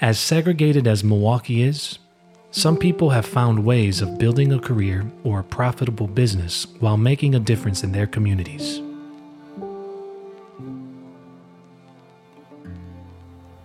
As 0.01 0.16
segregated 0.20 0.86
as 0.86 1.03
Milwaukee 1.03 1.64
is, 1.64 1.99
some 2.53 2.76
people 2.76 3.11
have 3.11 3.26
found 3.26 3.64
ways 3.64 4.01
of 4.01 4.16
building 4.16 4.53
a 4.53 4.61
career 4.61 5.05
or 5.24 5.40
a 5.40 5.42
profitable 5.42 6.07
business 6.07 6.68
while 6.78 6.96
making 6.96 7.34
a 7.34 7.40
difference 7.40 7.82
in 7.82 7.90
their 7.90 8.07
communities. 8.07 8.80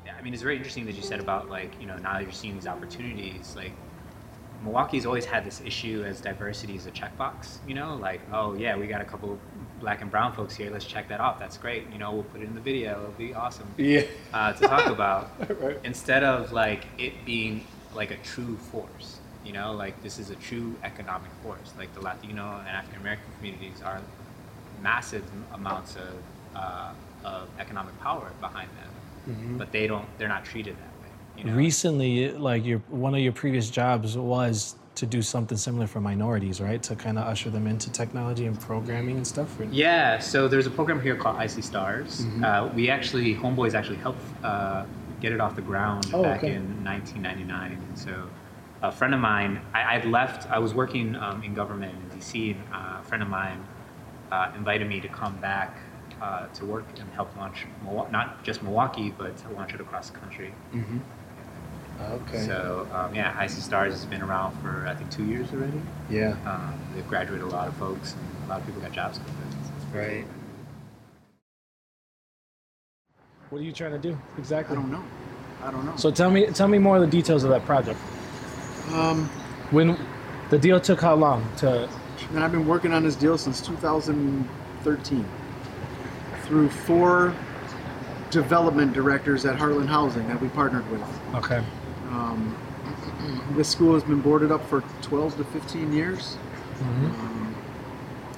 Yeah, 0.04 0.16
I 0.18 0.24
mean, 0.24 0.34
it's 0.34 0.42
very 0.42 0.56
interesting 0.58 0.86
that 0.88 0.96
you 0.96 1.04
said 1.04 1.20
about 1.20 1.52
like, 1.52 1.80
you 1.80 1.86
know, 1.86 1.98
now 1.98 2.18
you're 2.18 2.32
seeing 2.32 2.56
these 2.56 2.66
opportunities. 2.66 3.54
Like, 3.56 3.74
Milwaukee's 4.64 5.06
always 5.06 5.26
had 5.26 5.46
this 5.46 5.62
issue 5.64 6.04
as 6.04 6.20
diversity 6.20 6.76
is 6.76 6.88
a 6.88 6.92
checkbox. 6.92 7.58
You 7.68 7.76
know, 7.76 7.96
like, 7.98 8.22
oh 8.32 8.56
yeah, 8.56 8.76
we 8.76 8.88
got 8.88 9.02
a 9.02 9.06
couple 9.06 9.38
black 9.84 10.02
and 10.02 10.10
brown 10.10 10.32
folks 10.34 10.56
here. 10.56 10.72
Let's 10.72 10.86
check 10.86 11.10
that 11.10 11.20
off. 11.20 11.38
That's 11.38 11.58
great. 11.58 11.84
You 11.92 12.00
know, 12.00 12.14
we'll 12.14 12.24
put 12.24 12.42
it 12.42 12.46
in 12.46 12.56
the 12.56 12.62
video. 12.62 12.92
It'll 13.02 13.12
be 13.12 13.34
awesome. 13.34 13.68
Yeah. 13.78 14.04
Uh, 14.34 14.54
to 14.54 14.68
talk 14.68 14.88
about 14.88 15.30
Right. 15.62 15.78
instead 15.84 16.24
of 16.24 16.52
like 16.54 16.86
it 16.98 17.14
being 17.26 17.68
like 17.94 18.10
a 18.12 18.18
true 18.18 18.56
force. 18.72 19.20
You 19.46 19.52
know, 19.52 19.74
like 19.74 20.02
this 20.02 20.20
is 20.20 20.30
a 20.30 20.36
true 20.36 20.74
economic 20.86 21.30
force. 21.44 21.74
Like 21.78 21.94
the 21.94 22.00
Latino 22.00 22.60
and 22.60 22.70
African 22.70 23.02
American 23.02 23.26
communities 23.38 23.82
are 23.84 24.00
massive 24.82 25.26
amounts 25.54 25.98
of 25.98 26.14
uh, 26.56 26.94
of 27.26 27.50
economic 27.60 28.00
power 28.00 28.32
behind 28.40 28.70
them, 28.80 29.58
but 29.58 29.74
they 29.74 29.86
don't. 29.86 30.08
They're 30.18 30.30
not 30.30 30.46
treated 30.46 30.76
that 30.78 30.94
way. 31.02 31.12
You 31.38 31.44
know? 31.44 31.58
Recently, 31.58 32.32
like 32.32 32.64
your 32.64 32.80
one 32.88 33.14
of 33.14 33.20
your 33.20 33.34
previous 33.34 33.70
jobs 33.70 34.18
was 34.18 34.76
to 34.96 35.06
do 35.06 35.22
something 35.22 35.58
similar 35.58 35.88
for 35.88 36.00
minorities, 36.00 36.62
right? 36.62 36.82
To 36.84 36.96
kind 36.96 37.18
of 37.18 37.26
usher 37.26 37.50
them 37.50 37.66
into 37.68 37.92
technology 37.92 38.46
and 38.46 38.60
programming 38.60 39.18
and 39.18 39.26
stuff. 39.28 39.58
Yeah, 39.72 40.20
so 40.20 40.48
there's 40.48 40.68
a 40.68 40.72
program 40.72 41.02
here 41.02 41.16
called 41.16 41.38
i.c.stars. 41.38 42.26
Uh, 42.44 42.70
we 42.76 42.90
actually, 42.90 43.36
Homeboys 43.36 43.74
actually 43.74 43.98
helped 43.98 44.22
uh, 44.44 44.86
get 45.20 45.32
it 45.32 45.42
off 45.42 45.56
the 45.56 45.62
ground 45.62 46.06
Oh, 46.14 46.22
back 46.24 46.40
okay. 46.44 46.54
in 46.54 46.84
1999. 46.84 47.72
And 47.72 47.98
so 47.98 48.30
a 48.84 48.92
friend 48.92 49.14
of 49.16 49.20
mine, 49.20 49.62
I, 49.74 49.96
I'd 49.96 50.06
left, 50.06 50.50
I 50.52 50.60
was 50.60 50.74
working 50.76 51.16
um, 51.16 51.42
in 51.44 51.54
government 51.56 51.96
in 52.12 52.20
DC, 52.20 52.52
and 52.56 52.64
uh, 52.74 53.00
a 53.00 53.04
friend 53.04 53.24
of 53.24 53.30
mine 53.30 53.66
uh, 54.32 54.52
invited 54.56 54.88
me 54.88 55.00
to 55.02 55.08
come 55.08 55.36
back 55.38 55.76
uh, 56.22 56.48
to 56.48 56.66
work 56.66 56.86
and 57.00 57.10
help 57.14 57.36
launch, 57.36 57.66
not 58.12 58.44
just 58.44 58.62
Milwaukee, 58.62 59.14
but 59.18 59.36
to 59.38 59.50
launch 59.50 59.74
it 59.74 59.82
across 59.82 60.10
the 60.12 60.18
country. 60.20 60.54
Okay. 62.12 62.46
So 62.46 62.88
um, 62.94 63.14
yeah, 63.16 63.36
i.c.stars 63.40 63.94
has 63.94 64.06
been 64.06 64.22
around 64.22 64.56
for, 64.62 64.86
I 64.88 64.94
think, 64.96 65.10
two 65.12 65.26
years 65.26 65.52
already. 65.54 65.82
yeah. 66.10 66.36
Um, 66.46 66.78
they've 66.94 67.08
graduated 67.08 67.44
a 67.46 67.50
lot 67.50 67.68
of 67.68 67.76
folks, 67.78 68.14
and 68.14 68.46
a 68.46 68.50
lot 68.50 68.60
of 68.60 68.66
people 68.66 68.82
got 68.82 68.92
jobs 68.92 69.20
with 69.20 69.28
it. 69.30 69.34
It's 69.78 69.86
pretty 69.92 70.16
Right. 70.18 70.26
What 73.50 73.60
are 73.60 73.64
you 73.64 73.72
trying 73.72 73.92
to 73.92 74.00
do 74.00 74.18
exactly? 74.38 74.76
I 74.76 74.80
don't 74.82 74.92
know. 74.92 75.04
I 75.64 75.72
don't 75.72 75.86
know. 75.86 75.96
So 75.96 76.10
tell 76.12 76.32
me, 76.32 76.48
tell 76.48 76.68
me 76.68 76.80
more 76.80 76.96
of 76.96 77.02
the 77.02 77.08
details 77.08 77.44
of 77.44 77.52
that 77.52 77.64
project. 77.66 78.00
um, 78.94 79.26
When 79.72 79.98
the 80.50 80.58
deal 80.58 80.80
took 80.80 81.00
how 81.02 81.16
long 81.16 81.48
to? 81.58 81.88
and 82.34 82.44
I've 82.44 82.52
been 82.52 82.68
working 82.68 82.94
on 82.94 83.04
this 83.04 83.16
deal 83.16 83.38
since 83.38 83.62
2013 83.62 85.26
through 86.44 86.70
four 86.70 87.34
development 88.32 88.94
directors 88.94 89.46
at 89.46 89.58
Heartland 89.58 89.88
Housing 89.88 90.28
that 90.28 90.42
we 90.42 90.48
partnered 90.50 90.90
with. 90.90 91.02
Okay. 91.36 91.64
Um, 92.14 92.56
this 93.56 93.70
school 93.70 93.94
has 93.94 94.04
been 94.04 94.22
boarded 94.22 94.52
up 94.52 94.66
for 94.68 94.82
12 95.02 95.38
to 95.38 95.44
15 95.44 95.94
years. 95.94 96.38
Um, 96.82 97.56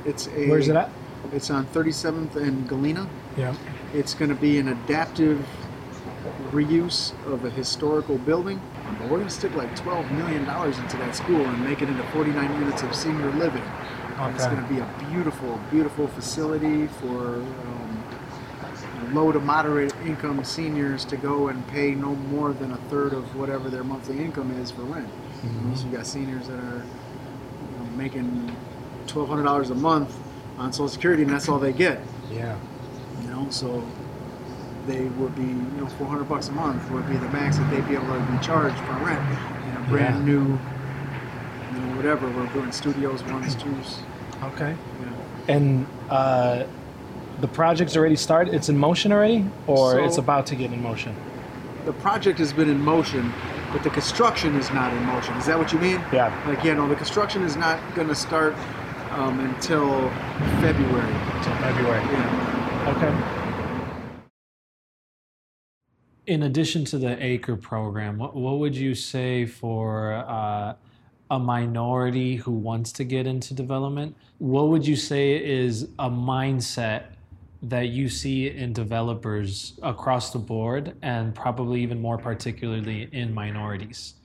it's 0.06 0.28
a. 0.28 0.30
Mm-hmm. 0.30 0.50
Where's 0.50 0.68
it 0.68 0.76
at? 0.76 0.90
It's 1.34 1.50
on 1.50 1.66
37th 1.68 2.36
and 2.36 2.68
Galena. 2.68 3.10
Yeah. 3.36 3.56
It's 3.94 4.14
going 4.14 4.30
to 4.30 4.36
be 4.36 4.60
an 4.60 4.68
adaptive 4.70 5.46
reuse 6.52 7.14
of 7.26 7.46
a 7.46 7.50
historical 7.50 8.18
building. 8.20 8.62
But 9.00 9.10
we're 9.10 9.18
going 9.18 9.28
to 9.28 9.34
stick 9.34 9.54
like 9.56 9.76
$12 9.76 10.12
million 10.12 10.42
into 10.42 10.98
that 10.98 11.16
school 11.16 11.42
and 11.46 11.64
make 11.64 11.82
it 11.82 11.90
into 11.90 12.04
49 12.04 12.60
units 12.60 12.84
of 12.84 12.96
senior 12.96 13.32
living 13.32 13.64
And 14.18 14.36
It's 14.36 14.46
going 14.46 14.62
to 14.62 14.74
be 14.74 14.80
a 14.80 15.10
beautiful, 15.10 15.60
beautiful 15.72 16.08
facility 16.08 16.88
for 16.88 17.36
um, 17.36 17.95
low 19.16 19.32
to 19.32 19.39
moderate 19.39 19.93
income 20.05 20.43
seniors 20.43 21.05
to 21.05 21.18
go 21.18 21.47
and 21.47 21.66
pay 21.70 21.95
no 21.95 22.13
more 22.16 22.53
than 22.53 22.72
a 22.74 22.78
third 22.89 23.13
of 23.13 23.36
whatever 23.36 23.70
their 23.70 23.84
monthly 23.84 24.20
income 24.20 24.51
is 24.61 24.70
for 24.72 24.82
rent. 24.84 25.09
You 25.43 25.49
know, 25.49 25.76
So 25.76 25.86
you 25.86 25.91
got 25.97 26.05
seniors 26.05 26.47
that 26.47 26.59
are 26.59 26.84
you 26.84 27.78
know, 27.80 27.86
making 27.95 28.55
twelve 29.07 29.30
hundred 29.30 29.43
dollars 29.43 29.70
a 29.70 29.76
month 29.76 30.16
on 30.57 30.72
Social 30.74 30.89
Security, 30.89 31.24
and 31.24 31.32
that's 31.32 31.47
all 31.49 31.59
they 31.59 31.74
get. 31.74 31.99
Yeah. 32.32 32.57
You 33.22 33.28
know, 33.30 33.47
so 33.49 33.84
they 34.86 35.01
would 35.05 35.36
be 35.36 35.41
you 35.43 35.78
know 35.80 35.88
four 35.88 36.07
hundred 36.07 36.28
bucks 36.30 36.49
a 36.49 36.51
month 36.51 36.89
would 36.91 37.07
be 37.09 37.18
the 37.18 37.30
max 37.30 37.57
that 37.57 37.70
they'd 37.72 37.88
be 37.88 37.95
able 37.95 38.07
to 38.07 38.20
be 38.32 38.38
charged 38.45 38.78
for 38.80 38.93
rent 39.05 39.22
in 39.70 39.78
a 39.84 39.88
brand 39.89 40.16
Yeah. 40.20 40.26
new, 40.34 40.41
you 40.41 41.80
know, 41.82 41.95
whatever. 41.95 42.28
We're 42.32 42.47
doing 42.53 42.72
studios, 42.72 43.24
ones, 43.24 43.55
twos. 43.55 43.99
Okay. 44.43 44.76
Yeah. 45.01 45.55
And 45.55 45.88
uh, 46.09 46.66
the 47.42 47.48
project's 47.48 47.96
already 47.98 48.16
started. 48.16 48.54
It's 48.54 48.70
in 48.70 48.78
motion 48.78 49.12
already, 49.12 49.46
or 49.68 49.92
So- 49.94 50.04
it's 50.06 50.18
about 50.18 50.46
to 50.48 50.56
get 50.56 50.72
in 50.72 50.82
motion. 50.82 51.16
the 51.86 51.94
project 51.94 52.40
has 52.40 52.52
been 52.52 52.68
in 52.68 52.82
motion, 52.82 53.32
but 53.72 53.84
the 53.84 53.92
construction 53.92 54.56
is 54.56 54.72
not 54.72 54.92
in 54.92 55.04
motion. 55.06 55.36
Is 55.36 55.46
that 55.46 55.56
what 55.60 55.72
you 55.72 55.78
mean? 55.78 56.02
Yeah. 56.12 56.34
Like, 56.48 56.64
yeah, 56.64 56.74
no, 56.74 56.88
the 56.90 56.96
construction 56.96 57.44
is 57.44 57.56
not 57.56 57.80
going 57.94 58.08
to 58.08 58.16
start 58.16 58.56
um, 59.12 59.40
until 59.40 60.10
February. 60.62 61.14
Until 61.36 61.56
February. 61.58 62.04
Yeah. 62.12 62.94
Okay. 62.98 63.14
In 66.28 66.42
addition 66.44 66.86
to 66.86 66.98
the 66.98 67.24
ACRE 67.24 67.56
program, 67.56 68.18
what, 68.18 68.36
what 68.36 68.58
would 68.58 68.76
you 68.76 68.96
say 68.96 69.46
for 69.46 70.14
uh, 70.14 70.74
a 71.30 71.40
minority 71.40 72.36
who 72.38 72.52
wants 72.52 72.92
to 72.94 73.04
get 73.04 73.28
into 73.28 73.54
development? 73.54 74.16
What 74.40 74.70
would 74.70 74.88
you 74.88 74.96
say 74.96 75.36
is 75.36 75.84
a 76.00 76.10
mindset 76.10 77.04
that 77.70 77.89
you 77.89 78.09
see 78.09 78.49
in 78.49 78.74
developers 78.74 79.80
across 79.82 80.32
the 80.32 80.39
board 80.39 80.95
and 81.01 81.34
probably 81.34 81.82
even 81.82 82.01
more 82.01 82.18
particularly 82.18 83.09
in 83.11 83.34
minorities? 83.34 84.16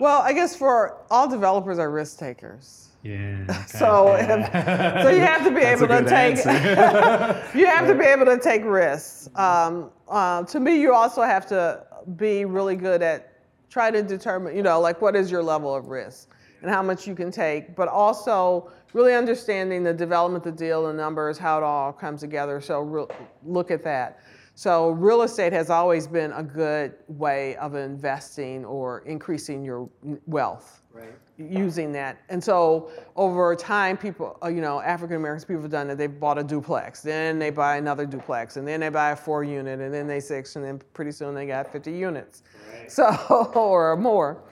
Well, 0.00 0.22
I 0.22 0.32
guess 0.32 0.56
for 0.56 0.98
all 1.10 1.28
developers 1.28 1.78
are 1.78 1.90
risk 1.90 2.18
takers. 2.18 2.88
Yeah. 3.02 3.64
So, 3.66 4.14
if, 4.14 5.02
so 5.02 5.08
you 5.10 5.20
have 5.20 5.44
to 5.44 5.50
be 5.50 5.60
able 5.72 5.88
to 5.88 6.04
take 6.04 6.36
you 7.54 7.66
have 7.66 7.86
to 7.86 7.94
be 7.94 8.04
able 8.04 8.26
to 8.26 8.38
take 8.38 8.64
risks. 8.64 9.28
Um, 9.34 9.90
uh, 10.08 10.44
to 10.44 10.60
me, 10.60 10.80
you 10.80 10.94
also 10.94 11.22
have 11.22 11.46
to 11.46 11.84
be 12.16 12.44
really 12.44 12.76
good 12.76 13.02
at 13.02 13.32
try 13.70 13.90
to 13.90 14.02
determine, 14.02 14.54
you 14.54 14.62
know, 14.62 14.80
like 14.80 15.00
what 15.00 15.16
is 15.16 15.30
your 15.30 15.42
level 15.42 15.74
of 15.74 15.88
risk 15.88 16.28
and 16.62 16.70
how 16.70 16.82
much 16.82 17.06
you 17.06 17.14
can 17.14 17.30
take, 17.30 17.74
but 17.76 17.88
also 17.88 18.70
really 18.92 19.14
understanding 19.14 19.82
the 19.82 19.92
development, 19.92 20.44
the 20.44 20.52
deal, 20.52 20.86
the 20.86 20.92
numbers, 20.92 21.38
how 21.38 21.58
it 21.58 21.64
all 21.64 21.92
comes 21.92 22.20
together. 22.20 22.60
So 22.60 23.08
look 23.44 23.70
at 23.70 23.82
that. 23.84 24.20
So 24.54 24.90
real 24.90 25.22
estate 25.22 25.52
has 25.52 25.70
always 25.70 26.06
been 26.06 26.30
a 26.32 26.42
good 26.42 26.94
way 27.08 27.56
of 27.56 27.74
investing 27.74 28.64
or 28.64 29.00
increasing 29.00 29.64
your 29.64 29.88
wealth 30.26 30.82
Right. 30.92 31.14
using 31.38 31.90
that. 31.92 32.18
And 32.28 32.44
so 32.44 32.90
over 33.16 33.56
time, 33.56 33.96
people, 33.96 34.36
uh, 34.44 34.48
you 34.48 34.60
know, 34.60 34.80
African 34.82 35.16
Americans, 35.16 35.46
people 35.46 35.62
have 35.62 35.70
done 35.70 35.88
it. 35.88 35.96
They've 35.96 36.20
bought 36.20 36.36
a 36.36 36.44
duplex, 36.44 37.00
then 37.00 37.38
they 37.38 37.48
buy 37.48 37.76
another 37.76 38.04
duplex, 38.04 38.58
and 38.58 38.68
then 38.68 38.80
they 38.80 38.90
buy 38.90 39.12
a 39.12 39.16
four 39.16 39.42
unit, 39.42 39.80
and 39.80 39.92
then 39.92 40.06
they 40.06 40.20
six, 40.20 40.56
and 40.56 40.64
then 40.64 40.82
pretty 40.92 41.12
soon 41.12 41.34
they 41.34 41.46
got 41.46 41.72
50 41.72 41.90
units. 41.90 42.42
So, 42.88 43.06
or 43.54 43.96
more. 43.96 44.42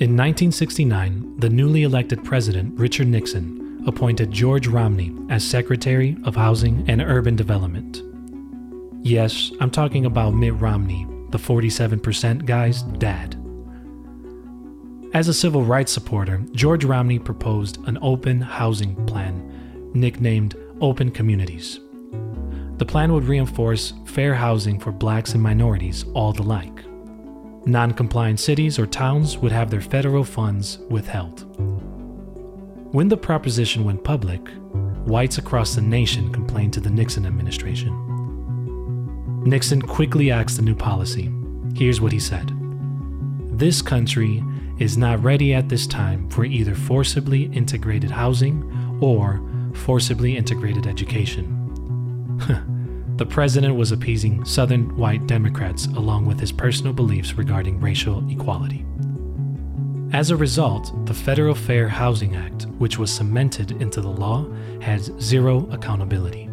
In 0.00 0.16
1969, 0.16 1.36
the 1.38 1.48
newly 1.48 1.84
elected 1.84 2.24
president, 2.24 2.76
Richard 2.76 3.06
Nixon, 3.06 3.84
appointed 3.86 4.32
George 4.32 4.66
Romney 4.66 5.14
as 5.30 5.46
Secretary 5.46 6.16
of 6.24 6.34
Housing 6.34 6.84
and 6.88 7.00
Urban 7.00 7.36
Development. 7.36 8.02
Yes, 9.06 9.52
I'm 9.60 9.70
talking 9.70 10.04
about 10.04 10.34
Mitt 10.34 10.54
Romney, 10.54 11.06
the 11.30 11.38
47% 11.38 12.44
guy's 12.44 12.82
dad. 12.82 13.36
As 15.14 15.28
a 15.28 15.34
civil 15.34 15.62
rights 15.62 15.92
supporter, 15.92 16.42
George 16.50 16.84
Romney 16.84 17.20
proposed 17.20 17.78
an 17.86 17.96
open 18.02 18.40
housing 18.40 18.96
plan, 19.06 19.90
nicknamed 19.94 20.56
Open 20.80 21.12
Communities. 21.12 21.78
The 22.78 22.84
plan 22.84 23.12
would 23.12 23.28
reinforce 23.28 23.92
fair 24.06 24.34
housing 24.34 24.80
for 24.80 24.90
blacks 24.90 25.34
and 25.34 25.42
minorities 25.42 26.04
all 26.14 26.32
alike. 26.40 26.84
Non 27.66 27.92
compliant 27.92 28.40
cities 28.40 28.78
or 28.78 28.86
towns 28.86 29.38
would 29.38 29.52
have 29.52 29.70
their 29.70 29.80
federal 29.80 30.22
funds 30.22 30.78
withheld. 30.90 31.46
When 32.92 33.08
the 33.08 33.16
proposition 33.16 33.84
went 33.84 34.04
public, 34.04 34.46
whites 35.06 35.38
across 35.38 35.74
the 35.74 35.80
nation 35.80 36.30
complained 36.32 36.74
to 36.74 36.80
the 36.80 36.90
Nixon 36.90 37.26
administration. 37.26 37.92
Nixon 39.44 39.80
quickly 39.80 40.30
axed 40.30 40.56
the 40.56 40.62
new 40.62 40.74
policy. 40.74 41.30
Here's 41.74 42.00
what 42.00 42.12
he 42.12 42.20
said 42.20 42.52
This 43.58 43.80
country 43.82 44.44
is 44.78 44.98
not 44.98 45.22
ready 45.22 45.54
at 45.54 45.68
this 45.68 45.86
time 45.86 46.28
for 46.28 46.44
either 46.44 46.74
forcibly 46.74 47.44
integrated 47.44 48.10
housing 48.10 48.98
or 49.00 49.40
forcibly 49.74 50.36
integrated 50.36 50.86
education. 50.86 51.60
the 53.16 53.26
president 53.26 53.76
was 53.76 53.92
appeasing 53.92 54.44
Southern 54.44 54.96
white 54.96 55.26
Democrats 55.28 55.86
along 55.86 56.26
with 56.26 56.40
his 56.40 56.50
personal 56.50 56.92
beliefs 56.92 57.34
regarding 57.34 57.80
racial 57.80 58.28
equality. 58.28 58.84
As 60.12 60.30
a 60.30 60.36
result, 60.36 60.92
the 61.06 61.14
Federal 61.14 61.54
Fair 61.54 61.88
Housing 61.88 62.34
Act, 62.34 62.66
which 62.78 62.98
was 62.98 63.12
cemented 63.12 63.70
into 63.82 64.00
the 64.00 64.08
law, 64.08 64.48
has 64.80 65.12
zero 65.20 65.68
accountability. 65.70 66.48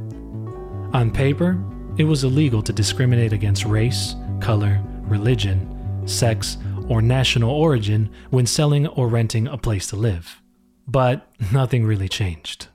On 0.94 1.12
paper, 1.12 1.64
it 1.98 2.04
was 2.04 2.24
illegal 2.24 2.62
to 2.62 2.74
discriminate 2.74 3.34
against 3.34 3.66
race, 3.66 4.16
color, 4.40 4.82
religion, 5.02 6.08
sex, 6.08 6.58
or 6.90 7.02
national 7.02 7.52
origin 7.52 8.10
when 8.30 8.46
selling 8.46 8.88
or 8.88 9.08
renting 9.08 9.48
a 9.48 9.58
place 9.58 9.88
to 9.88 9.96
live. 9.96 10.42
But 10.88 11.28
nothing 11.52 11.86
really 11.86 12.10
changed. 12.10 12.68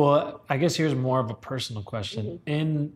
Well, 0.00 0.40
I 0.48 0.56
guess 0.56 0.74
here's 0.76 0.94
more 0.94 1.20
of 1.20 1.30
a 1.30 1.34
personal 1.34 1.82
question. 1.82 2.40
In 2.46 2.94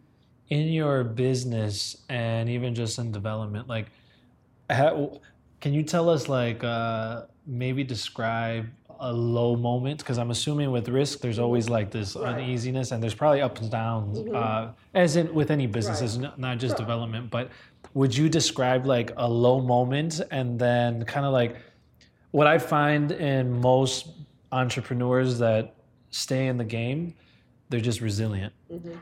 in 0.48 0.68
your 0.68 1.04
business 1.04 1.98
and 2.08 2.48
even 2.48 2.74
just 2.74 2.98
in 2.98 3.12
development, 3.12 3.68
like, 3.68 3.88
how, 4.70 5.20
can 5.60 5.74
you 5.74 5.82
tell 5.82 6.08
us 6.08 6.28
like 6.30 6.64
uh, 6.64 7.24
maybe 7.46 7.84
describe 7.84 8.66
a 9.00 9.12
low 9.12 9.54
moment? 9.54 9.98
Because 9.98 10.16
I'm 10.16 10.30
assuming 10.30 10.70
with 10.70 10.88
risk, 10.88 11.20
there's 11.20 11.38
always 11.38 11.68
like 11.68 11.90
this 11.90 12.16
uneasiness, 12.16 12.90
and 12.90 13.02
there's 13.02 13.14
probably 13.14 13.42
ups 13.42 13.60
and 13.60 13.70
downs, 13.70 14.18
uh, 14.34 14.72
as 14.94 15.16
in 15.16 15.32
with 15.34 15.50
any 15.50 15.66
businesses, 15.66 16.16
n- 16.16 16.32
not 16.38 16.56
just 16.58 16.76
development. 16.78 17.30
But 17.30 17.50
would 17.92 18.16
you 18.16 18.30
describe 18.30 18.86
like 18.86 19.12
a 19.18 19.28
low 19.28 19.60
moment, 19.60 20.22
and 20.30 20.58
then 20.58 21.04
kind 21.04 21.26
of 21.26 21.34
like 21.34 21.56
what 22.30 22.46
I 22.46 22.56
find 22.56 23.12
in 23.12 23.60
most 23.60 24.08
entrepreneurs 24.52 25.38
that 25.38 25.73
stay 26.14 26.46
in 26.46 26.56
the 26.56 26.64
game, 26.64 27.12
they're 27.70 27.80
just 27.80 28.00
resilient. 28.00 28.52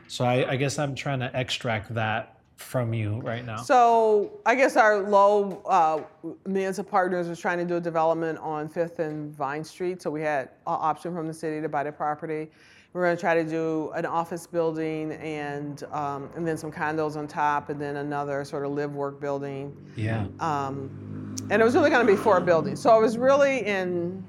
So 0.07 0.25
I, 0.25 0.51
I 0.51 0.55
guess 0.55 0.79
I'm 0.79 0.95
trying 0.95 1.19
to 1.19 1.29
extract 1.33 1.93
that 1.93 2.39
from 2.55 2.93
you 2.93 3.19
right 3.19 3.45
now. 3.45 3.57
So 3.57 4.39
I 4.47 4.55
guess 4.55 4.75
our 4.77 4.97
low, 4.97 5.61
uh, 5.65 6.01
and 6.45 6.87
partners 6.89 7.27
was 7.27 7.39
trying 7.39 7.59
to 7.59 7.65
do 7.65 7.75
a 7.75 7.81
development 7.81 8.39
on 8.39 8.67
Fifth 8.67 8.97
and 8.97 9.35
Vine 9.35 9.63
Street. 9.63 10.01
So 10.01 10.09
we 10.09 10.21
had 10.21 10.45
an 10.45 10.49
option 10.65 11.13
from 11.13 11.27
the 11.27 11.33
city 11.33 11.61
to 11.61 11.69
buy 11.69 11.83
the 11.83 11.91
property. 11.91 12.49
We 12.93 13.01
are 13.01 13.05
going 13.05 13.15
to 13.15 13.21
try 13.21 13.35
to 13.35 13.43
do 13.43 13.91
an 13.95 14.05
office 14.05 14.45
building 14.47 15.13
and 15.13 15.83
um, 15.91 16.29
and 16.35 16.47
then 16.47 16.57
some 16.57 16.71
condos 16.71 17.15
on 17.15 17.27
top, 17.27 17.69
and 17.69 17.81
then 17.81 17.97
another 17.97 18.45
sort 18.45 18.65
of 18.65 18.71
live 18.71 18.93
work 18.93 19.19
building. 19.19 19.75
yeah. 19.95 20.27
Um, 20.39 21.35
and 21.49 21.59
it 21.59 21.65
was 21.65 21.73
really 21.73 21.89
going 21.89 22.05
to 22.05 22.11
be 22.11 22.17
four 22.17 22.39
buildings. 22.39 22.79
So 22.79 22.95
it 22.95 23.01
was 23.01 23.17
really 23.17 23.65
in 23.65 24.23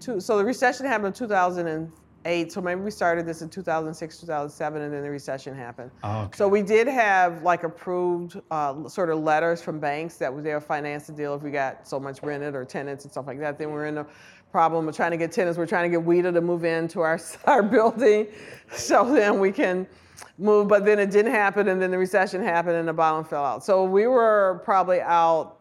two. 0.00 0.20
So 0.20 0.38
the 0.38 0.44
recession 0.44 0.86
happened 0.86 1.08
in 1.08 1.12
2008. 1.12 2.52
So 2.52 2.60
maybe 2.60 2.80
we 2.80 2.90
started 2.90 3.26
this 3.26 3.42
in 3.42 3.48
2006, 3.48 4.18
2007, 4.18 4.82
and 4.82 4.92
then 4.92 5.02
the 5.02 5.10
recession 5.10 5.54
happened. 5.54 5.90
Oh, 6.02 6.22
okay. 6.22 6.36
So 6.36 6.48
we 6.48 6.62
did 6.62 6.88
have 6.88 7.42
like 7.42 7.62
approved 7.62 8.40
uh, 8.50 8.88
sort 8.88 9.10
of 9.10 9.20
letters 9.20 9.62
from 9.62 9.78
banks 9.78 10.16
that 10.16 10.42
they 10.42 10.54
would 10.54 10.64
finance 10.64 11.06
the 11.06 11.12
deal 11.12 11.34
if 11.34 11.42
we 11.42 11.50
got 11.50 11.86
so 11.86 12.00
much 12.00 12.22
rented 12.22 12.54
or 12.54 12.64
tenants 12.64 13.04
and 13.04 13.12
stuff 13.12 13.26
like 13.26 13.38
that. 13.40 13.58
Then 13.58 13.70
we're 13.70 13.86
in 13.86 13.98
a 13.98 14.06
problem 14.50 14.88
of 14.88 14.96
trying 14.96 15.12
to 15.12 15.16
get 15.16 15.32
tenants. 15.32 15.58
We're 15.58 15.66
trying 15.66 15.90
to 15.90 15.96
get 15.96 16.06
WHEDA 16.06 16.34
to 16.34 16.40
move 16.40 16.64
into 16.64 17.00
our 17.00 17.20
our 17.44 17.62
building, 17.62 18.28
so 18.72 19.12
then 19.12 19.38
we 19.38 19.52
can 19.52 19.86
move. 20.38 20.68
But 20.68 20.84
then 20.84 20.98
it 20.98 21.10
didn't 21.10 21.32
happen, 21.32 21.68
and 21.68 21.80
then 21.80 21.90
the 21.90 21.98
recession 21.98 22.42
happened, 22.42 22.76
and 22.76 22.88
the 22.88 22.92
bottom 22.92 23.24
fell 23.24 23.44
out. 23.44 23.64
So 23.64 23.84
we 23.84 24.06
were 24.06 24.60
probably 24.64 25.00
out 25.00 25.59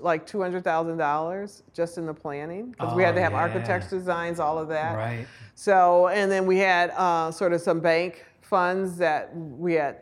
like 0.00 0.26
two 0.26 0.40
hundred 0.40 0.64
thousand 0.64 0.96
dollars 0.98 1.62
just 1.72 1.98
in 1.98 2.06
the 2.06 2.14
planning 2.14 2.70
because 2.72 2.94
we 2.94 3.02
had 3.02 3.12
Oh, 3.14 3.16
to 3.16 3.22
have 3.22 3.32
yeah. 3.32 3.38
architects 3.38 3.88
designs, 3.90 4.40
all 4.40 4.58
of 4.58 4.68
that. 4.68 4.96
Right. 4.96 5.26
So, 5.54 6.08
and 6.08 6.30
then 6.30 6.46
we 6.46 6.58
had 6.58 6.90
uh, 6.90 7.30
sort 7.30 7.52
of 7.52 7.60
some 7.60 7.80
bank 7.80 8.24
funds 8.42 8.96
that 8.98 9.30
we 9.34 9.74
had 9.74 9.98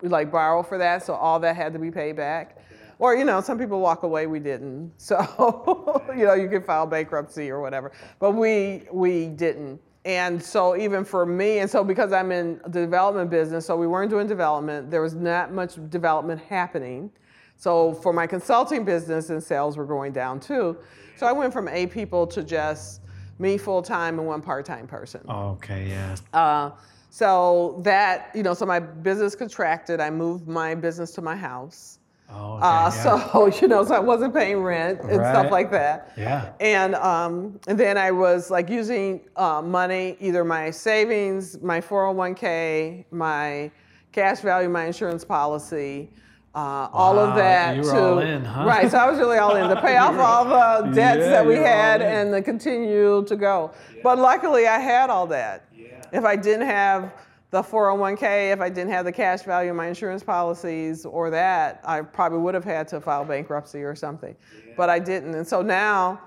we 0.00 0.08
like 0.08 0.32
borrow 0.32 0.62
for 0.62 0.78
that, 0.78 1.04
so 1.04 1.14
all 1.14 1.38
that 1.40 1.54
had 1.56 1.72
to 1.74 1.78
be 1.78 1.90
paid 1.90 2.16
back. 2.16 2.56
Or, 3.00 3.14
you 3.14 3.24
know, 3.24 3.40
some 3.40 3.58
people 3.58 3.78
walk 3.80 4.02
away, 4.02 4.26
we 4.26 4.40
didn't. 4.40 4.92
So, 4.98 6.02
you 6.16 6.24
know, 6.24 6.34
you 6.34 6.48
can 6.48 6.62
file 6.62 6.86
bankruptcy 6.86 7.48
or 7.50 7.60
whatever. 7.60 7.92
But 8.18 8.32
we 8.32 8.82
we 8.92 9.26
didn't. 9.28 9.80
And 10.04 10.42
so 10.42 10.74
even 10.76 11.04
for 11.04 11.26
me, 11.26 11.58
and 11.58 11.70
so 11.70 11.84
because 11.84 12.12
I'm 12.12 12.32
in 12.32 12.60
the 12.64 12.80
development 12.80 13.30
business, 13.30 13.66
so 13.66 13.76
we 13.76 13.86
weren't 13.86 14.10
doing 14.10 14.26
development, 14.26 14.90
there 14.90 15.02
was 15.02 15.14
not 15.14 15.52
much 15.52 15.74
development 15.90 16.40
happening. 16.40 17.10
So 17.58 17.92
for 17.92 18.12
my 18.12 18.26
consulting 18.26 18.84
business 18.84 19.30
and 19.30 19.42
sales 19.42 19.76
were 19.76 19.84
going 19.84 20.12
down 20.12 20.38
too. 20.38 20.78
So 21.16 21.26
I 21.26 21.32
went 21.32 21.52
from 21.52 21.66
eight 21.68 21.90
people 21.90 22.24
to 22.28 22.42
just 22.44 23.00
me 23.40 23.58
full 23.58 23.82
time 23.82 24.18
and 24.20 24.26
one 24.28 24.40
part 24.40 24.64
time 24.64 24.86
person. 24.86 25.20
Okay, 25.28 25.88
yeah. 25.88 26.14
Uh, 26.32 26.70
so 27.10 27.80
that, 27.82 28.30
you 28.32 28.44
know, 28.44 28.54
so 28.54 28.64
my 28.64 28.78
business 28.78 29.34
contracted. 29.34 29.98
I 30.00 30.08
moved 30.10 30.46
my 30.46 30.74
business 30.76 31.10
to 31.12 31.20
my 31.22 31.34
house. 31.34 31.98
Oh, 32.30 32.58
okay, 32.58 32.66
Uh, 32.66 32.90
yeah. 32.94 33.30
So, 33.32 33.46
you 33.60 33.66
know, 33.66 33.84
so 33.84 33.94
I 33.94 33.98
wasn't 34.00 34.34
paying 34.34 34.58
rent 34.62 35.00
and 35.00 35.18
Right. 35.18 35.30
stuff 35.32 35.50
like 35.50 35.70
that. 35.72 36.12
Yeah. 36.16 36.52
And, 36.60 36.94
um, 36.94 37.58
and 37.66 37.76
then 37.80 37.98
I 37.98 38.12
was 38.12 38.50
like 38.52 38.68
using 38.70 39.22
uh, 39.34 39.62
money, 39.62 40.16
either 40.20 40.44
my 40.44 40.70
savings, 40.70 41.60
my 41.60 41.80
401k, 41.80 43.04
my 43.10 43.70
cash 44.12 44.40
value, 44.40 44.68
my 44.68 44.84
insurance 44.84 45.24
policy, 45.24 46.10
uh, 46.54 46.88
all 46.92 47.16
Wow, 47.16 47.30
of 47.30 47.36
that 47.36 47.76
you 47.76 47.82
were 47.82 47.90
to 47.92 48.02
all 48.02 48.18
in, 48.18 48.44
huh? 48.44 48.64
right. 48.64 48.90
So 48.90 48.98
I 48.98 49.08
was 49.10 49.18
really 49.18 49.38
all 49.38 49.54
in 49.56 49.68
to 49.68 49.80
pay 49.80 49.96
off 49.96 50.14
all 50.18 50.44
the 50.44 50.90
debts 50.94 51.18
Yeah, 51.20 51.30
that 51.30 51.46
we 51.46 51.54
you 51.54 51.60
were 51.60 51.66
all 51.68 51.72
had 51.72 52.02
and 52.02 52.32
to 52.32 52.42
continue 52.42 53.24
to 53.24 53.36
go. 53.36 53.70
But 54.02 54.18
luckily, 54.18 54.66
I 54.66 54.78
had 54.78 55.10
all 55.10 55.26
that. 55.28 55.64
If 56.12 56.24
I 56.24 56.36
didn't 56.36 56.66
have 56.66 57.12
the 57.50 57.62
401k, 57.62 58.52
if 58.52 58.60
I 58.60 58.68
didn't 58.68 58.90
have 58.92 59.04
the 59.04 59.12
cash 59.12 59.42
value 59.42 59.70
of 59.70 59.76
my 59.76 59.86
insurance 59.88 60.22
policies 60.22 61.04
or 61.06 61.30
that, 61.30 61.80
I 61.84 62.00
probably 62.02 62.38
would 62.38 62.54
have 62.54 62.64
had 62.64 62.88
to 62.88 63.00
file 63.00 63.24
bankruptcy 63.24 63.82
or 63.82 63.94
something. 63.94 64.34
But 64.76 64.88
I 64.90 64.98
didn't. 64.98 65.34
And 65.34 65.46
so 65.46 65.62
now 65.62 66.20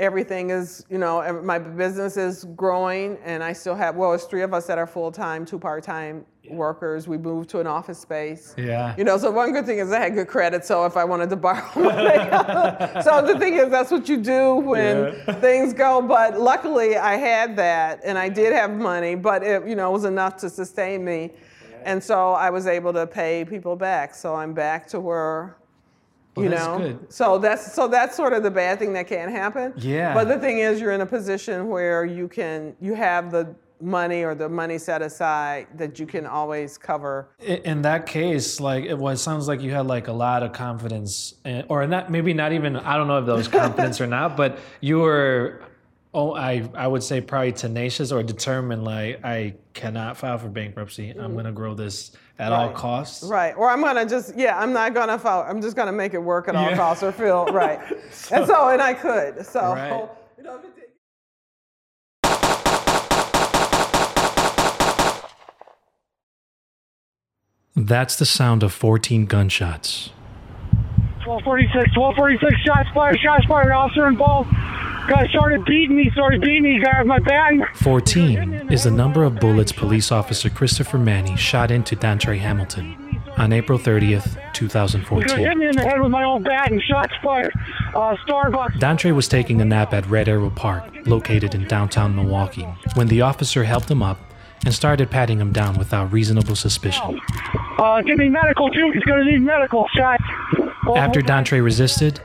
everything 0.00 0.50
is, 0.50 0.84
you 0.90 0.98
know, 0.98 1.40
my 1.44 1.58
business 1.58 2.16
is 2.16 2.46
growing 2.56 3.18
and 3.22 3.44
I 3.44 3.52
still 3.52 3.74
have, 3.76 3.94
well, 3.94 4.14
it's 4.14 4.24
three 4.24 4.42
of 4.42 4.54
us 4.54 4.66
that 4.66 4.78
are 4.78 4.86
full 4.86 5.12
time, 5.12 5.44
two 5.44 5.58
part 5.58 5.84
time 5.84 6.24
workers. 6.48 7.06
We 7.06 7.18
moved 7.18 7.50
to 7.50 7.60
an 7.60 7.66
office 7.66 7.98
space. 7.98 8.54
Yeah. 8.56 8.94
You 8.96 9.04
know, 9.04 9.18
so 9.18 9.30
one 9.30 9.52
good 9.52 9.66
thing 9.66 9.78
is 9.78 9.92
I 9.92 10.00
had 10.00 10.14
good 10.14 10.26
credit, 10.26 10.64
so 10.64 10.86
if 10.86 10.96
I 10.96 11.04
wanted 11.04 11.28
to 11.30 11.36
borrow 11.46 11.62
money. 11.76 13.02
so 13.02 13.24
the 13.24 13.36
thing 13.38 13.54
is, 13.54 13.68
that's 13.68 13.90
what 13.90 14.08
you 14.08 14.16
do 14.16 14.54
when 14.54 15.14
things 15.40 15.74
go. 15.74 16.00
But 16.00 16.40
luckily, 16.40 16.96
I 16.96 17.16
had 17.16 17.54
that, 17.56 18.00
and 18.02 18.18
I 18.18 18.30
did 18.30 18.52
have 18.54 18.70
money, 18.70 19.14
but 19.14 19.42
it, 19.42 19.68
you 19.68 19.76
know, 19.76 19.90
was 19.90 20.04
enough 20.04 20.36
to 20.38 20.50
sustain 20.50 21.04
me, 21.04 21.30
and 21.84 22.02
so 22.02 22.32
I 22.32 22.50
was 22.50 22.66
able 22.66 22.92
to 22.94 23.06
pay 23.06 23.44
people 23.44 23.76
back. 23.76 24.14
So 24.14 24.34
I'm 24.34 24.54
back 24.54 24.88
to 24.88 25.00
where. 25.00 25.56
Well, 26.36 26.44
You 26.44 26.50
know, 26.50 26.78
good. 26.78 27.12
so 27.12 27.38
that's 27.38 27.72
so 27.74 27.88
that's 27.88 28.16
sort 28.16 28.32
of 28.32 28.42
the 28.42 28.50
bad 28.50 28.78
thing 28.78 28.92
that 28.92 29.08
can 29.08 29.30
happen. 29.30 29.72
Yeah. 29.76 30.14
But 30.14 30.28
the 30.28 30.38
thing 30.38 30.58
is, 30.58 30.80
you're 30.80 30.92
in 30.92 31.00
a 31.00 31.06
position 31.06 31.68
where 31.68 32.04
you 32.04 32.28
can 32.28 32.74
you 32.80 32.94
have 32.94 33.30
the 33.32 33.54
money 33.82 34.22
or 34.24 34.34
the 34.34 34.48
money 34.48 34.76
set 34.76 35.00
aside 35.02 35.66
that 35.74 35.98
you 35.98 36.06
can 36.06 36.26
always 36.26 36.76
cover 36.76 37.30
in 37.40 37.80
that 37.82 38.04
case, 38.06 38.60
like 38.60 38.84
it 38.84 38.96
was, 38.98 39.22
sounds 39.22 39.48
like 39.48 39.62
you 39.62 39.72
had 39.72 39.86
like 39.86 40.06
a 40.08 40.12
lot 40.12 40.42
of 40.42 40.52
confidence, 40.52 41.34
in, 41.46 41.64
or 41.68 41.86
not 41.86 42.10
maybe 42.10 42.32
not 42.34 42.52
even. 42.52 42.76
I 42.76 42.96
don't 42.96 43.08
know 43.08 43.18
if 43.18 43.26
that 43.26 43.34
was 43.34 43.48
confidence 43.48 44.00
or 44.00 44.06
not, 44.06 44.36
but 44.36 44.58
you 44.80 44.98
were. 45.00 45.62
Oh, 46.12 46.34
I 46.34 46.68
I 46.74 46.88
would 46.88 47.04
say 47.04 47.20
probably 47.20 47.52
tenacious 47.52 48.10
or 48.10 48.22
determined. 48.22 48.84
Like 48.84 49.24
I 49.24 49.54
cannot 49.74 50.16
file 50.16 50.38
for 50.38 50.48
bankruptcy. 50.48 51.10
I'm 51.10 51.32
mm. 51.32 51.36
gonna 51.36 51.52
grow 51.52 51.74
this 51.74 52.12
at 52.40 52.52
all 52.52 52.70
costs. 52.70 53.22
Right. 53.22 53.54
Or 53.56 53.70
I'm 53.70 53.80
gonna 53.80 54.08
just 54.08 54.36
yeah, 54.36 54.58
I'm 54.58 54.72
not 54.72 54.92
gonna 54.92 55.18
follow. 55.18 55.44
I'm 55.44 55.62
just 55.62 55.76
gonna 55.76 55.92
make 55.92 56.14
it 56.14 56.18
work 56.18 56.48
at 56.48 56.56
all 56.56 56.74
costs 56.74 57.04
or 57.04 57.12
feel 57.12 57.46
right. 57.52 57.78
and 58.32 58.46
so 58.46 58.70
and 58.70 58.82
I 58.82 58.94
could. 58.94 59.46
So 59.46 59.60
Right. 59.60 60.08
you 60.36 60.42
know, 60.42 60.56
if 60.56 60.64
it 60.64 60.74
did- 60.74 60.86
That's 67.76 68.16
the 68.16 68.26
sound 68.26 68.64
of 68.64 68.72
14 68.72 69.26
gunshots. 69.26 70.10
1246, 71.24 71.96
1246, 71.96 72.62
shots 72.62 72.88
fired, 72.92 73.20
shots 73.20 73.44
fired, 73.46 73.70
officer 73.70 74.08
involved. 74.08 74.50
Guy 75.08 75.26
started 75.28 75.64
beating 75.64 75.96
me, 75.96 76.10
started 76.12 76.40
beating 76.40 76.62
me, 76.62 76.80
guy 76.82 76.98
with 77.00 77.06
my 77.08 77.18
bat. 77.18 77.52
14 77.76 78.68
is 78.70 78.84
the 78.84 78.90
number 78.90 79.24
of 79.24 79.40
bullets 79.40 79.72
police 79.72 80.12
officer 80.12 80.48
Christopher 80.48 80.98
Manney 80.98 81.36
shot 81.36 81.70
into 81.70 81.96
Dontre 81.96 82.38
Hamilton 82.38 83.20
on 83.36 83.52
April 83.52 83.78
30th, 83.78 84.00
He 84.02 84.10
hit 84.14 84.54
2014. 84.54 85.58
me 85.58 85.66
in 85.68 85.76
the 85.76 85.82
head 85.82 86.00
with 86.00 86.10
my 86.10 86.22
own 86.24 86.42
bat 86.42 86.70
and 86.70 86.80
shots 86.82 87.12
fired. 87.22 87.52
Uh, 87.94 88.16
Starbucks. 88.26 88.74
Dontre 88.78 89.14
was 89.14 89.26
taking 89.28 89.60
a 89.60 89.64
nap 89.64 89.92
at 89.92 90.06
Red 90.06 90.28
Arrow 90.28 90.50
Park, 90.50 90.84
located 91.06 91.54
in 91.54 91.66
downtown 91.66 92.14
Milwaukee, 92.14 92.66
when 92.94 93.08
the 93.08 93.22
officer 93.22 93.64
helped 93.64 93.90
him 93.90 94.02
up 94.02 94.18
and 94.64 94.74
started 94.74 95.10
patting 95.10 95.38
him 95.40 95.52
down 95.52 95.76
without 95.78 96.12
reasonable 96.12 96.54
suspicion. 96.54 97.18
Uh, 97.78 98.02
give 98.02 98.18
me 98.18 98.28
medical 98.28 98.68
too, 98.70 98.90
he's 98.92 99.02
gonna 99.04 99.24
need 99.24 99.40
medical 99.40 99.86
shots. 99.96 100.22
After 100.96 101.20
Dontre 101.22 101.62
resisted, 101.64 102.20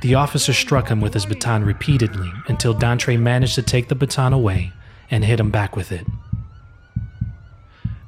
the 0.00 0.14
officer 0.14 0.52
struck 0.52 0.88
him 0.88 1.00
with 1.00 1.14
his 1.14 1.26
baton 1.26 1.64
repeatedly 1.64 2.30
until 2.46 2.74
Dontre 2.74 3.18
managed 3.18 3.54
to 3.56 3.62
take 3.62 3.88
the 3.88 3.94
baton 3.94 4.32
away 4.32 4.72
and 5.10 5.24
hit 5.24 5.40
him 5.40 5.50
back 5.50 5.74
with 5.74 5.90
it. 5.90 6.06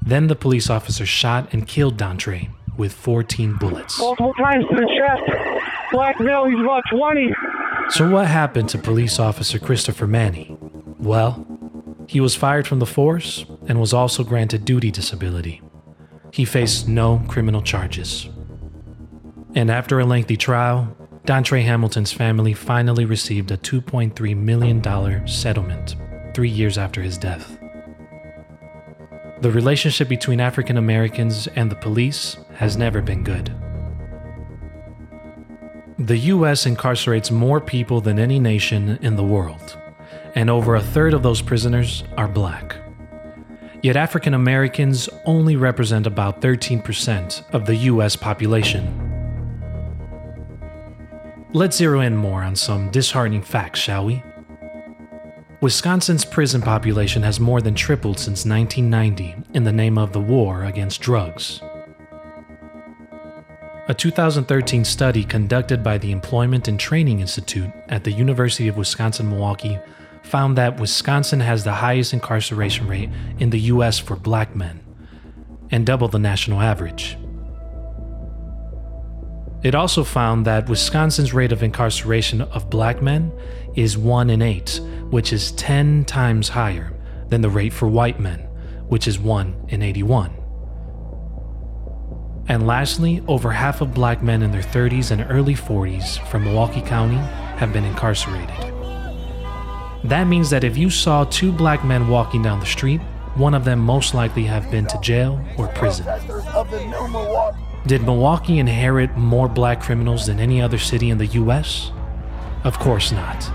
Then 0.02 0.28
the 0.28 0.36
police 0.36 0.70
officer 0.70 1.06
shot 1.06 1.52
and 1.52 1.66
killed 1.66 1.96
Dontre 1.96 2.50
with 2.76 2.92
14 2.92 3.56
bullets. 3.56 3.98
Multiple 3.98 4.34
times 4.34 4.64
to 4.68 4.76
the 4.76 4.86
chest. 4.98 5.60
Black 5.92 6.18
male, 6.20 6.46
he's 6.46 6.58
about 6.60 6.82
20. 6.90 7.34
So, 7.90 8.08
what 8.08 8.26
happened 8.26 8.68
to 8.70 8.78
police 8.78 9.18
officer 9.18 9.58
Christopher 9.58 10.06
Manney? 10.06 10.56
Well, 10.98 11.44
he 12.06 12.20
was 12.20 12.36
fired 12.36 12.66
from 12.66 12.78
the 12.78 12.86
force 12.86 13.44
and 13.66 13.80
was 13.80 13.92
also 13.92 14.24
granted 14.24 14.64
duty 14.64 14.90
disability. 14.90 15.60
He 16.32 16.44
faced 16.44 16.88
no 16.88 17.22
criminal 17.28 17.62
charges. 17.62 18.28
And 19.54 19.70
after 19.70 19.98
a 19.98 20.04
lengthy 20.04 20.36
trial, 20.36 20.96
Dontre 21.30 21.62
Hamilton's 21.62 22.10
family 22.10 22.52
finally 22.52 23.04
received 23.04 23.52
a 23.52 23.56
$2.3 23.56 24.36
million 24.36 25.28
settlement 25.28 25.94
three 26.34 26.48
years 26.48 26.76
after 26.76 27.02
his 27.02 27.16
death. 27.16 27.56
The 29.40 29.52
relationship 29.52 30.08
between 30.08 30.40
African 30.40 30.76
Americans 30.76 31.46
and 31.54 31.70
the 31.70 31.76
police 31.76 32.36
has 32.54 32.76
never 32.76 33.00
been 33.00 33.22
good. 33.22 33.54
The 36.00 36.18
US 36.18 36.64
incarcerates 36.64 37.30
more 37.30 37.60
people 37.60 38.00
than 38.00 38.18
any 38.18 38.40
nation 38.40 38.98
in 39.00 39.14
the 39.14 39.22
world, 39.22 39.78
and 40.34 40.50
over 40.50 40.74
a 40.74 40.82
third 40.82 41.14
of 41.14 41.22
those 41.22 41.42
prisoners 41.42 42.02
are 42.18 42.26
black. 42.26 42.74
Yet 43.84 43.94
African 43.94 44.34
Americans 44.34 45.08
only 45.24 45.54
represent 45.54 46.08
about 46.08 46.40
13% 46.40 47.54
of 47.54 47.66
the 47.66 47.76
US 47.76 48.16
population. 48.16 49.09
Let's 51.52 51.76
zero 51.76 52.00
in 52.00 52.14
more 52.14 52.44
on 52.44 52.54
some 52.54 52.92
disheartening 52.92 53.42
facts, 53.42 53.80
shall 53.80 54.04
we? 54.04 54.22
Wisconsin's 55.60 56.24
prison 56.24 56.62
population 56.62 57.24
has 57.24 57.40
more 57.40 57.60
than 57.60 57.74
tripled 57.74 58.20
since 58.20 58.46
1990 58.46 59.34
in 59.52 59.64
the 59.64 59.72
name 59.72 59.98
of 59.98 60.12
the 60.12 60.20
war 60.20 60.62
against 60.62 61.00
drugs. 61.00 61.60
A 63.88 63.94
2013 63.94 64.84
study 64.84 65.24
conducted 65.24 65.82
by 65.82 65.98
the 65.98 66.12
Employment 66.12 66.68
and 66.68 66.78
Training 66.78 67.18
Institute 67.18 67.72
at 67.88 68.04
the 68.04 68.12
University 68.12 68.68
of 68.68 68.76
Wisconsin 68.76 69.28
Milwaukee 69.28 69.80
found 70.22 70.56
that 70.56 70.78
Wisconsin 70.78 71.40
has 71.40 71.64
the 71.64 71.72
highest 71.72 72.12
incarceration 72.12 72.86
rate 72.86 73.10
in 73.40 73.50
the 73.50 73.60
US 73.72 73.98
for 73.98 74.14
black 74.14 74.54
men, 74.54 74.78
and 75.72 75.84
double 75.84 76.06
the 76.06 76.20
national 76.20 76.60
average. 76.60 77.18
It 79.62 79.74
also 79.74 80.04
found 80.04 80.46
that 80.46 80.70
Wisconsin's 80.70 81.34
rate 81.34 81.52
of 81.52 81.62
incarceration 81.62 82.40
of 82.40 82.70
black 82.70 83.02
men 83.02 83.30
is 83.74 83.98
1 83.98 84.30
in 84.30 84.40
8, 84.40 84.80
which 85.10 85.32
is 85.34 85.52
10 85.52 86.06
times 86.06 86.48
higher 86.48 86.94
than 87.28 87.42
the 87.42 87.50
rate 87.50 87.72
for 87.72 87.86
white 87.86 88.18
men, 88.18 88.40
which 88.88 89.06
is 89.06 89.18
1 89.18 89.66
in 89.68 89.82
81. 89.82 90.34
And 92.48 92.66
lastly, 92.66 93.22
over 93.28 93.52
half 93.52 93.82
of 93.82 93.92
black 93.92 94.22
men 94.22 94.42
in 94.42 94.50
their 94.50 94.62
30s 94.62 95.10
and 95.10 95.26
early 95.30 95.54
40s 95.54 96.26
from 96.28 96.44
Milwaukee 96.44 96.80
County 96.80 97.18
have 97.58 97.72
been 97.72 97.84
incarcerated. 97.84 98.72
That 100.04 100.24
means 100.26 100.48
that 100.50 100.64
if 100.64 100.78
you 100.78 100.88
saw 100.88 101.24
two 101.24 101.52
black 101.52 101.84
men 101.84 102.08
walking 102.08 102.42
down 102.42 102.60
the 102.60 102.66
street, 102.66 103.02
one 103.34 103.52
of 103.54 103.66
them 103.66 103.78
most 103.78 104.14
likely 104.14 104.44
have 104.44 104.70
been 104.70 104.86
to 104.86 104.98
jail 105.00 105.38
or 105.58 105.68
prison. 105.68 106.06
Did 107.86 108.02
Milwaukee 108.02 108.58
inherit 108.58 109.16
more 109.16 109.48
black 109.48 109.80
criminals 109.80 110.26
than 110.26 110.38
any 110.38 110.60
other 110.60 110.78
city 110.78 111.08
in 111.08 111.18
the 111.18 111.26
US? 111.26 111.90
Of 112.62 112.78
course 112.78 113.10
not. 113.10 113.50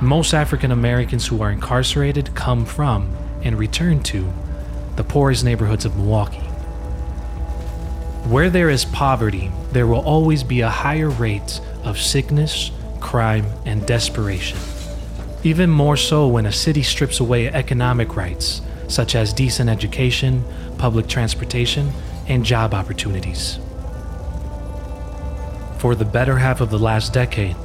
Most 0.00 0.32
African 0.32 0.72
Americans 0.72 1.26
who 1.26 1.42
are 1.42 1.50
incarcerated 1.50 2.34
come 2.34 2.64
from 2.64 3.14
and 3.42 3.58
return 3.58 4.02
to 4.04 4.32
the 4.96 5.04
poorest 5.04 5.44
neighborhoods 5.44 5.84
of 5.84 5.96
Milwaukee. 5.96 6.48
Where 8.28 8.48
there 8.48 8.70
is 8.70 8.84
poverty, 8.86 9.50
there 9.72 9.86
will 9.86 10.00
always 10.00 10.42
be 10.42 10.62
a 10.62 10.70
higher 10.70 11.10
rate 11.10 11.60
of 11.84 12.00
sickness, 12.00 12.70
crime, 12.98 13.46
and 13.66 13.86
desperation. 13.86 14.58
Even 15.44 15.70
more 15.70 15.96
so 15.96 16.26
when 16.26 16.46
a 16.46 16.52
city 16.52 16.82
strips 16.82 17.20
away 17.20 17.48
economic 17.48 18.16
rights, 18.16 18.62
such 18.88 19.14
as 19.14 19.32
decent 19.32 19.68
education, 19.68 20.42
public 20.78 21.06
transportation, 21.06 21.92
and 22.28 22.44
job 22.44 22.74
opportunities. 22.74 23.58
For 25.78 25.94
the 25.94 26.04
better 26.04 26.38
half 26.38 26.60
of 26.60 26.70
the 26.70 26.78
last 26.78 27.12
decade, 27.12 27.56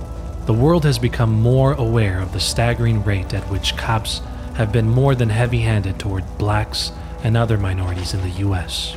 the 0.45 0.53
world 0.53 0.84
has 0.84 0.99
become 0.99 1.32
more 1.32 1.74
aware 1.74 2.20
of 2.20 2.34
the 2.34 2.39
staggering 2.39 3.03
rate 3.03 3.34
at 3.34 3.49
which 3.49 3.78
cops 3.78 4.22
have 4.55 4.72
been 4.72 4.89
more 4.89 5.16
than 5.16 5.30
heavy 5.30 5.59
handed 5.59 5.99
toward 5.99 6.38
blacks 6.38 6.91
and 7.24 7.36
other 7.36 7.57
minorities 7.57 8.14
in 8.14 8.22
the 8.22 8.47
US. 8.47 8.95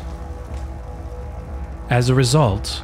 As 1.89 2.09
a 2.09 2.15
result, 2.15 2.83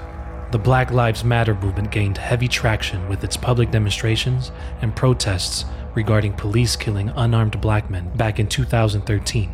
the 0.52 0.58
Black 0.58 0.90
Lives 0.90 1.24
Matter 1.24 1.54
movement 1.54 1.90
gained 1.90 2.18
heavy 2.18 2.46
traction 2.46 3.08
with 3.08 3.24
its 3.24 3.36
public 3.36 3.70
demonstrations 3.70 4.52
and 4.80 4.94
protests 4.94 5.64
regarding 5.94 6.34
police 6.34 6.76
killing 6.76 7.10
unarmed 7.16 7.60
black 7.60 7.90
men 7.90 8.10
back 8.16 8.38
in 8.38 8.46
2013. 8.46 9.50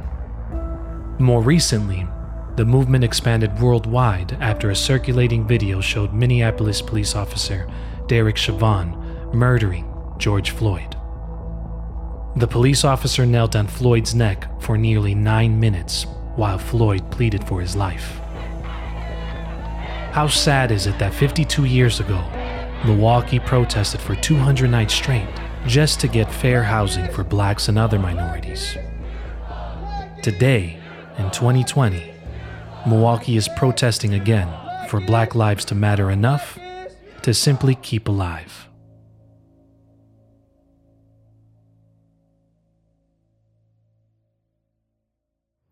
More 1.19 1.41
recently, 1.41 2.07
the 2.59 2.65
movement 2.65 3.05
expanded 3.05 3.57
worldwide 3.61 4.33
after 4.41 4.71
a 4.71 4.75
circulating 4.75 5.47
video 5.47 5.81
showed 5.81 6.13
Minneapolis 6.13 6.83
police 6.83 7.15
officer 7.15 7.71
Derek 8.09 8.37
Chauvin 8.37 8.97
murdering 9.33 9.89
George 10.19 10.51
Floyd. 10.51 10.97
The 12.35 12.49
police 12.49 12.83
officer 12.83 13.25
knelt 13.25 13.55
on 13.55 13.69
Floyd's 13.69 14.13
neck 14.13 14.61
for 14.61 14.77
nearly 14.77 15.15
nine 15.15 15.61
minutes 15.61 16.03
while 16.35 16.59
Floyd 16.59 17.09
pleaded 17.13 17.47
for 17.47 17.61
his 17.61 17.77
life. 17.77 18.19
How 20.11 20.27
sad 20.27 20.73
is 20.73 20.89
it 20.89 20.99
that 20.99 21.15
52 21.15 21.65
years 21.65 22.01
ago, 22.01 22.21
Milwaukee 22.85 23.39
protested 23.39 24.01
for 24.01 24.17
200 24.17 24.69
nights 24.69 24.95
straight 24.95 25.29
just 25.65 26.01
to 26.01 26.09
get 26.09 26.29
fair 26.35 26.65
housing 26.65 27.07
for 27.13 27.23
blacks 27.23 27.69
and 27.69 27.79
other 27.79 28.01
minorities? 28.01 28.77
Today, 30.23 30.81
in 31.19 31.31
2020, 31.31 32.18
Milwaukee 32.89 33.37
is 33.37 33.49
protesting 33.49 34.15
again 34.15 34.49
for 34.89 34.99
black 34.99 35.35
lives 35.35 35.63
to 35.67 35.75
matter 35.75 36.11
enough 36.11 36.59
to 37.21 37.35
simply 37.35 37.75
keep 37.75 38.09
alive. 38.09 38.67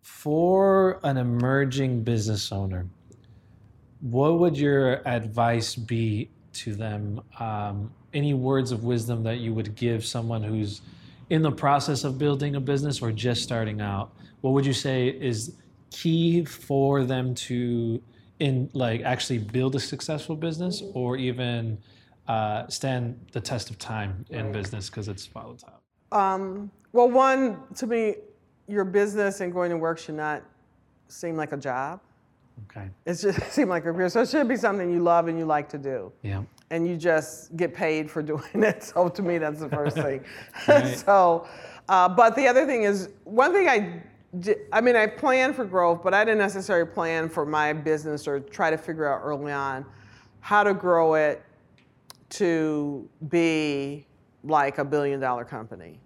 For 0.03 1.01
an 1.05 1.17
emerging 1.17 2.03
business 2.03 2.53
owner, 2.53 2.87
what 4.01 4.39
would 4.39 4.59
your 4.59 5.01
advice 5.09 5.75
be 5.75 6.29
to 6.53 6.75
them? 6.75 7.23
Um, 7.41 7.93
any 8.13 8.35
words 8.35 8.73
of 8.73 8.85
wisdom 8.85 9.23
that 9.23 9.39
you 9.39 9.55
would 9.55 9.75
give 9.75 10.05
someone 10.05 10.43
who's 10.43 10.83
in 11.31 11.41
the 11.41 11.53
process 11.53 12.05
of 12.05 12.19
building 12.19 12.57
a 12.57 12.61
business 12.61 13.01
or 13.01 13.11
just 13.11 13.43
starting 13.43 13.81
out? 13.81 14.13
What 14.43 14.53
would 14.53 14.67
you 14.67 14.75
say 14.75 15.09
is 15.09 15.55
key 15.91 16.45
for 16.45 17.05
them 17.05 17.35
to 17.35 18.03
in 18.39 18.69
like 18.75 19.03
actually 19.03 19.39
build 19.39 19.75
a 19.77 19.81
successful 19.81 20.37
business 20.37 20.83
or 20.93 21.17
even 21.17 21.79
uh, 22.29 22.67
stand 22.69 23.19
the 23.33 23.41
test 23.41 23.71
of 23.71 23.79
time 23.79 24.25
in 24.31 24.53
business 24.53 24.91
because 24.91 25.09
it's 25.09 25.27
volatile? 25.27 25.81
Um, 26.13 26.71
well, 26.93 27.11
one, 27.11 27.63
to 27.77 27.87
me, 27.87 28.17
your 28.69 28.85
business 28.85 29.41
and 29.41 29.53
going 29.53 29.71
to 29.71 29.77
work 29.77 29.99
should 29.99 30.17
not 30.17 30.43
seem 31.09 31.37
like 31.37 31.53
a 31.53 31.57
job. 31.57 32.01
Okay. 32.71 32.89
It 33.07 33.19
should 33.19 33.41
seem 33.45 33.69
like 33.69 33.85
a 33.85 33.93
career. 33.93 34.09
So 34.09 34.23
it 34.23 34.29
should 34.29 34.49
be 34.49 34.57
something 34.57 34.91
you 34.91 35.01
love 35.01 35.29
and 35.29 35.39
you 35.39 35.45
like 35.45 35.69
to 35.71 35.79
do. 35.79 36.13
Yeah. 36.23 36.43
And 36.71 36.89
you 36.89 36.97
just 36.97 37.57
get 37.57 37.75
paid 37.75 38.11
for 38.11 38.23
doing 38.33 38.63
it. 38.63 38.83
So 38.83 39.09
to 39.09 39.23
me, 39.23 39.39
that's 39.39 39.61
the 39.61 39.69
first 39.69 39.97
thing. 39.97 40.25
So, 40.97 41.47
uh, 41.89 42.09
but 42.09 42.35
the 42.35 42.49
other 42.49 42.67
thing 42.67 42.83
is, 42.83 43.11
one 43.25 43.53
thing 43.53 43.69
I, 43.69 44.03
I 44.73 44.81
mean, 44.81 44.97
I 44.97 45.07
planned 45.07 45.57
for 45.57 45.65
growth, 45.65 46.03
but 46.03 46.15
I 46.15 46.25
didn't 46.25 46.39
necessarily 46.39 46.91
plan 46.91 47.29
for 47.29 47.47
my 47.47 47.73
business 47.73 48.27
or 48.27 48.41
try 48.41 48.71
to 48.71 48.79
figure 48.79 49.13
out 49.13 49.21
early 49.23 49.53
on 49.53 49.85
how 50.41 50.63
to 50.63 50.75
grow 50.75 51.15
it 51.15 51.43
to 52.31 53.09
be 53.29 54.07
like 54.45 54.79
a 54.79 54.85
billion 54.85 55.21
dollar 55.21 55.45
company. 55.45 55.99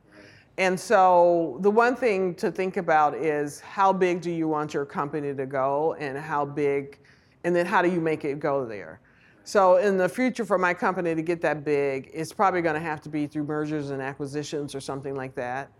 And 0.58 0.78
so 0.78 1.58
the 1.60 1.70
one 1.70 1.96
thing 1.96 2.34
to 2.36 2.50
think 2.50 2.76
about 2.76 3.14
is 3.14 3.60
how 3.60 3.92
big 3.92 4.20
do 4.20 4.30
you 4.30 4.46
want 4.48 4.74
your 4.74 4.84
company 4.84 5.34
to 5.34 5.46
go 5.46 5.94
and 5.98 6.18
how 6.18 6.44
big, 6.44 6.98
and 7.44 7.56
then 7.56 7.64
how 7.64 7.80
do 7.80 7.88
you 7.88 8.00
make 8.00 8.24
it 8.24 8.38
go 8.40 8.66
there? 8.66 9.00
So 9.44 9.76
in 9.78 9.96
the 9.96 10.08
future 10.08 10.44
for 10.44 10.58
my 10.58 10.74
company 10.74 11.14
to 11.14 11.22
get 11.22 11.40
that 11.42 11.64
big, 11.64 12.10
it's 12.12 12.32
probably 12.32 12.60
going 12.60 12.74
to 12.74 12.80
have 12.80 13.00
to 13.02 13.08
be 13.08 13.26
through 13.26 13.44
mergers 13.44 13.90
and 13.90 14.02
acquisitions 14.02 14.74
or 14.74 14.80
something 14.80 15.16
like 15.16 15.34
that 15.36 15.70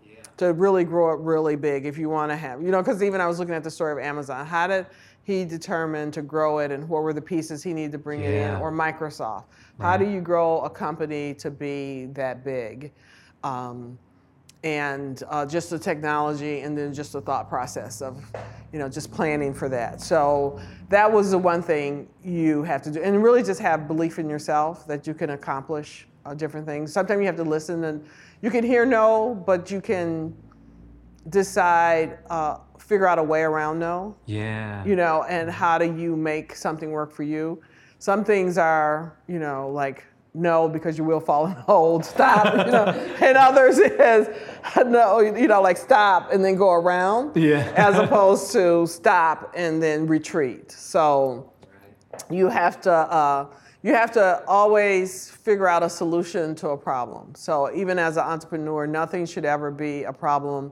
to 0.41 0.53
really 0.53 0.83
grow 0.83 1.13
it 1.13 1.19
really 1.19 1.55
big 1.55 1.85
if 1.85 1.99
you 1.99 2.09
want 2.09 2.31
to 2.31 2.35
have, 2.35 2.63
you 2.63 2.71
know, 2.71 2.81
because 2.81 3.03
even 3.03 3.21
I 3.21 3.27
was 3.27 3.37
looking 3.37 3.53
at 3.53 3.63
the 3.63 3.69
story 3.69 3.91
of 3.91 3.99
Amazon. 3.99 4.43
How 4.43 4.65
did 4.65 4.87
he 5.21 5.45
determine 5.45 6.09
to 6.13 6.23
grow 6.23 6.57
it 6.57 6.71
and 6.71 6.89
what 6.89 7.03
were 7.03 7.13
the 7.13 7.21
pieces 7.21 7.61
he 7.61 7.75
needed 7.75 7.91
to 7.91 7.99
bring 7.99 8.21
it 8.21 8.33
in? 8.33 8.55
Or 8.55 8.71
Microsoft. 8.71 9.43
How 9.79 9.97
do 9.97 10.09
you 10.09 10.19
grow 10.19 10.61
a 10.61 10.69
company 10.69 11.35
to 11.35 11.51
be 11.51 12.07
that 12.13 12.43
big? 12.43 12.91
Um, 13.43 13.99
and 14.63 15.21
uh, 15.29 15.45
just 15.45 15.69
the 15.69 15.77
technology 15.77 16.61
and 16.61 16.75
then 16.75 16.91
just 16.91 17.13
the 17.13 17.21
thought 17.21 17.47
process 17.47 18.01
of 18.01 18.23
you 18.73 18.79
know 18.79 18.87
just 18.87 19.11
planning 19.11 19.55
for 19.55 19.67
that 19.67 19.99
so 19.99 20.59
that 20.87 21.11
was 21.11 21.31
the 21.31 21.37
one 21.37 21.63
thing 21.63 22.07
you 22.23 22.61
have 22.61 22.79
to 22.79 22.91
do 22.91 23.01
and 23.01 23.23
really 23.23 23.41
just 23.41 23.59
have 23.59 23.87
belief 23.87 24.19
in 24.19 24.29
yourself 24.29 24.85
that 24.85 25.07
you 25.07 25.15
can 25.15 25.31
accomplish 25.31 26.05
uh, 26.27 26.35
different 26.35 26.67
things 26.67 26.93
sometimes 26.93 27.19
you 27.21 27.25
have 27.25 27.35
to 27.35 27.43
listen 27.43 27.85
and 27.85 28.05
you 28.41 28.49
can 28.49 28.63
hear 28.63 28.85
no 28.85 29.35
but 29.45 29.69
you 29.71 29.81
can 29.81 30.35
decide 31.29 32.17
uh, 32.29 32.57
figure 32.79 33.07
out 33.07 33.19
a 33.19 33.23
way 33.23 33.41
around 33.41 33.79
no 33.79 34.15
Yeah. 34.25 34.83
you 34.85 34.95
know, 34.95 35.23
and 35.23 35.49
how 35.49 35.77
do 35.77 35.85
you 35.85 36.15
make 36.15 36.55
something 36.55 36.91
work 36.91 37.11
for 37.13 37.23
you? 37.23 37.61
Some 37.99 38.23
things 38.23 38.57
are, 38.57 39.15
you 39.27 39.37
know, 39.39 39.69
like 39.69 40.03
no 40.33 40.67
because 40.67 40.97
you 40.97 41.03
will 41.03 41.19
fall 41.19 41.45
in 41.45 41.51
a 41.51 41.61
hole, 41.61 42.01
stop, 42.15 42.45
you 42.65 42.71
know, 42.71 42.85
and 43.21 43.37
others 43.37 43.77
is 43.77 44.27
no, 44.85 45.19
you 45.19 45.47
know, 45.47 45.61
like 45.61 45.77
stop 45.77 46.31
and 46.33 46.43
then 46.43 46.55
go 46.55 46.71
around, 46.71 47.35
Yeah. 47.37 47.71
as 47.75 47.95
opposed 48.05 48.51
to 48.53 48.87
stop 48.87 49.53
and 49.55 49.81
then 49.81 50.07
retreat. 50.07 50.71
So 50.71 51.51
you 52.31 52.47
have 52.49 52.81
to 52.81 52.91
uh, 52.91 53.45
you 53.83 53.93
have 53.93 54.11
to 54.11 54.43
always 54.47 55.31
figure 55.31 55.67
out 55.67 55.81
a 55.81 55.89
solution 55.89 56.53
to 56.55 56.69
a 56.69 56.77
problem. 56.77 57.33
So 57.35 57.73
even 57.73 57.97
as 57.97 58.17
an 58.17 58.23
entrepreneur, 58.23 58.85
nothing 58.85 59.25
should 59.25 59.45
ever 59.45 59.71
be 59.71 60.03
a 60.03 60.13
problem 60.13 60.71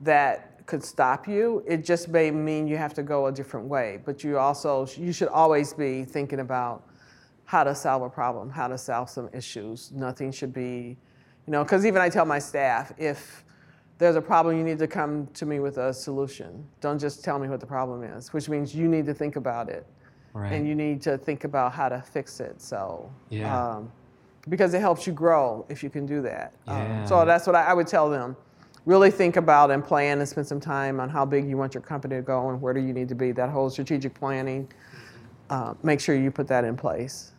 that 0.00 0.64
could 0.66 0.82
stop 0.82 1.26
you. 1.26 1.64
It 1.66 1.84
just 1.84 2.08
may 2.08 2.30
mean 2.30 2.68
you 2.68 2.76
have 2.76 2.94
to 2.94 3.02
go 3.02 3.26
a 3.26 3.32
different 3.32 3.66
way. 3.66 4.00
But 4.04 4.22
you 4.22 4.38
also 4.38 4.86
you 4.96 5.12
should 5.12 5.28
always 5.28 5.74
be 5.74 6.04
thinking 6.04 6.40
about 6.40 6.88
how 7.44 7.64
to 7.64 7.74
solve 7.74 8.02
a 8.02 8.08
problem, 8.08 8.50
how 8.50 8.68
to 8.68 8.78
solve 8.78 9.10
some 9.10 9.28
issues. 9.32 9.90
Nothing 9.92 10.30
should 10.30 10.52
be, 10.52 10.96
you 11.46 11.50
know, 11.50 11.64
because 11.64 11.84
even 11.84 12.00
I 12.00 12.08
tell 12.08 12.24
my 12.24 12.38
staff 12.38 12.92
if 12.96 13.44
there's 13.98 14.16
a 14.16 14.22
problem, 14.22 14.56
you 14.56 14.64
need 14.64 14.78
to 14.78 14.88
come 14.88 15.26
to 15.34 15.44
me 15.44 15.58
with 15.58 15.78
a 15.78 15.92
solution. 15.92 16.66
Don't 16.80 16.98
just 16.98 17.22
tell 17.22 17.38
me 17.38 17.48
what 17.48 17.60
the 17.60 17.66
problem 17.66 18.02
is, 18.02 18.32
which 18.32 18.48
means 18.48 18.74
you 18.74 18.88
need 18.88 19.06
to 19.06 19.14
think 19.14 19.36
about 19.36 19.68
it 19.68 19.86
Right. 20.34 20.52
and 20.52 20.66
you 20.66 20.74
need 20.74 21.00
to 21.02 21.16
think 21.16 21.44
about 21.44 21.72
how 21.72 21.88
to 21.88 22.00
fix 22.02 22.40
it. 22.40 22.60
So, 22.60 23.08
Yeah. 23.30 23.76
um, 23.76 23.90
because 24.48 24.74
it 24.74 24.80
helps 24.80 25.06
you 25.06 25.12
grow 25.12 25.64
if 25.68 25.82
you 25.82 25.88
can 25.88 26.06
do 26.06 26.20
that. 26.22 26.52
Um, 26.66 27.06
so 27.06 27.24
that's 27.24 27.46
what 27.46 27.54
I, 27.54 27.66
I 27.66 27.72
would 27.72 27.86
tell 27.86 28.10
them. 28.10 28.36
Really 28.84 29.10
think 29.10 29.36
about 29.36 29.70
and 29.70 29.82
plan 29.82 30.18
and 30.18 30.28
spend 30.28 30.46
some 30.46 30.60
time 30.60 30.98
on 31.00 31.08
how 31.08 31.24
big 31.24 31.48
you 31.48 31.56
want 31.56 31.72
your 31.72 31.82
company 31.82 32.16
to 32.16 32.22
go 32.22 32.50
and 32.50 32.60
where 32.60 32.74
do 32.74 32.80
you 32.80 32.92
need 32.92 33.08
to 33.10 33.14
be. 33.14 33.32
That 33.32 33.48
whole 33.48 33.70
strategic 33.70 34.12
planning. 34.12 34.68
Uh, 35.50 35.74
make 35.82 36.00
sure 36.00 36.14
you 36.16 36.30
put 36.30 36.48
that 36.48 36.64
in 36.64 36.76
place. 36.76 37.32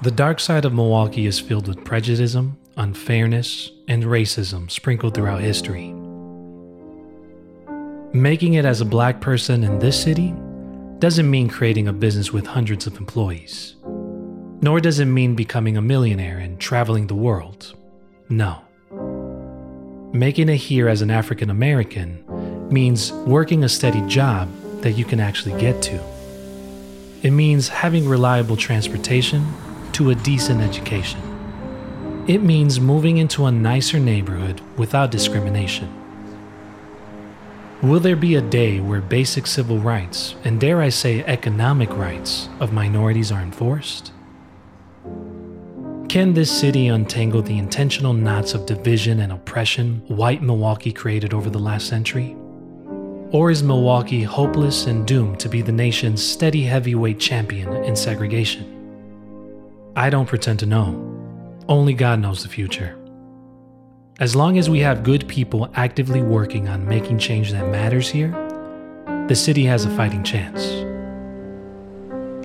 The 0.00 0.12
dark 0.12 0.38
side 0.38 0.64
of 0.64 0.72
Milwaukee 0.72 1.26
is 1.26 1.40
filled 1.40 1.66
with 1.66 1.84
prejudice, 1.84 2.36
unfairness, 2.76 3.72
and 3.88 4.04
racism 4.04 4.70
sprinkled 4.70 5.14
throughout 5.14 5.40
history. 5.40 5.92
Making 8.12 8.54
it 8.54 8.64
as 8.64 8.80
a 8.80 8.84
black 8.84 9.20
person 9.20 9.64
in 9.64 9.80
this 9.80 10.00
city 10.00 10.32
doesn't 11.00 11.28
mean 11.28 11.48
creating 11.48 11.88
a 11.88 11.92
business 11.92 12.32
with 12.32 12.46
hundreds 12.46 12.86
of 12.86 12.96
employees. 12.98 13.74
Nor 14.62 14.78
does 14.78 15.00
it 15.00 15.06
mean 15.06 15.34
becoming 15.34 15.76
a 15.76 15.82
millionaire 15.82 16.38
and 16.38 16.60
traveling 16.60 17.08
the 17.08 17.16
world. 17.16 17.74
No. 18.28 18.60
Making 20.12 20.48
it 20.48 20.58
here 20.58 20.88
as 20.88 21.02
an 21.02 21.10
African 21.10 21.50
American 21.50 22.24
means 22.72 23.12
working 23.12 23.64
a 23.64 23.68
steady 23.68 24.02
job 24.02 24.48
that 24.82 24.92
you 24.92 25.04
can 25.04 25.18
actually 25.18 25.60
get 25.60 25.82
to. 25.82 26.00
It 27.24 27.32
means 27.32 27.66
having 27.66 28.08
reliable 28.08 28.56
transportation 28.56 29.44
to 29.98 30.10
a 30.10 30.14
decent 30.14 30.60
education. 30.60 31.20
It 32.28 32.40
means 32.40 32.78
moving 32.78 33.16
into 33.16 33.46
a 33.46 33.50
nicer 33.50 33.98
neighborhood 33.98 34.60
without 34.76 35.10
discrimination. 35.10 35.92
Will 37.82 37.98
there 37.98 38.14
be 38.14 38.36
a 38.36 38.40
day 38.40 38.78
where 38.78 39.00
basic 39.00 39.48
civil 39.48 39.80
rights, 39.80 40.36
and 40.44 40.60
dare 40.60 40.80
I 40.80 40.90
say 40.90 41.24
economic 41.24 41.90
rights, 41.96 42.48
of 42.60 42.72
minorities 42.72 43.32
are 43.32 43.40
enforced? 43.40 44.12
Can 46.08 46.32
this 46.32 46.56
city 46.56 46.86
untangle 46.86 47.42
the 47.42 47.58
intentional 47.58 48.12
knots 48.12 48.54
of 48.54 48.66
division 48.66 49.18
and 49.18 49.32
oppression 49.32 50.04
white 50.06 50.42
Milwaukee 50.42 50.92
created 50.92 51.34
over 51.34 51.50
the 51.50 51.58
last 51.58 51.88
century? 51.88 52.36
Or 53.32 53.50
is 53.50 53.64
Milwaukee 53.64 54.22
hopeless 54.22 54.86
and 54.86 55.04
doomed 55.04 55.40
to 55.40 55.48
be 55.48 55.60
the 55.60 55.72
nation's 55.72 56.24
steady 56.24 56.62
heavyweight 56.62 57.18
champion 57.18 57.74
in 57.82 57.96
segregation? 57.96 58.77
I 59.98 60.10
don't 60.10 60.26
pretend 60.26 60.60
to 60.60 60.66
know. 60.66 60.94
Only 61.68 61.92
God 61.92 62.20
knows 62.20 62.44
the 62.44 62.48
future. 62.48 62.96
As 64.20 64.36
long 64.36 64.56
as 64.56 64.70
we 64.70 64.78
have 64.78 65.02
good 65.02 65.26
people 65.26 65.68
actively 65.74 66.22
working 66.22 66.68
on 66.68 66.86
making 66.86 67.18
change 67.18 67.50
that 67.50 67.66
matters 67.66 68.08
here, 68.08 68.30
the 69.26 69.34
city 69.34 69.64
has 69.64 69.84
a 69.84 69.90
fighting 69.96 70.22
chance. 70.22 70.68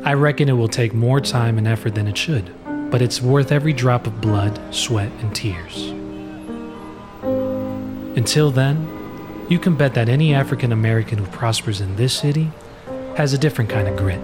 I 0.04 0.16
reckon 0.16 0.50
it 0.50 0.54
will 0.54 0.68
take 0.68 0.96
more 0.96 1.22
time 1.22 1.60
and 1.60 1.68
effort 1.68 1.94
than 1.94 2.08
it 2.08 2.18
should, 2.18 2.52
but 2.90 3.04
it's 3.04 3.22
worth 3.22 3.52
every 3.52 3.72
drop 3.72 4.08
of 4.08 4.20
blood, 4.20 4.60
sweat, 4.74 5.12
and 5.20 5.36
tears. 5.36 5.90
Until 8.18 8.50
then, 8.50 9.46
you 9.48 9.60
can 9.60 9.76
bet 9.76 9.94
that 9.94 10.10
any 10.10 10.34
African 10.34 10.72
American 10.72 11.20
who 11.20 11.28
prospers 11.28 11.82
in 11.82 11.98
this 11.98 12.18
city 12.18 12.50
has 13.16 13.32
a 13.32 13.38
different 13.38 13.70
kind 13.70 13.88
of 13.88 13.96
grit. 13.96 14.20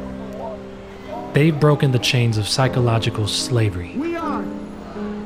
They've 1.34 1.58
broken 1.58 1.92
the 1.92 2.00
chains 2.00 2.38
of 2.38 2.48
psychological 2.48 3.28
slavery. 3.28 3.96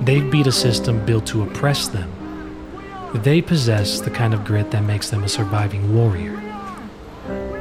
They've 0.01 0.29
beat 0.29 0.47
a 0.47 0.51
system 0.51 1.05
built 1.05 1.25
to 1.27 1.43
oppress 1.43 1.87
them. 1.87 2.11
They 3.15 3.41
possess 3.41 4.01
the 4.01 4.11
kind 4.11 4.33
of 4.33 4.43
grit 4.43 4.71
that 4.71 4.83
makes 4.83 5.09
them 5.09 5.23
a 5.23 5.29
surviving 5.29 5.95
warrior. 5.95 6.35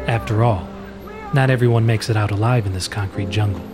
After 0.08 0.42
all, 0.42 0.68
not 1.32 1.50
everyone 1.50 1.86
makes 1.86 2.10
it 2.10 2.16
out 2.16 2.30
alive 2.30 2.66
in 2.66 2.72
this 2.72 2.88
concrete 2.88 3.30
jungle. 3.30 3.71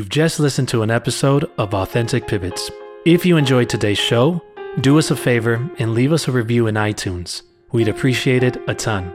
You've 0.00 0.08
just 0.08 0.40
listened 0.40 0.66
to 0.68 0.80
an 0.80 0.90
episode 0.90 1.44
of 1.58 1.74
Authentic 1.74 2.26
Pivots. 2.26 2.70
If 3.04 3.26
you 3.26 3.36
enjoyed 3.36 3.68
today's 3.68 3.98
show, 3.98 4.42
do 4.80 4.98
us 4.98 5.10
a 5.10 5.14
favor 5.14 5.70
and 5.78 5.92
leave 5.92 6.10
us 6.10 6.26
a 6.26 6.32
review 6.32 6.68
in 6.68 6.76
iTunes. 6.76 7.42
We'd 7.72 7.86
appreciate 7.86 8.42
it 8.42 8.56
a 8.66 8.74
ton. 8.74 9.12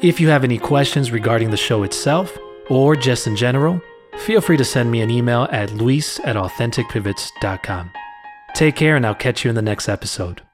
If 0.00 0.18
you 0.18 0.28
have 0.28 0.42
any 0.42 0.56
questions 0.56 1.12
regarding 1.12 1.50
the 1.50 1.58
show 1.58 1.82
itself 1.82 2.34
or 2.70 2.96
just 2.96 3.26
in 3.26 3.36
general, 3.36 3.78
feel 4.20 4.40
free 4.40 4.56
to 4.56 4.64
send 4.64 4.90
me 4.90 5.02
an 5.02 5.10
email 5.10 5.48
at 5.52 5.72
luis 5.72 6.18
at 6.20 6.36
authenticpivots.com. 6.36 7.90
Take 8.54 8.74
care, 8.74 8.96
and 8.96 9.06
I'll 9.06 9.14
catch 9.14 9.44
you 9.44 9.50
in 9.50 9.54
the 9.54 9.60
next 9.60 9.86
episode. 9.86 10.45